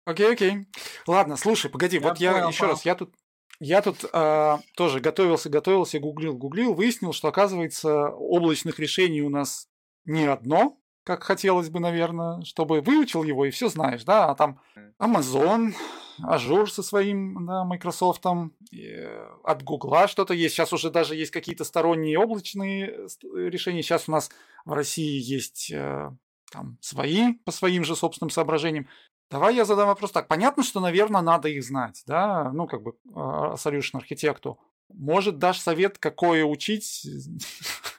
Окей, 0.05 0.31
окей. 0.31 0.67
Ладно, 1.05 1.35
слушай, 1.35 1.69
погоди, 1.69 1.97
Я 1.97 2.01
вот 2.01 2.17
я 2.19 2.31
понял, 2.31 2.49
еще 2.49 2.67
раз, 2.67 2.85
я 2.85 2.95
тут 2.95 3.13
я 3.59 3.81
тут 3.81 4.05
э, 4.11 4.57
тоже 4.75 5.01
готовился, 5.01 5.49
готовился, 5.49 5.99
гуглил, 5.99 6.37
гуглил, 6.37 6.73
выяснил, 6.73 7.11
что 7.11 7.27
оказывается 7.27 8.07
облачных 8.07 8.79
решений 8.79 9.21
у 9.21 9.29
нас 9.29 9.67
не 10.05 10.25
одно, 10.25 10.77
как 11.03 11.23
хотелось 11.23 11.69
бы, 11.69 11.79
наверное, 11.79 12.41
чтобы 12.43 12.81
выучил 12.81 13.23
его 13.23 13.45
и 13.45 13.51
все 13.51 13.69
знаешь, 13.69 14.03
да, 14.03 14.29
а 14.29 14.35
там 14.35 14.59
Amazon, 14.99 15.73
Azure 16.21 16.67
со 16.67 16.83
своим, 16.83 17.45
да, 17.45 17.63
Microsoft, 17.65 18.23
э, 18.25 19.27
от 19.43 19.63
Google 19.63 20.07
что-то 20.07 20.33
есть. 20.33 20.55
Сейчас 20.55 20.73
уже 20.73 20.89
даже 20.89 21.15
есть 21.15 21.31
какие-то 21.31 21.63
сторонние 21.63 22.19
облачные 22.19 23.07
решения. 23.23 23.81
Сейчас 23.81 24.07
у 24.07 24.11
нас 24.11 24.29
в 24.65 24.73
России 24.73 25.19
есть 25.19 25.71
э, 25.71 26.11
там 26.51 26.77
свои, 26.81 27.33
по 27.45 27.51
своим 27.51 27.83
же 27.83 27.95
собственным 27.95 28.29
соображениям. 28.29 28.87
Давай 29.29 29.55
я 29.55 29.65
задам 29.65 29.87
вопрос 29.87 30.11
так. 30.11 30.27
Понятно, 30.27 30.63
что, 30.63 30.79
наверное, 30.79 31.21
надо 31.21 31.49
их 31.49 31.63
знать, 31.63 32.03
да, 32.05 32.51
ну, 32.53 32.67
как 32.67 32.83
бы, 32.83 32.93
а, 33.15 33.55
solution 33.55 33.97
архитекту. 33.97 34.59
Может, 34.89 35.39
дашь 35.39 35.59
совет, 35.59 35.97
какое 35.97 36.45
учить? 36.45 37.07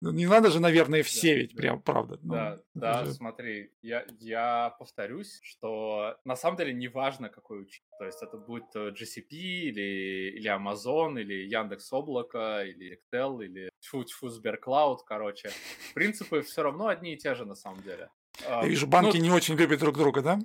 Ну, 0.00 0.12
не 0.12 0.26
надо 0.26 0.50
же, 0.50 0.60
наверное, 0.60 1.02
все 1.02 1.34
да, 1.34 1.40
ведь, 1.40 1.54
да. 1.54 1.60
прям, 1.60 1.82
правда. 1.82 2.18
Ну, 2.22 2.32
да, 2.32 2.60
да, 2.74 3.04
же... 3.04 3.12
смотри, 3.14 3.72
я, 3.82 4.06
я 4.20 4.74
повторюсь, 4.78 5.40
что 5.42 6.16
на 6.24 6.36
самом 6.36 6.56
деле 6.56 6.72
не 6.72 6.86
важно, 6.86 7.28
какой 7.28 7.62
учить. 7.62 7.82
То 7.98 8.04
есть 8.04 8.22
это 8.22 8.36
будет 8.36 8.66
э, 8.76 8.90
GCP 8.90 9.30
или, 9.30 10.36
или 10.36 10.48
Amazon, 10.48 11.20
или 11.20 11.48
Яндекс 11.48 11.92
Облако, 11.92 12.62
или 12.64 12.96
Excel, 12.96 13.44
или 13.44 13.70
тьфу 13.80 14.04
тьфу 14.04 14.28
Сберклауд, 14.28 15.02
короче. 15.04 15.50
Принципы 15.94 16.42
все 16.42 16.62
равно 16.62 16.86
одни 16.86 17.14
и 17.14 17.16
те 17.16 17.34
же 17.34 17.44
на 17.44 17.56
самом 17.56 17.82
деле. 17.82 18.08
Я 18.46 18.64
вижу, 18.64 18.86
банки 18.86 19.16
ну... 19.16 19.22
не 19.24 19.30
очень 19.32 19.56
любят 19.56 19.80
друг 19.80 19.96
друга, 19.96 20.22
да? 20.22 20.38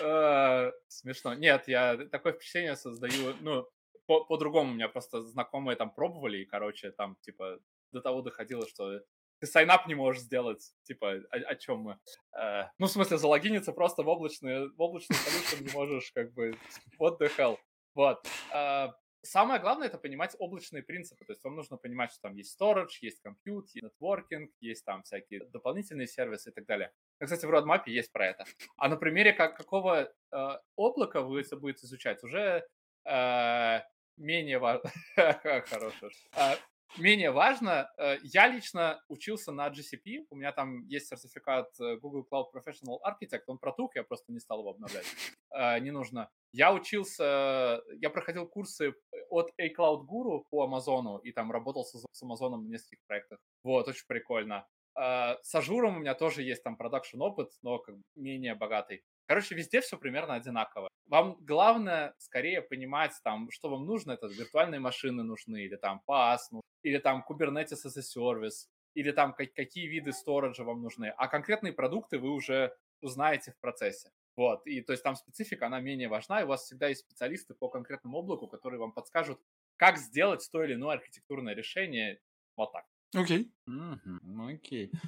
Э, 0.02 0.72
смешно. 0.88 1.34
Нет, 1.34 1.68
я 1.68 1.98
такое 2.12 2.34
впечатление 2.34 2.76
создаю, 2.76 3.36
ну, 3.40 3.68
по-другому 4.06 4.72
у 4.72 4.76
меня 4.76 4.90
просто 4.90 5.22
знакомые 5.22 5.76
там 5.76 5.94
пробовали, 5.94 6.38
и, 6.40 6.46
короче, 6.46 6.92
там, 6.92 7.18
типа, 7.22 7.60
до 7.92 8.02
того 8.02 8.22
доходило, 8.22 8.68
что 8.68 9.02
ты 9.40 9.48
сайнап 9.48 9.88
не 9.88 9.96
можешь 9.96 10.24
сделать, 10.24 10.74
типа, 10.84 11.22
о, 11.30 11.38
о 11.38 11.56
чем 11.56 11.80
мы? 11.80 12.00
Э, 12.38 12.70
ну, 12.80 12.88
в 12.88 12.92
смысле, 12.92 13.18
залогиниться 13.18 13.74
просто 13.74 14.04
в 14.04 14.08
облачный, 14.08 14.70
в 14.70 14.82
облачный 14.82 15.16
solution 15.18 15.64
не 15.64 15.72
можешь, 15.74 16.12
как 16.14 16.34
бы, 16.34 16.58
what 17.00 17.20
the 17.20 17.30
hell. 17.38 17.58
Вот. 17.94 18.26
Э, 18.54 18.88
самое 19.24 19.60
главное 19.60 19.88
это 19.88 19.98
понимать 19.98 20.36
облачные 20.40 20.84
принципы. 20.84 21.26
То 21.26 21.34
есть 21.34 21.44
вам 21.44 21.56
нужно 21.56 21.78
понимать, 21.78 22.12
что 22.12 22.22
там 22.22 22.36
есть 22.36 22.60
storage, 22.60 23.00
есть 23.02 23.22
compute, 23.26 23.66
есть 23.74 23.88
networking, 24.02 24.48
есть 24.60 24.86
там 24.86 25.04
всякие 25.04 25.46
дополнительные 25.46 26.08
сервисы 26.08 26.50
и 26.50 26.54
так 26.54 26.66
далее. 26.66 26.92
Кстати, 27.20 27.46
в 27.46 27.50
Roadmap 27.50 27.84
есть 27.88 28.12
про 28.12 28.28
это. 28.28 28.46
А 28.78 28.90
на 28.90 28.98
примере 28.98 29.34
как, 29.34 29.58
какого 29.58 30.04
э, 30.32 30.60
облака 30.76 31.22
вы 31.22 31.42
это 31.42 31.58
будете 31.58 31.86
изучать, 31.86 32.24
уже 32.24 32.66
э, 33.06 33.80
менее 34.18 34.60
важно. 34.60 34.92
Хорошо. 35.16 36.10
А, 36.36 36.56
менее 36.98 37.32
важно, 37.32 37.90
я 38.24 38.48
лично 38.48 39.02
учился 39.08 39.52
на 39.52 39.70
GCP, 39.70 40.26
у 40.30 40.36
меня 40.36 40.52
там 40.52 40.86
есть 40.88 41.08
сертификат 41.08 41.68
э, 41.80 41.98
Google 41.98 42.28
Cloud 42.32 42.46
Professional 42.54 43.00
Architect, 43.04 43.44
он 43.48 43.58
протух, 43.58 43.96
я 43.96 44.04
просто 44.04 44.32
не 44.32 44.40
стал 44.40 44.60
его 44.60 44.72
обновлять, 44.72 45.06
а, 45.50 45.80
не 45.80 45.92
нужно. 45.92 46.30
Я 46.52 46.72
учился, 46.72 47.82
я 48.00 48.10
проходил 48.12 48.48
курсы 48.48 48.94
от 49.30 49.52
A 49.58 49.66
Cloud 49.66 50.06
Guru 50.06 50.44
по 50.50 50.64
Амазону 50.64 51.18
и 51.18 51.32
там 51.32 51.52
работал 51.52 51.84
с 51.84 52.22
Амазоном 52.22 52.66
в 52.66 52.70
нескольких 52.70 53.00
проектах. 53.08 53.40
Вот, 53.64 53.88
очень 53.88 54.06
прикольно. 54.08 54.68
А, 54.96 55.38
с 55.42 55.56
Azure 55.56 55.82
'ом 55.82 55.98
у 55.98 56.00
меня 56.00 56.14
тоже 56.14 56.44
есть 56.44 56.64
там 56.64 56.78
продакшн 56.78 57.22
опыт, 57.22 57.52
но 57.64 57.80
как 57.80 57.96
менее 58.16 58.56
богатый. 58.56 59.04
Короче, 59.26 59.56
везде 59.56 59.82
все 59.82 59.98
примерно 59.98 60.36
одинаково. 60.36 60.90
Вам 61.08 61.38
главное 61.42 62.14
скорее 62.18 62.62
понимать, 62.62 63.14
там, 63.24 63.50
что 63.52 63.70
вам 63.70 63.86
нужно. 63.86 64.14
Это 64.14 64.28
виртуальные 64.28 64.80
машины 64.80 65.24
нужны, 65.24 65.64
или 65.64 65.76
там 65.76 66.02
PaaS, 66.08 66.62
или 66.84 66.98
там 66.98 67.24
Kubernetes 67.28 67.86
as 67.86 67.98
a 67.98 68.02
Service, 68.02 68.68
или 68.94 69.12
там 69.12 69.34
какие 69.34 69.88
виды 69.88 70.12
сториджа 70.12 70.64
вам 70.64 70.82
нужны. 70.82 71.14
А 71.18 71.28
конкретные 71.28 71.74
продукты 71.74 72.20
вы 72.20 72.30
уже 72.30 72.76
узнаете 73.02 73.52
в 73.52 73.60
процессе. 73.60 74.12
Вот, 74.36 74.66
и 74.66 74.82
то 74.82 74.94
есть 74.94 75.04
там 75.04 75.16
специфика, 75.16 75.68
она 75.68 75.80
менее 75.80 76.08
важна, 76.08 76.42
и 76.42 76.44
у 76.44 76.48
вас 76.48 76.64
всегда 76.64 76.88
есть 76.88 77.02
специалисты 77.02 77.54
по 77.54 77.70
конкретному 77.70 78.18
облаку, 78.18 78.48
которые 78.48 78.80
вам 78.80 78.92
подскажут, 78.92 79.40
как 79.78 79.98
сделать 79.98 80.48
то 80.52 80.64
или 80.64 80.74
иное 80.74 80.96
архитектурное 80.96 81.54
решение 81.54 82.20
вот 82.56 82.72
так. 82.72 82.86
Окей. 83.16 83.54
Okay. 83.68 84.00
Mm-hmm. 84.00 84.54
Окей. 84.56 84.88
Okay. 84.88 85.00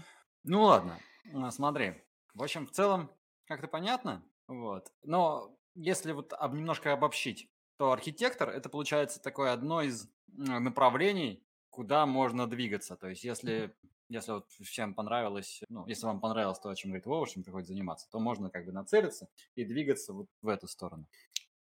Ну 0.44 0.62
ладно, 0.62 1.00
а, 1.34 1.50
смотри. 1.50 1.94
В 2.36 2.44
общем, 2.44 2.68
в 2.68 2.72
целом, 2.72 3.10
как-то 3.46 3.68
понятно, 3.68 4.24
вот. 4.48 4.92
Но 5.04 5.58
если 5.76 6.12
вот 6.12 6.34
об, 6.34 6.54
немножко 6.54 6.94
обобщить, 6.94 7.50
то 7.78 7.92
архитектор 7.92 8.50
это 8.50 8.70
получается 8.70 9.22
такое 9.22 9.52
одно 9.52 9.82
из 9.82 10.10
направлений, 10.28 11.44
куда 11.70 12.06
можно 12.06 12.48
двигаться. 12.48 12.96
То 12.96 13.10
есть 13.10 13.24
если, 13.24 13.76
если 14.10 14.32
вот 14.32 14.50
всем 14.52 14.94
понравилось, 14.94 15.62
ну, 15.70 15.86
если 15.88 16.06
вам 16.06 16.22
понравилось 16.22 16.60
то, 16.60 16.70
о 16.70 16.76
чем 16.76 16.92
говорит 16.92 17.06
Вова, 17.06 17.28
чем 17.28 17.44
приходит 17.44 17.68
заниматься, 17.68 18.08
то 18.10 18.20
можно 18.20 18.50
как 18.50 18.66
бы 18.66 18.72
нацелиться 18.72 19.28
и 19.56 19.66
двигаться 19.66 20.14
вот 20.14 20.28
в 20.42 20.48
эту 20.48 20.68
сторону. 20.68 21.08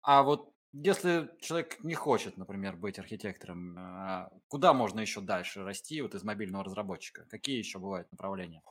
А 0.02 0.22
вот 0.22 0.52
если 0.72 1.30
человек 1.40 1.82
не 1.82 1.94
хочет, 1.94 2.36
например, 2.36 2.76
быть 2.76 2.98
архитектором, 2.98 3.76
а 3.78 4.30
куда 4.48 4.74
можно 4.74 5.00
еще 5.00 5.22
дальше 5.22 5.64
расти 5.64 6.02
вот 6.02 6.14
из 6.14 6.22
мобильного 6.22 6.64
разработчика? 6.64 7.24
Какие 7.30 7.56
еще 7.56 7.78
бывают 7.78 8.12
направления? 8.12 8.62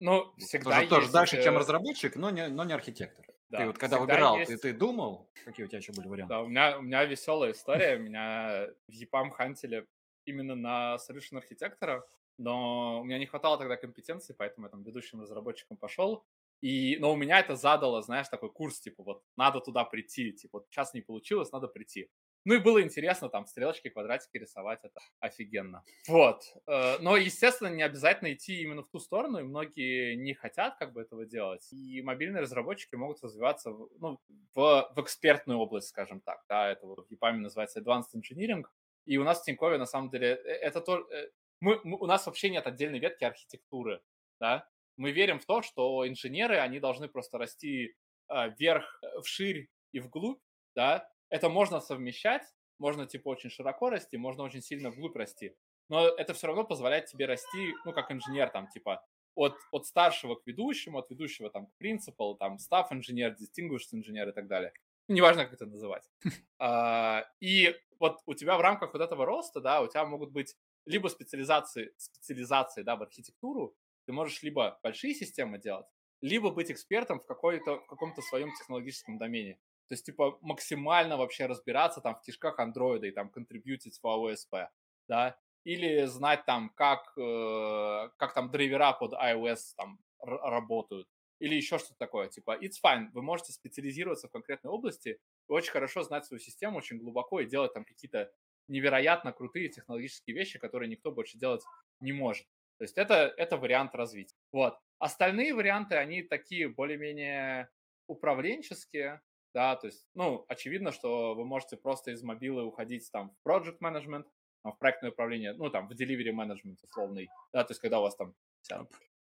Ну, 0.00 0.32
всегда 0.38 0.70
тоже, 0.70 0.80
есть... 0.80 0.90
тоже 0.90 1.12
дальше, 1.12 1.42
чем 1.42 1.54
э, 1.54 1.58
разработчик, 1.58 2.16
но 2.16 2.30
не, 2.30 2.48
но 2.48 2.64
не 2.64 2.72
архитектор. 2.72 3.26
Да, 3.50 3.58
ты 3.58 3.66
вот 3.66 3.78
когда 3.78 3.98
выбирал, 3.98 4.38
есть... 4.38 4.50
ты, 4.50 4.58
ты 4.58 4.72
думал, 4.72 5.30
какие 5.44 5.66
у 5.66 5.68
тебя 5.68 5.78
еще 5.78 5.92
были 5.92 6.08
варианты? 6.08 6.34
Да, 6.34 6.42
у 6.42 6.46
меня, 6.46 6.78
у 6.78 6.82
меня 6.82 7.04
веселая 7.04 7.52
история. 7.52 7.98
Меня 7.98 8.68
в 8.86 8.92
EPAM 8.92 9.30
хантили 9.30 9.86
именно 10.24 10.54
на 10.54 10.96
solution 10.96 11.38
архитектора, 11.38 12.06
но 12.38 13.00
у 13.00 13.04
меня 13.04 13.18
не 13.18 13.26
хватало 13.26 13.58
тогда 13.58 13.76
компетенции, 13.76 14.34
поэтому 14.36 14.66
я 14.66 14.70
там 14.70 14.82
ведущим 14.82 15.20
разработчиком 15.20 15.76
пошел. 15.76 16.24
И, 16.60 16.98
но 16.98 17.12
у 17.12 17.16
меня 17.16 17.40
это 17.40 17.56
задало, 17.56 18.02
знаешь, 18.02 18.28
такой 18.28 18.52
курс, 18.52 18.80
типа, 18.80 19.02
вот, 19.02 19.22
надо 19.36 19.60
туда 19.60 19.84
прийти, 19.84 20.32
типа, 20.32 20.58
вот 20.58 20.66
сейчас 20.70 20.92
не 20.92 21.00
получилось, 21.00 21.52
надо 21.52 21.68
прийти. 21.68 22.10
Ну 22.46 22.54
и 22.54 22.58
было 22.58 22.82
интересно 22.82 23.28
там 23.28 23.46
стрелочки, 23.46 23.90
квадратики 23.90 24.38
рисовать, 24.38 24.80
это 24.82 24.98
офигенно. 25.20 25.84
Вот. 26.08 26.42
Э, 26.66 26.96
но, 26.98 27.16
естественно, 27.16 27.68
не 27.68 27.82
обязательно 27.82 28.32
идти 28.32 28.62
именно 28.62 28.82
в 28.82 28.88
ту 28.88 28.98
сторону, 28.98 29.40
и 29.40 29.42
многие 29.42 30.14
не 30.14 30.32
хотят 30.32 30.76
как 30.78 30.94
бы 30.94 31.02
этого 31.02 31.26
делать. 31.26 31.70
И 31.70 32.00
мобильные 32.00 32.40
разработчики 32.40 32.94
могут 32.94 33.22
развиваться 33.22 33.70
ну, 33.98 34.18
в, 34.54 34.92
в 34.94 35.00
экспертную 35.02 35.58
область, 35.58 35.88
скажем 35.88 36.20
так. 36.22 36.42
Да, 36.48 36.70
это 36.70 36.86
вот 36.86 37.06
в 37.06 37.12
EPAM 37.12 37.32
называется 37.36 37.80
Advanced 37.80 38.14
Engineering. 38.16 38.64
И 39.04 39.18
у 39.18 39.24
нас 39.24 39.40
в 39.40 39.44
Тинькове, 39.44 39.76
на 39.76 39.86
самом 39.86 40.08
деле, 40.08 40.28
э, 40.28 40.48
это 40.48 40.80
то... 40.80 41.06
Э, 41.10 41.28
мы, 41.60 41.78
мы, 41.84 41.98
у 41.98 42.06
нас 42.06 42.24
вообще 42.24 42.48
нет 42.48 42.66
отдельной 42.66 43.00
ветки 43.00 43.24
архитектуры, 43.24 44.00
да. 44.40 44.66
Мы 44.96 45.12
верим 45.12 45.40
в 45.40 45.44
то, 45.44 45.60
что 45.60 46.08
инженеры, 46.08 46.56
они 46.58 46.80
должны 46.80 47.08
просто 47.08 47.36
расти 47.38 47.94
вверх, 48.28 49.02
вширь 49.22 49.68
и 49.92 50.00
вглубь, 50.00 50.40
да, 50.74 51.08
это 51.30 51.48
можно 51.48 51.80
совмещать, 51.80 52.42
можно 52.78 53.06
типа 53.06 53.28
очень 53.28 53.50
широко 53.50 53.90
расти, 53.90 54.16
можно 54.16 54.42
очень 54.42 54.62
сильно 54.62 54.90
вглубь 54.90 55.16
расти. 55.16 55.56
Но 55.88 56.06
это 56.06 56.34
все 56.34 56.46
равно 56.46 56.64
позволяет 56.64 57.06
тебе 57.06 57.26
расти, 57.26 57.74
ну, 57.84 57.92
как 57.92 58.12
инженер, 58.12 58.50
там, 58.50 58.68
типа, 58.68 59.04
от, 59.34 59.56
от 59.72 59.86
старшего 59.86 60.36
к 60.36 60.46
ведущему, 60.46 60.98
от 60.98 61.10
ведущего 61.10 61.50
там 61.50 61.66
к 61.66 61.76
принципалу, 61.78 62.36
там, 62.36 62.56
staff 62.56 62.86
инженер, 62.90 63.36
distinguished 63.40 63.88
инженер 63.92 64.28
и 64.28 64.32
так 64.32 64.46
далее. 64.46 64.72
Ну, 65.08 65.16
неважно, 65.16 65.44
как 65.44 65.54
это 65.54 65.66
называть. 65.66 66.08
А, 66.58 67.24
и 67.40 67.74
вот 67.98 68.18
у 68.26 68.34
тебя 68.34 68.58
в 68.58 68.60
рамках 68.60 68.92
вот 68.92 69.02
этого 69.02 69.24
роста, 69.24 69.60
да, 69.60 69.80
у 69.80 69.88
тебя 69.88 70.04
могут 70.04 70.30
быть 70.30 70.54
либо 70.84 71.08
специализации, 71.08 71.92
специализации, 71.96 72.82
да, 72.82 72.96
в 72.96 73.02
архитектуру, 73.02 73.74
ты 74.06 74.12
можешь 74.12 74.42
либо 74.42 74.78
большие 74.82 75.14
системы 75.14 75.58
делать, 75.58 75.86
либо 76.20 76.50
быть 76.50 76.70
экспертом 76.70 77.20
в, 77.20 77.24
какой-то, 77.24 77.78
в 77.78 77.86
каком-то 77.86 78.20
своем 78.22 78.50
технологическом 78.54 79.18
домене. 79.18 79.58
То 79.90 79.94
есть, 79.94 80.06
типа, 80.06 80.38
максимально 80.40 81.16
вообще 81.16 81.46
разбираться 81.46 82.00
там 82.00 82.14
в 82.14 82.20
кишках 82.20 82.60
андроида 82.60 83.08
и 83.08 83.10
там 83.10 83.28
контрибьютить 83.28 83.98
в 84.00 84.06
AOSP, 84.06 84.68
да, 85.08 85.36
или 85.64 86.04
знать 86.04 86.44
там, 86.46 86.70
как, 86.76 87.12
э, 87.18 88.10
как 88.16 88.32
там 88.32 88.52
драйвера 88.52 88.92
под 88.92 89.14
iOS 89.14 89.74
там 89.76 89.98
работают, 90.20 91.08
или 91.40 91.56
еще 91.56 91.78
что-то 91.78 91.96
такое, 91.98 92.28
типа, 92.28 92.56
it's 92.56 92.76
fine, 92.80 93.08
вы 93.12 93.22
можете 93.22 93.52
специализироваться 93.52 94.28
в 94.28 94.30
конкретной 94.30 94.70
области, 94.70 95.18
очень 95.48 95.72
хорошо 95.72 96.04
знать 96.04 96.24
свою 96.24 96.38
систему 96.38 96.78
очень 96.78 96.98
глубоко 96.98 97.40
и 97.40 97.46
делать 97.46 97.74
там 97.74 97.84
какие-то 97.84 98.30
невероятно 98.68 99.32
крутые 99.32 99.70
технологические 99.70 100.36
вещи, 100.36 100.60
которые 100.60 100.88
никто 100.88 101.10
больше 101.10 101.36
делать 101.36 101.64
не 101.98 102.12
может. 102.12 102.46
То 102.78 102.84
есть 102.84 102.96
это, 102.96 103.34
это 103.36 103.56
вариант 103.56 103.96
развития. 103.96 104.36
Вот. 104.52 104.78
Остальные 105.00 105.52
варианты, 105.52 105.96
они 105.96 106.22
такие 106.22 106.68
более-менее 106.68 107.68
управленческие, 108.06 109.20
да, 109.54 109.76
то 109.76 109.86
есть, 109.86 110.06
ну, 110.14 110.44
очевидно, 110.48 110.92
что 110.92 111.34
вы 111.34 111.44
можете 111.44 111.76
просто 111.76 112.10
из 112.12 112.22
мобилы 112.22 112.64
уходить 112.64 113.10
там 113.12 113.30
в 113.42 113.48
project 113.48 113.78
management, 113.82 114.24
в 114.62 114.72
проектное 114.78 115.10
управление, 115.10 115.54
ну, 115.54 115.70
там, 115.70 115.88
в 115.88 115.92
delivery 115.92 116.32
management 116.32 116.76
условный, 116.82 117.28
да, 117.52 117.64
то 117.64 117.72
есть, 117.72 117.80
когда 117.80 117.98
у 118.00 118.02
вас 118.02 118.16
там 118.16 118.34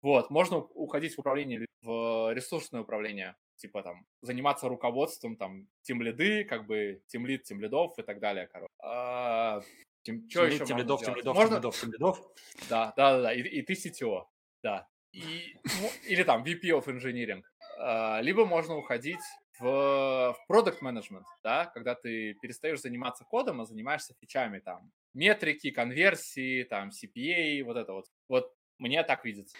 вот, 0.01 0.30
можно 0.30 0.57
уходить 0.57 1.15
в 1.15 1.19
управление, 1.19 1.65
в 1.82 2.34
ресурсное 2.34 2.82
управление, 2.82 3.36
типа 3.55 3.84
там 3.84 4.05
заниматься 4.21 4.67
руководством, 4.69 5.36
там, 5.36 5.67
тем 5.82 6.01
лиды, 6.01 6.43
как 6.45 6.65
бы 6.67 7.01
тем 7.07 7.25
лид, 7.25 7.43
тем 7.43 7.61
лидов 7.61 7.97
и 7.97 8.03
так 8.03 8.19
далее, 8.19 8.47
короче. 8.47 8.71
А, 8.80 9.61
Тем, 10.03 10.27
Чё 10.30 10.49
тем 10.65 10.77
лидов, 10.77 11.01
тем 11.01 11.15
лидов, 11.15 11.36
Можно- 11.36 11.49
тем 11.49 11.57
лидов, 11.57 11.82
тем 11.82 11.91
лидов. 11.91 12.21
Да, 12.69 12.93
да, 12.95 13.17
да, 13.17 13.21
да. 13.23 13.34
И, 13.34 13.41
и 13.41 13.61
ты 13.61 13.73
CTO, 13.73 14.25
да. 14.63 14.88
И, 15.11 15.57
ну, 15.63 15.89
или 16.07 16.23
там 16.23 16.43
VP 16.43 16.61
of 16.71 16.86
Engineering. 16.86 17.43
А, 17.80 18.21
Либо 18.21 18.45
можно 18.45 18.77
уходить 18.77 19.19
в, 19.60 19.64
в 20.34 20.38
product 20.51 20.80
management, 20.82 21.24
да, 21.43 21.66
когда 21.66 21.95
ты 21.95 22.34
перестаешь 22.41 22.82
заниматься 22.82 23.26
кодом, 23.26 23.62
а 23.62 23.66
занимаешься 23.66 24.14
фичами, 24.20 24.60
там, 24.60 24.91
метрики, 25.14 25.72
конверсии, 25.72 26.64
там, 26.64 26.89
CPA, 26.89 27.64
вот 27.64 27.78
это 27.78 27.93
вот. 27.93 28.05
Вот 28.28 28.53
мне 28.78 29.03
так 29.03 29.26
видится. 29.26 29.55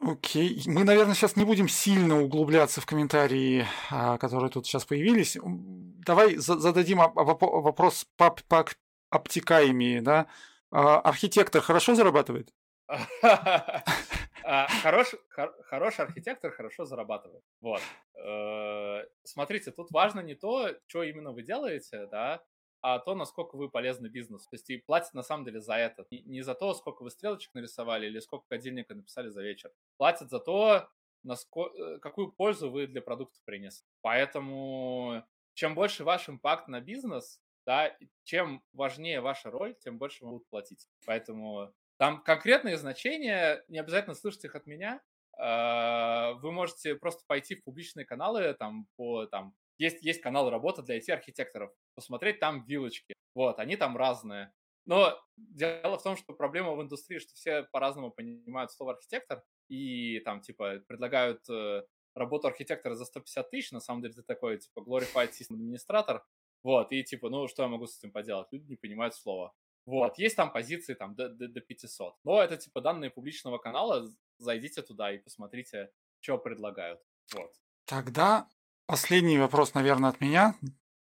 Окей. 0.00 0.60
Мы, 0.66 0.84
наверное, 0.84 1.14
сейчас 1.14 1.36
не 1.36 1.44
будем 1.44 1.68
сильно 1.68 2.20
углубляться 2.20 2.80
в 2.80 2.86
комментарии, 2.86 3.64
а, 3.90 4.18
которые 4.18 4.50
тут 4.50 4.66
сейчас 4.66 4.84
появились. 4.84 5.38
Давай 5.42 6.36
за- 6.36 6.58
зададим 6.58 6.98
оп- 6.98 7.16
воп- 7.16 7.60
вопрос 7.62 8.06
по, 8.16 8.30
по 8.48 8.66
обтекаемее, 9.10 10.02
да? 10.02 10.26
А, 10.72 10.98
Архитектор 11.00 11.62
хорошо 11.62 11.94
зарабатывает? 11.94 12.52
А, 14.44 14.66
Хорош, 14.82 15.14
хор- 15.30 15.54
хороший 15.64 16.04
архитектор 16.04 16.50
хорошо 16.52 16.84
зарабатывает. 16.84 17.42
Вот. 17.60 17.80
Э, 18.14 19.04
Смотрите, 19.24 19.70
тут 19.70 19.90
важно 19.90 20.20
не 20.20 20.34
то, 20.34 20.70
что 20.86 21.02
именно 21.02 21.32
вы 21.32 21.42
делаете, 21.42 22.06
да, 22.06 22.42
а 22.80 22.98
то, 22.98 23.14
насколько 23.14 23.56
вы 23.56 23.68
полезны 23.70 24.08
бизнесу. 24.08 24.48
То 24.50 24.56
есть 24.56 24.68
и 24.70 24.78
платят 24.78 25.14
на 25.14 25.22
самом 25.22 25.44
деле 25.44 25.60
за 25.60 25.74
это. 25.74 26.04
Не- 26.10 26.42
за 26.42 26.54
то, 26.54 26.74
сколько 26.74 27.02
вы 27.04 27.10
стрелочек 27.10 27.54
нарисовали 27.54 28.06
или 28.06 28.18
сколько 28.18 28.44
кодильника 28.48 28.94
написали 28.94 29.28
за 29.28 29.42
вечер. 29.42 29.70
Платят 29.98 30.30
за 30.30 30.40
то, 30.40 30.88
наско- 31.24 31.70
э, 31.74 31.98
какую 32.00 32.32
пользу 32.32 32.70
вы 32.70 32.86
для 32.88 33.00
продукта 33.00 33.38
принесли. 33.44 33.86
Поэтому 34.00 35.24
чем 35.54 35.74
больше 35.74 36.02
ваш 36.04 36.28
импакт 36.28 36.66
на 36.68 36.80
бизнес, 36.80 37.40
да, 37.64 37.96
чем 38.24 38.64
важнее 38.72 39.20
ваша 39.20 39.50
роль, 39.50 39.76
тем 39.78 39.98
больше 39.98 40.24
вам 40.24 40.32
будут 40.34 40.48
платить. 40.48 40.88
Поэтому 41.06 41.72
там 42.02 42.20
конкретные 42.20 42.76
значения, 42.78 43.62
не 43.68 43.78
обязательно 43.78 44.16
слышать 44.16 44.44
их 44.44 44.56
от 44.56 44.66
меня. 44.66 45.00
А, 45.38 46.32
Вы 46.32 46.50
можете 46.50 46.96
просто 46.96 47.22
пойти 47.28 47.54
в 47.54 47.62
публичные 47.62 48.04
каналы, 48.04 48.54
там, 48.54 48.88
по, 48.96 49.26
там, 49.26 49.54
есть, 49.78 50.02
есть 50.02 50.20
канал 50.20 50.50
работа 50.50 50.82
для 50.82 50.98
IT-архитекторов, 50.98 51.70
посмотреть 51.94 52.40
там 52.40 52.64
вилочки. 52.64 53.14
Вот, 53.36 53.60
они 53.60 53.76
там 53.76 53.96
разные. 53.96 54.52
Но 54.84 55.16
дело 55.36 55.96
в 55.96 56.02
том, 56.02 56.16
что 56.16 56.32
проблема 56.32 56.74
в 56.74 56.82
индустрии, 56.82 57.20
что 57.20 57.34
все 57.34 57.68
по-разному 57.70 58.10
понимают 58.10 58.72
слово 58.72 58.94
архитектор, 58.94 59.44
и 59.68 60.18
там, 60.24 60.40
типа, 60.40 60.82
предлагают 60.88 61.48
э, 61.48 61.84
работу 62.16 62.48
архитектора 62.48 62.96
за 62.96 63.04
150 63.04 63.48
тысяч, 63.48 63.70
на 63.70 63.78
самом 63.78 64.02
деле 64.02 64.14
ты 64.14 64.22
такой, 64.24 64.58
типа, 64.58 64.80
glorified 64.80 65.30
system 65.30 65.54
администратор, 65.54 66.24
вот, 66.64 66.90
и 66.90 67.04
типа, 67.04 67.28
ну, 67.28 67.46
что 67.46 67.62
я 67.62 67.68
могу 67.68 67.86
с 67.86 67.96
этим 67.96 68.10
поделать? 68.10 68.48
Люди 68.50 68.70
не 68.70 68.76
понимают 68.76 69.14
слова. 69.14 69.52
Вот, 69.84 70.18
есть 70.18 70.36
там 70.36 70.52
позиции 70.52 70.94
там 70.94 71.14
до, 71.14 71.28
до, 71.28 71.48
до 71.48 71.60
500. 71.60 72.14
Но 72.24 72.40
это 72.42 72.56
типа 72.56 72.80
данные 72.80 73.10
публичного 73.10 73.58
канала, 73.58 74.08
зайдите 74.38 74.82
туда 74.82 75.12
и 75.12 75.18
посмотрите, 75.18 75.90
что 76.20 76.38
предлагают. 76.38 77.00
Вот. 77.34 77.52
Тогда 77.84 78.46
последний 78.86 79.38
вопрос, 79.38 79.74
наверное, 79.74 80.10
от 80.10 80.20
меня. 80.20 80.54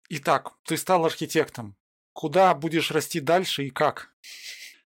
Итак, 0.09 0.53
ты 0.63 0.77
стал 0.77 1.05
архитектом. 1.05 1.75
Куда 2.13 2.53
будешь 2.53 2.91
расти 2.91 3.19
дальше 3.19 3.63
и 3.65 3.69
как? 3.69 4.13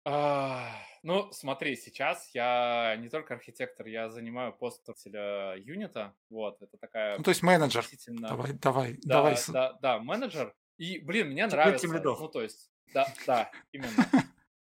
А, 0.05 0.69
Ну, 1.03 1.31
смотри, 1.33 1.75
сейчас 1.75 2.29
я 2.33 2.95
не 2.97 3.09
только 3.09 3.33
архитектор, 3.33 3.85
я 3.87 4.09
занимаю 4.09 4.53
пост 4.53 4.87
руководителя 4.87 5.55
юнита. 5.57 6.15
Вот, 6.29 6.61
это 6.61 6.77
такая 6.77 7.17
Ну, 7.17 7.23
то 7.23 7.29
есть 7.31 7.43
менеджер. 7.43 7.81
относительно- 7.81 8.29
Давай, 8.29 8.53
давай, 8.53 8.93
Да, 9.03 9.15
давай. 9.17 9.35
да, 9.49 9.73
да, 9.81 9.99
менеджер. 9.99 10.55
И, 10.77 10.99
блин, 10.99 11.27
мне 11.27 11.43
Типа 11.45 11.55
нравится. 11.57 11.87
Ну, 11.87 12.27
то 12.29 12.41
есть, 12.41 12.71
да, 12.93 13.07
да, 13.25 13.51
именно. 13.71 14.07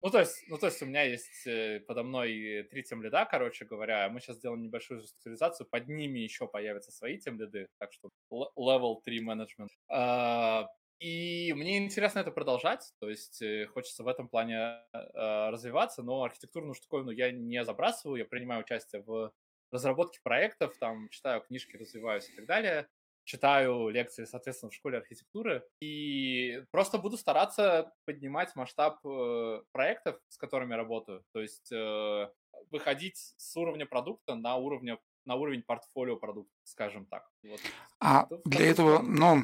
Ну, 0.02 0.10
то 0.10 0.20
есть, 0.20 0.44
ну, 0.48 0.56
то 0.56 0.66
есть 0.66 0.80
у 0.82 0.86
меня 0.86 1.02
есть 1.02 1.46
э, 1.48 1.80
подо 1.80 2.04
мной 2.04 2.64
три 2.70 2.84
тимлида, 2.84 3.26
короче 3.28 3.64
говоря. 3.64 4.08
Мы 4.08 4.20
сейчас 4.20 4.36
сделаем 4.36 4.62
небольшую 4.62 5.02
структуризацию, 5.02 5.66
под 5.66 5.88
ними 5.88 6.20
еще 6.20 6.46
появятся 6.46 6.92
свои 6.92 7.18
тимлиды, 7.18 7.66
так 7.78 7.92
что 7.92 8.10
level 8.30 9.00
3 9.04 9.20
менеджмент. 9.20 9.70
А, 9.88 10.68
И 11.00 11.52
мне 11.54 11.78
интересно 11.78 12.20
это 12.20 12.30
продолжать, 12.30 12.92
то 13.00 13.08
есть 13.10 13.42
э, 13.42 13.66
хочется 13.66 14.04
в 14.04 14.08
этом 14.08 14.28
плане 14.28 14.78
э, 14.92 15.50
развиваться, 15.50 16.04
но 16.04 16.22
архитектурную 16.22 16.74
штуковину 16.74 17.10
я 17.10 17.32
не 17.32 17.64
забрасываю, 17.64 18.18
я 18.18 18.24
принимаю 18.26 18.60
участие 18.60 19.02
в 19.02 19.32
разработке 19.72 20.20
проектов, 20.22 20.76
там 20.78 21.08
читаю 21.08 21.40
книжки, 21.40 21.76
развиваюсь 21.76 22.30
и 22.30 22.36
так 22.36 22.46
далее 22.46 22.88
читаю 23.26 23.88
лекции, 23.88 24.24
соответственно, 24.24 24.70
в 24.70 24.74
школе 24.74 24.98
архитектуры, 24.98 25.64
и 25.80 26.62
просто 26.70 26.98
буду 26.98 27.18
стараться 27.18 27.92
поднимать 28.06 28.54
масштаб 28.56 29.04
э, 29.04 29.62
проектов, 29.72 30.18
с 30.28 30.38
которыми 30.38 30.74
работаю, 30.74 31.24
то 31.32 31.40
есть 31.40 31.70
э, 31.72 32.28
выходить 32.70 33.34
с 33.36 33.56
уровня 33.56 33.84
продукта 33.84 34.34
на, 34.36 34.56
уровне, 34.56 34.98
на 35.24 35.34
уровень 35.34 35.62
портфолио 35.62 36.16
продукта, 36.16 36.54
скажем 36.64 37.04
так. 37.06 37.28
Вот. 37.42 37.60
А 38.00 38.26
в 38.30 38.48
для 38.48 38.70
этого, 38.70 39.02
ну, 39.02 39.42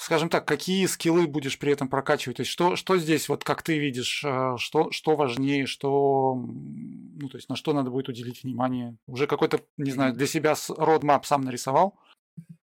скажем 0.00 0.28
так, 0.28 0.44
какие 0.44 0.86
скиллы 0.86 1.28
будешь 1.28 1.58
при 1.58 1.72
этом 1.72 1.88
прокачивать? 1.88 2.38
То 2.38 2.40
есть 2.42 2.50
что, 2.50 2.74
что 2.74 2.98
здесь, 2.98 3.28
вот 3.28 3.44
как 3.44 3.62
ты 3.62 3.78
видишь, 3.78 4.24
э, 4.24 4.56
что, 4.58 4.90
что 4.90 5.14
важнее, 5.14 5.66
что, 5.66 6.34
ну, 6.34 7.28
то 7.28 7.36
есть 7.36 7.48
на 7.48 7.54
что 7.54 7.72
надо 7.72 7.90
будет 7.90 8.08
уделить 8.08 8.42
внимание? 8.42 8.96
Уже 9.06 9.28
какой-то, 9.28 9.60
не 9.76 9.92
знаю, 9.92 10.12
для 10.12 10.26
себя 10.26 10.52
roadmap 10.52 11.22
сам 11.22 11.42
нарисовал? 11.42 11.98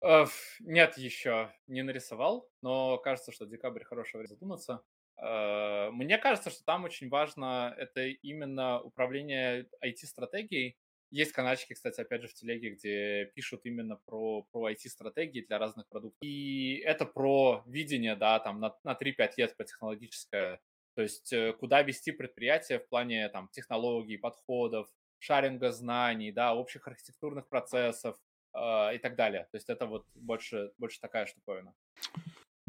Ф- 0.04 0.58
Нет, 0.62 0.97
еще 0.97 1.54
не 1.68 1.84
нарисовал, 1.84 2.49
но 2.62 2.97
кажется, 2.97 3.32
что 3.32 3.45
декабрь 3.45 3.84
хорошее 3.84 4.20
время 4.20 4.30
задуматься. 4.34 4.84
Э, 5.18 5.91
Мне 5.91 6.18
кажется, 6.18 6.49
что 6.49 6.64
там 6.64 6.84
очень 6.86 7.10
важно 7.10 7.74
это 7.78 8.06
именно 8.08 8.82
управление 8.82 9.68
IT-стратегией. 9.80 10.78
Есть 11.12 11.34
каналчики, 11.34 11.74
кстати, 11.74 11.99
опять 12.02 12.22
же, 12.22 12.30
в 12.30 12.34
телеге, 12.34 12.72
где 12.72 13.26
пишут 13.36 13.66
именно 13.66 13.97
про, 14.06 14.43
про 14.52 14.70
IT-стратегии 14.70 15.41
для 15.41 15.60
разных 15.60 15.88
продуктов. 15.89 16.18
И 16.22 16.78
это 16.86 17.06
про 17.06 17.64
видение, 17.68 18.16
да, 18.16 18.39
там 18.39 18.60
на, 18.60 18.76
на 18.84 18.95
3-5 18.95 19.38
лет 19.38 19.56
про 19.58 19.66
технологическое. 19.66 20.62
То 20.95 21.02
есть 21.04 21.32
э, 21.34 21.54
куда 21.54 21.84
вести 21.84 22.12
предприятие 22.12 22.80
в 22.80 22.88
плане 22.89 23.30
там 23.30 23.49
технологий, 23.52 24.18
подходов, 24.18 24.88
шаринга 25.20 25.72
знаний, 25.72 26.32
да, 26.32 26.56
общих 26.56 26.88
архитектурных 26.88 27.47
процессов, 27.49 28.18
и 28.54 28.97
так 28.97 29.16
далее. 29.16 29.47
То 29.52 29.58
есть 29.58 29.70
это 29.70 29.86
вот 29.86 30.06
больше, 30.16 30.72
больше 30.78 30.99
такая 30.99 31.26
штуковина. 31.26 31.74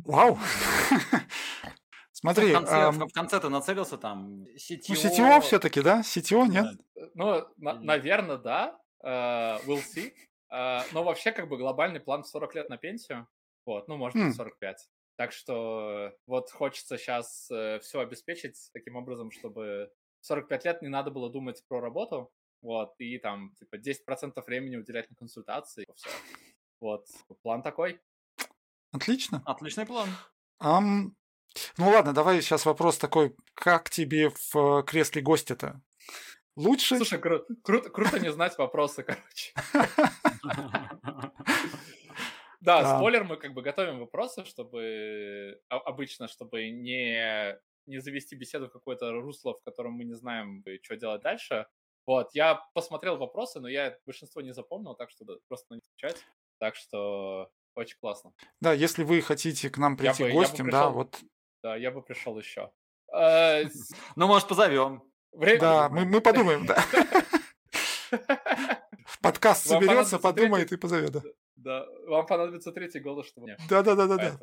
Вау! 0.05 0.39
Смотри, 2.13 2.51
в, 2.51 2.53
конце, 2.53 2.91
в, 2.91 3.13
конце 3.13 3.41
ты 3.41 3.49
нацелился 3.49 3.99
там 3.99 4.45
CTO. 4.55 4.85
ну, 4.89 4.95
CTO 4.95 5.41
все-таки, 5.41 5.81
да? 5.81 6.03
CTO, 6.03 6.47
нет? 6.47 6.67
Ну, 7.15 7.45
на- 7.57 7.81
наверное, 7.81 8.37
да. 8.37 8.79
э, 9.03 9.09
we'll 9.67 9.83
see. 9.83 10.13
Э, 10.53 10.83
но 10.93 11.03
вообще, 11.03 11.33
как 11.33 11.49
бы, 11.49 11.57
глобальный 11.57 11.99
план 11.99 12.23
в 12.23 12.29
40 12.29 12.55
лет 12.55 12.69
на 12.69 12.77
пенсию. 12.77 13.27
Вот, 13.67 13.89
ну, 13.89 13.97
может 13.97 14.23
быть, 14.23 14.37
45. 14.37 14.89
Так 15.17 15.33
что 15.33 16.13
вот 16.27 16.51
хочется 16.51 16.97
сейчас 16.97 17.49
все 17.81 18.01
обеспечить 18.01 18.71
таким 18.73 18.97
образом, 18.97 19.31
чтобы 19.31 19.91
в 20.21 20.27
45 20.27 20.65
лет 20.65 20.83
не 20.83 20.89
надо 20.89 21.11
было 21.11 21.31
думать 21.31 21.63
про 21.69 21.81
работу, 21.81 22.31
вот, 22.63 22.95
и 22.99 23.19
там, 23.19 23.55
типа, 23.59 23.77
10% 23.77 24.43
времени 24.47 24.77
уделять 24.77 25.11
на 25.11 25.17
консультации, 25.17 25.83
и 25.85 25.93
всё. 25.95 26.11
Вот, 26.81 27.07
план 27.43 27.63
такой. 27.63 28.01
Отлично. 28.93 29.43
Отличный 29.47 29.87
план. 29.87 30.09
Ам, 30.59 31.15
ну 31.77 31.89
ладно, 31.91 32.13
давай 32.13 32.41
сейчас 32.41 32.67
вопрос 32.67 32.99
такой. 32.99 33.35
Как 33.55 33.91
тебе 33.91 34.31
в 34.31 34.57
э, 34.57 34.83
кресле 34.85 35.23
гостя-то? 35.23 35.81
Лучше? 36.57 36.97
Слушай, 36.97 37.19
кру- 37.21 37.45
круто, 37.63 37.89
круто 37.91 38.19
не 38.21 38.31
знать 38.33 38.57
вопросы, 38.59 39.03
короче. 39.03 39.53
Да, 42.61 42.83
Да. 42.83 42.97
спойлер, 42.97 43.25
мы 43.25 43.37
как 43.39 43.55
бы 43.55 43.63
готовим 43.63 43.99
вопросы, 43.99 44.45
чтобы 44.45 45.61
а- 45.69 45.79
обычно, 45.79 46.29
чтобы 46.29 46.71
не, 46.71 47.59
не 47.87 47.99
завести 47.99 48.37
беседу 48.37 48.69
в 48.69 48.73
какое-то 48.73 49.11
русло, 49.13 49.55
в 49.59 49.63
котором 49.65 49.95
мы 49.95 50.05
не 50.05 50.15
знаем, 50.15 50.65
что 50.83 50.97
делать 50.97 51.23
дальше. 51.23 51.67
Вот, 52.07 52.31
я 52.35 52.61
посмотрел 52.75 53.17
вопросы, 53.17 53.61
но 53.61 53.69
я 53.69 53.97
большинство 54.07 54.43
не 54.43 54.53
запомнил, 54.53 54.95
так 54.95 55.11
что 55.11 55.25
да, 55.25 55.35
просто 55.49 55.67
на 55.71 55.75
них 55.77 55.85
отвечать. 55.97 56.25
Так 56.59 56.75
что 56.77 57.49
очень 57.75 57.97
классно. 58.01 58.33
Да, 58.61 58.73
если 58.73 59.05
вы 59.05 59.21
хотите 59.23 59.71
к 59.71 59.79
нам 59.79 59.93
Я 59.93 59.97
прийти 60.13 60.23
бы- 60.25 60.29
я 60.29 60.35
бы 60.35 60.41
гостем, 60.41 60.71
да, 60.71 60.81
пришел. 60.81 60.93
вот, 60.93 61.21
Да, 61.63 61.77
я 61.77 61.91
бы 61.91 62.03
пришел 62.03 62.39
еще. 62.39 62.71
Э, 63.15 63.65
Ну, 64.17 64.27
может, 64.27 64.49
позовем. 64.49 65.03
время- 65.33 65.61
да, 65.61 65.89
мы, 65.89 66.05
мы 66.05 66.21
подумаем, 66.21 66.67
да. 66.67 66.83
В 69.07 69.21
подкаст 69.21 69.67
соберется, 69.67 70.19
подумает 70.19 70.73
и 70.73 70.77
позовет, 70.77 71.13
да. 71.13 71.23
Да, 71.57 71.87
вам 72.09 72.27
понадобится 72.27 72.73
третий 72.73 72.99
голос, 73.01 73.27
чтобы... 73.29 73.47
не- 73.47 73.57
Да-да-да-да-да. 73.69 74.39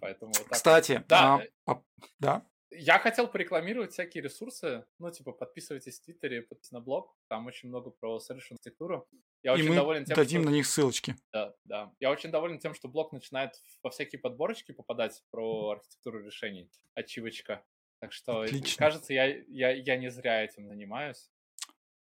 Поэтому. 0.00 0.32
Кстати, 0.50 1.04
Да, 1.08 1.40
а, 1.66 1.74
по- 1.74 1.84
да, 2.18 2.42
Я 2.78 2.98
хотел 2.98 3.26
порекламировать 3.26 3.92
всякие 3.92 4.22
ресурсы. 4.22 4.84
Ну, 4.98 5.10
типа, 5.10 5.32
подписывайтесь 5.32 5.98
в 5.98 6.04
Твиттере, 6.04 6.42
подписывайтесь 6.42 6.72
на 6.72 6.80
блог. 6.80 7.16
Там 7.28 7.46
очень 7.46 7.68
много 7.68 7.90
про 7.90 8.18
solution 8.18 8.52
архитектуру. 8.52 9.08
Я 9.42 9.52
и 9.52 9.54
очень 9.54 9.70
мы 9.70 9.74
доволен 9.74 10.04
тем, 10.04 10.16
дадим 10.16 10.42
что... 10.42 10.50
на 10.50 10.54
них 10.54 10.66
ссылочки. 10.66 11.16
Да, 11.32 11.54
да. 11.64 11.92
Я 12.00 12.10
очень 12.10 12.30
доволен 12.30 12.58
тем, 12.58 12.74
что 12.74 12.88
блог 12.88 13.12
начинает 13.12 13.52
во 13.82 13.90
всякие 13.90 14.20
подборочки 14.20 14.72
попадать 14.72 15.22
про 15.30 15.70
архитектуру 15.70 16.24
решений. 16.24 16.70
Ачивочка. 16.94 17.64
Так 18.00 18.12
что, 18.12 18.42
Отлично. 18.42 18.78
кажется, 18.78 19.12
я, 19.12 19.26
я, 19.26 19.70
я 19.70 19.96
не 19.96 20.10
зря 20.10 20.44
этим 20.44 20.68
занимаюсь. 20.68 21.30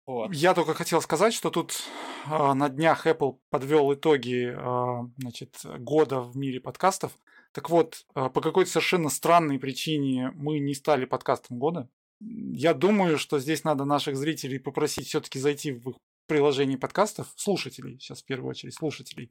Вот. 0.06 0.34
Я 0.34 0.54
только 0.54 0.74
хотел 0.74 1.02
сказать, 1.02 1.34
что 1.34 1.50
тут 1.50 1.84
а, 2.26 2.54
на 2.54 2.70
днях 2.70 3.08
Apple 3.08 3.40
подвел 3.50 3.94
итоги 3.94 4.54
а, 4.56 5.04
значит, 5.18 5.62
года 5.80 6.20
в 6.20 6.36
мире 6.36 6.60
подкастов. 6.60 7.14
Так 7.54 7.70
вот, 7.70 8.06
а, 8.16 8.30
по 8.30 8.42
какой-то 8.42 8.70
совершенно 8.70 9.10
странной 9.10 9.60
причине 9.60 10.32
мы 10.36 10.60
не 10.60 10.74
стали 10.74 11.06
подкастом 11.06 11.60
года. 11.60 11.88
Я 12.20 12.74
думаю, 12.74 13.18
что 13.18 13.40
здесь 13.40 13.64
надо 13.64 13.86
наших 13.86 14.18
зрителей 14.18 14.60
попросить 14.60 15.08
все-таки 15.08 15.40
зайти 15.40 15.72
в 15.72 15.92
их 15.92 15.96
приложение 16.28 16.78
подкастов, 16.78 17.28
слушателей, 17.36 18.00
сейчас 18.00 18.22
в 18.22 18.26
первую 18.26 18.50
очередь 18.50 18.74
слушателей, 18.74 19.30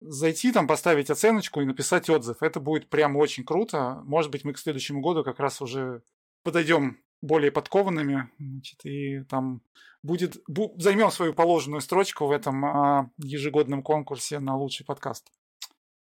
зайти 0.00 0.52
там, 0.52 0.68
поставить 0.68 1.10
оценочку 1.10 1.60
и 1.60 1.64
написать 1.64 2.08
отзыв. 2.08 2.42
Это 2.42 2.60
будет 2.60 2.88
прям 2.88 3.16
очень 3.16 3.44
круто. 3.44 4.02
Может 4.04 4.30
быть, 4.30 4.44
мы 4.44 4.52
к 4.52 4.58
следующему 4.58 5.00
году 5.00 5.24
как 5.24 5.40
раз 5.40 5.60
уже 5.60 6.02
подойдем 6.44 6.98
более 7.22 7.50
подкованными, 7.50 8.30
значит, 8.38 8.84
и 8.84 9.22
там 9.24 9.62
будет, 10.02 10.36
бу, 10.46 10.74
займем 10.78 11.10
свою 11.10 11.34
положенную 11.34 11.80
строчку 11.80 12.26
в 12.26 12.32
этом 12.32 12.64
а, 12.64 13.10
ежегодном 13.18 13.82
конкурсе 13.82 14.38
на 14.38 14.56
лучший 14.56 14.84
подкаст. 14.84 15.30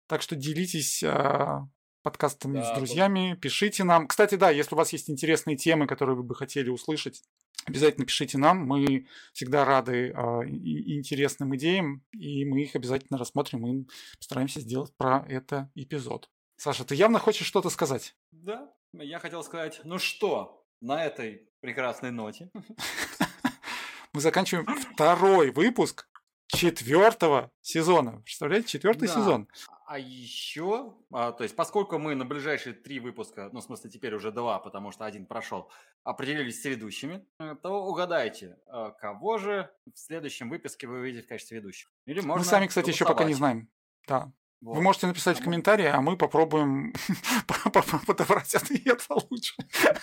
Так 0.09 0.23
что 0.23 0.35
делитесь 0.35 1.03
а, 1.03 1.67
подкастами 2.01 2.55
Да, 2.57 2.73
с 2.73 2.75
друзьями, 2.75 3.37
пишите 3.39 3.83
нам. 3.83 4.07
Кстати, 4.07 4.33
да, 4.33 4.49
если 4.49 4.73
у 4.73 4.77
вас 4.77 4.91
есть 4.91 5.07
интересные 5.07 5.55
темы, 5.55 5.85
которые 5.85 6.15
вы 6.15 6.23
бы 6.23 6.33
хотели 6.33 6.69
услышать, 6.69 7.21
обязательно 7.65 8.07
пишите 8.07 8.39
нам. 8.39 8.65
Мы 8.65 9.05
всегда 9.33 9.65
рады 9.65 10.07
и- 10.47 10.97
интересным 10.97 11.55
идеям, 11.55 12.03
и 12.11 12.43
мы 12.43 12.63
их 12.63 12.75
обязательно 12.75 13.19
рассмотрим 13.19 13.67
и 13.67 13.87
постараемся 14.17 14.61
сделать 14.61 14.91
про 14.97 15.23
это 15.29 15.71
эпизод. 15.75 16.27
Саша, 16.57 16.85
ты 16.85 16.95
явно 16.95 17.19
хочешь 17.19 17.45
что-то 17.45 17.69
сказать? 17.69 18.15
Да, 18.31 18.73
я 18.93 19.19
хотел 19.19 19.43
сказать, 19.43 19.79
ну 19.83 19.99
что, 19.99 20.65
на 20.81 21.05
этой 21.05 21.47
прекрасной 21.61 22.09
ноте. 22.09 22.49
Мы 24.13 24.21
заканчиваем 24.21 24.65
второй 24.65 25.51
выпуск 25.51 26.09
четвертого 26.47 27.51
сезона. 27.61 28.21
Представляете, 28.23 28.67
четвертый 28.69 29.07
сезон. 29.07 29.47
А 29.91 29.97
еще, 29.97 30.93
а, 31.11 31.31
то 31.31 31.41
есть, 31.43 31.55
поскольку 31.55 31.97
мы 31.97 32.13
на 32.13 32.23
ближайшие 32.23 32.75
три 32.75 32.99
выпуска, 32.99 33.49
ну, 33.51 33.59
в 33.59 33.63
смысле, 33.63 33.89
теперь 33.89 34.13
уже 34.13 34.31
два, 34.31 34.59
потому 34.59 34.91
что 34.91 35.03
один 35.03 35.25
прошел, 35.25 35.71
определились 36.03 36.61
с 36.61 36.65
ведущими, 36.65 37.25
э, 37.39 37.55
то 37.63 37.83
угадайте, 37.87 38.59
э, 38.67 38.91
кого 38.99 39.39
же 39.39 39.67
в 39.91 39.97
следующем 39.97 40.51
выпуске 40.51 40.85
вы 40.85 40.99
увидите 40.99 41.25
в 41.25 41.27
качестве 41.27 41.57
ведущих. 41.57 41.91
Или 42.05 42.19
можно 42.19 42.37
Мы 42.37 42.45
сами, 42.45 42.67
кстати, 42.67 42.89
еще 42.91 43.03
пока 43.03 43.23
не 43.23 43.33
знаем. 43.33 43.67
Да. 44.07 44.31
Вот. 44.61 44.75
Вы 44.75 44.83
можете 44.83 45.07
написать 45.07 45.37
в 45.37 45.39
А 45.39 45.41
мы- 45.41 45.45
комментарии, 45.45 45.85
а 45.87 46.01
мы 46.01 46.17
попробуем 46.17 46.93
подобрать 48.05 48.53
ответ 48.53 49.07
получше. 49.07 49.55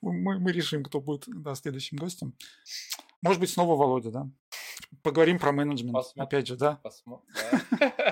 Мы, 0.00 0.38
мы 0.40 0.50
решим, 0.50 0.82
кто 0.82 1.00
будет 1.00 1.24
да, 1.28 1.54
следующим 1.54 1.96
гостем. 1.96 2.34
Может 3.22 3.38
быть, 3.40 3.50
снова 3.50 3.76
Володя, 3.76 4.10
да? 4.10 4.28
Поговорим 5.02 5.38
про 5.38 5.52
менеджмент. 5.52 5.92
Посмотрим. 5.94 6.22
Опять 6.24 6.46
же, 6.48 6.56
да? 6.56 6.80
Посмо- 6.82 7.22
Да. 7.78 8.11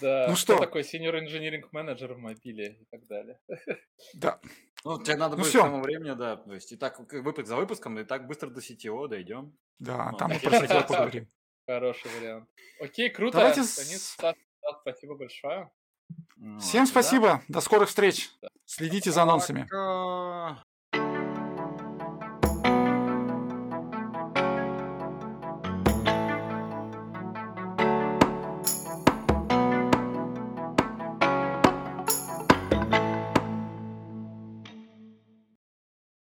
Да, 0.00 0.26
Ну 0.28 0.34
кто 0.34 0.36
что? 0.36 0.58
такой 0.58 0.82
senior 0.82 1.14
engineering 1.20 1.64
менеджер 1.72 2.14
в 2.14 2.18
мобиле 2.18 2.78
и 2.80 2.84
так 2.90 3.06
далее. 3.06 3.38
Да. 4.14 4.40
Ну, 4.84 5.02
тебе 5.02 5.16
надо 5.16 5.36
Ну 5.36 5.42
будет 5.42 5.48
всё. 5.50 5.60
к 5.62 5.64
тому 5.64 5.82
времени, 5.82 6.14
да, 6.14 6.36
то 6.36 6.54
есть, 6.54 6.70
и 6.72 6.76
так 6.76 7.00
выпуск 7.12 7.46
за 7.48 7.56
выпуском, 7.56 7.98
и 7.98 8.04
так 8.04 8.26
быстро 8.26 8.48
до 8.48 8.60
CTO 8.60 9.08
дойдем. 9.08 9.52
Да, 9.78 10.10
Ну, 10.12 10.18
там 10.18 10.30
мы 10.30 10.38
про 10.38 10.50
CTO 10.60 10.86
поговорим. 10.88 11.28
Хороший 11.66 12.10
вариант. 12.18 12.48
Окей, 12.80 13.10
круто. 13.10 13.38
Давайте 13.38 13.60
Денис, 13.62 14.02
с- 14.02 14.12
Стас, 14.12 14.36
Стас, 14.60 14.80
спасибо 14.82 15.16
большое. 15.16 15.70
Вот, 16.36 16.62
Всем 16.62 16.84
да. 16.84 16.90
спасибо. 16.90 17.42
До 17.48 17.60
скорых 17.60 17.88
встреч. 17.88 18.30
Следите 18.64 19.10
за 19.10 19.22
анонсами. 19.22 19.66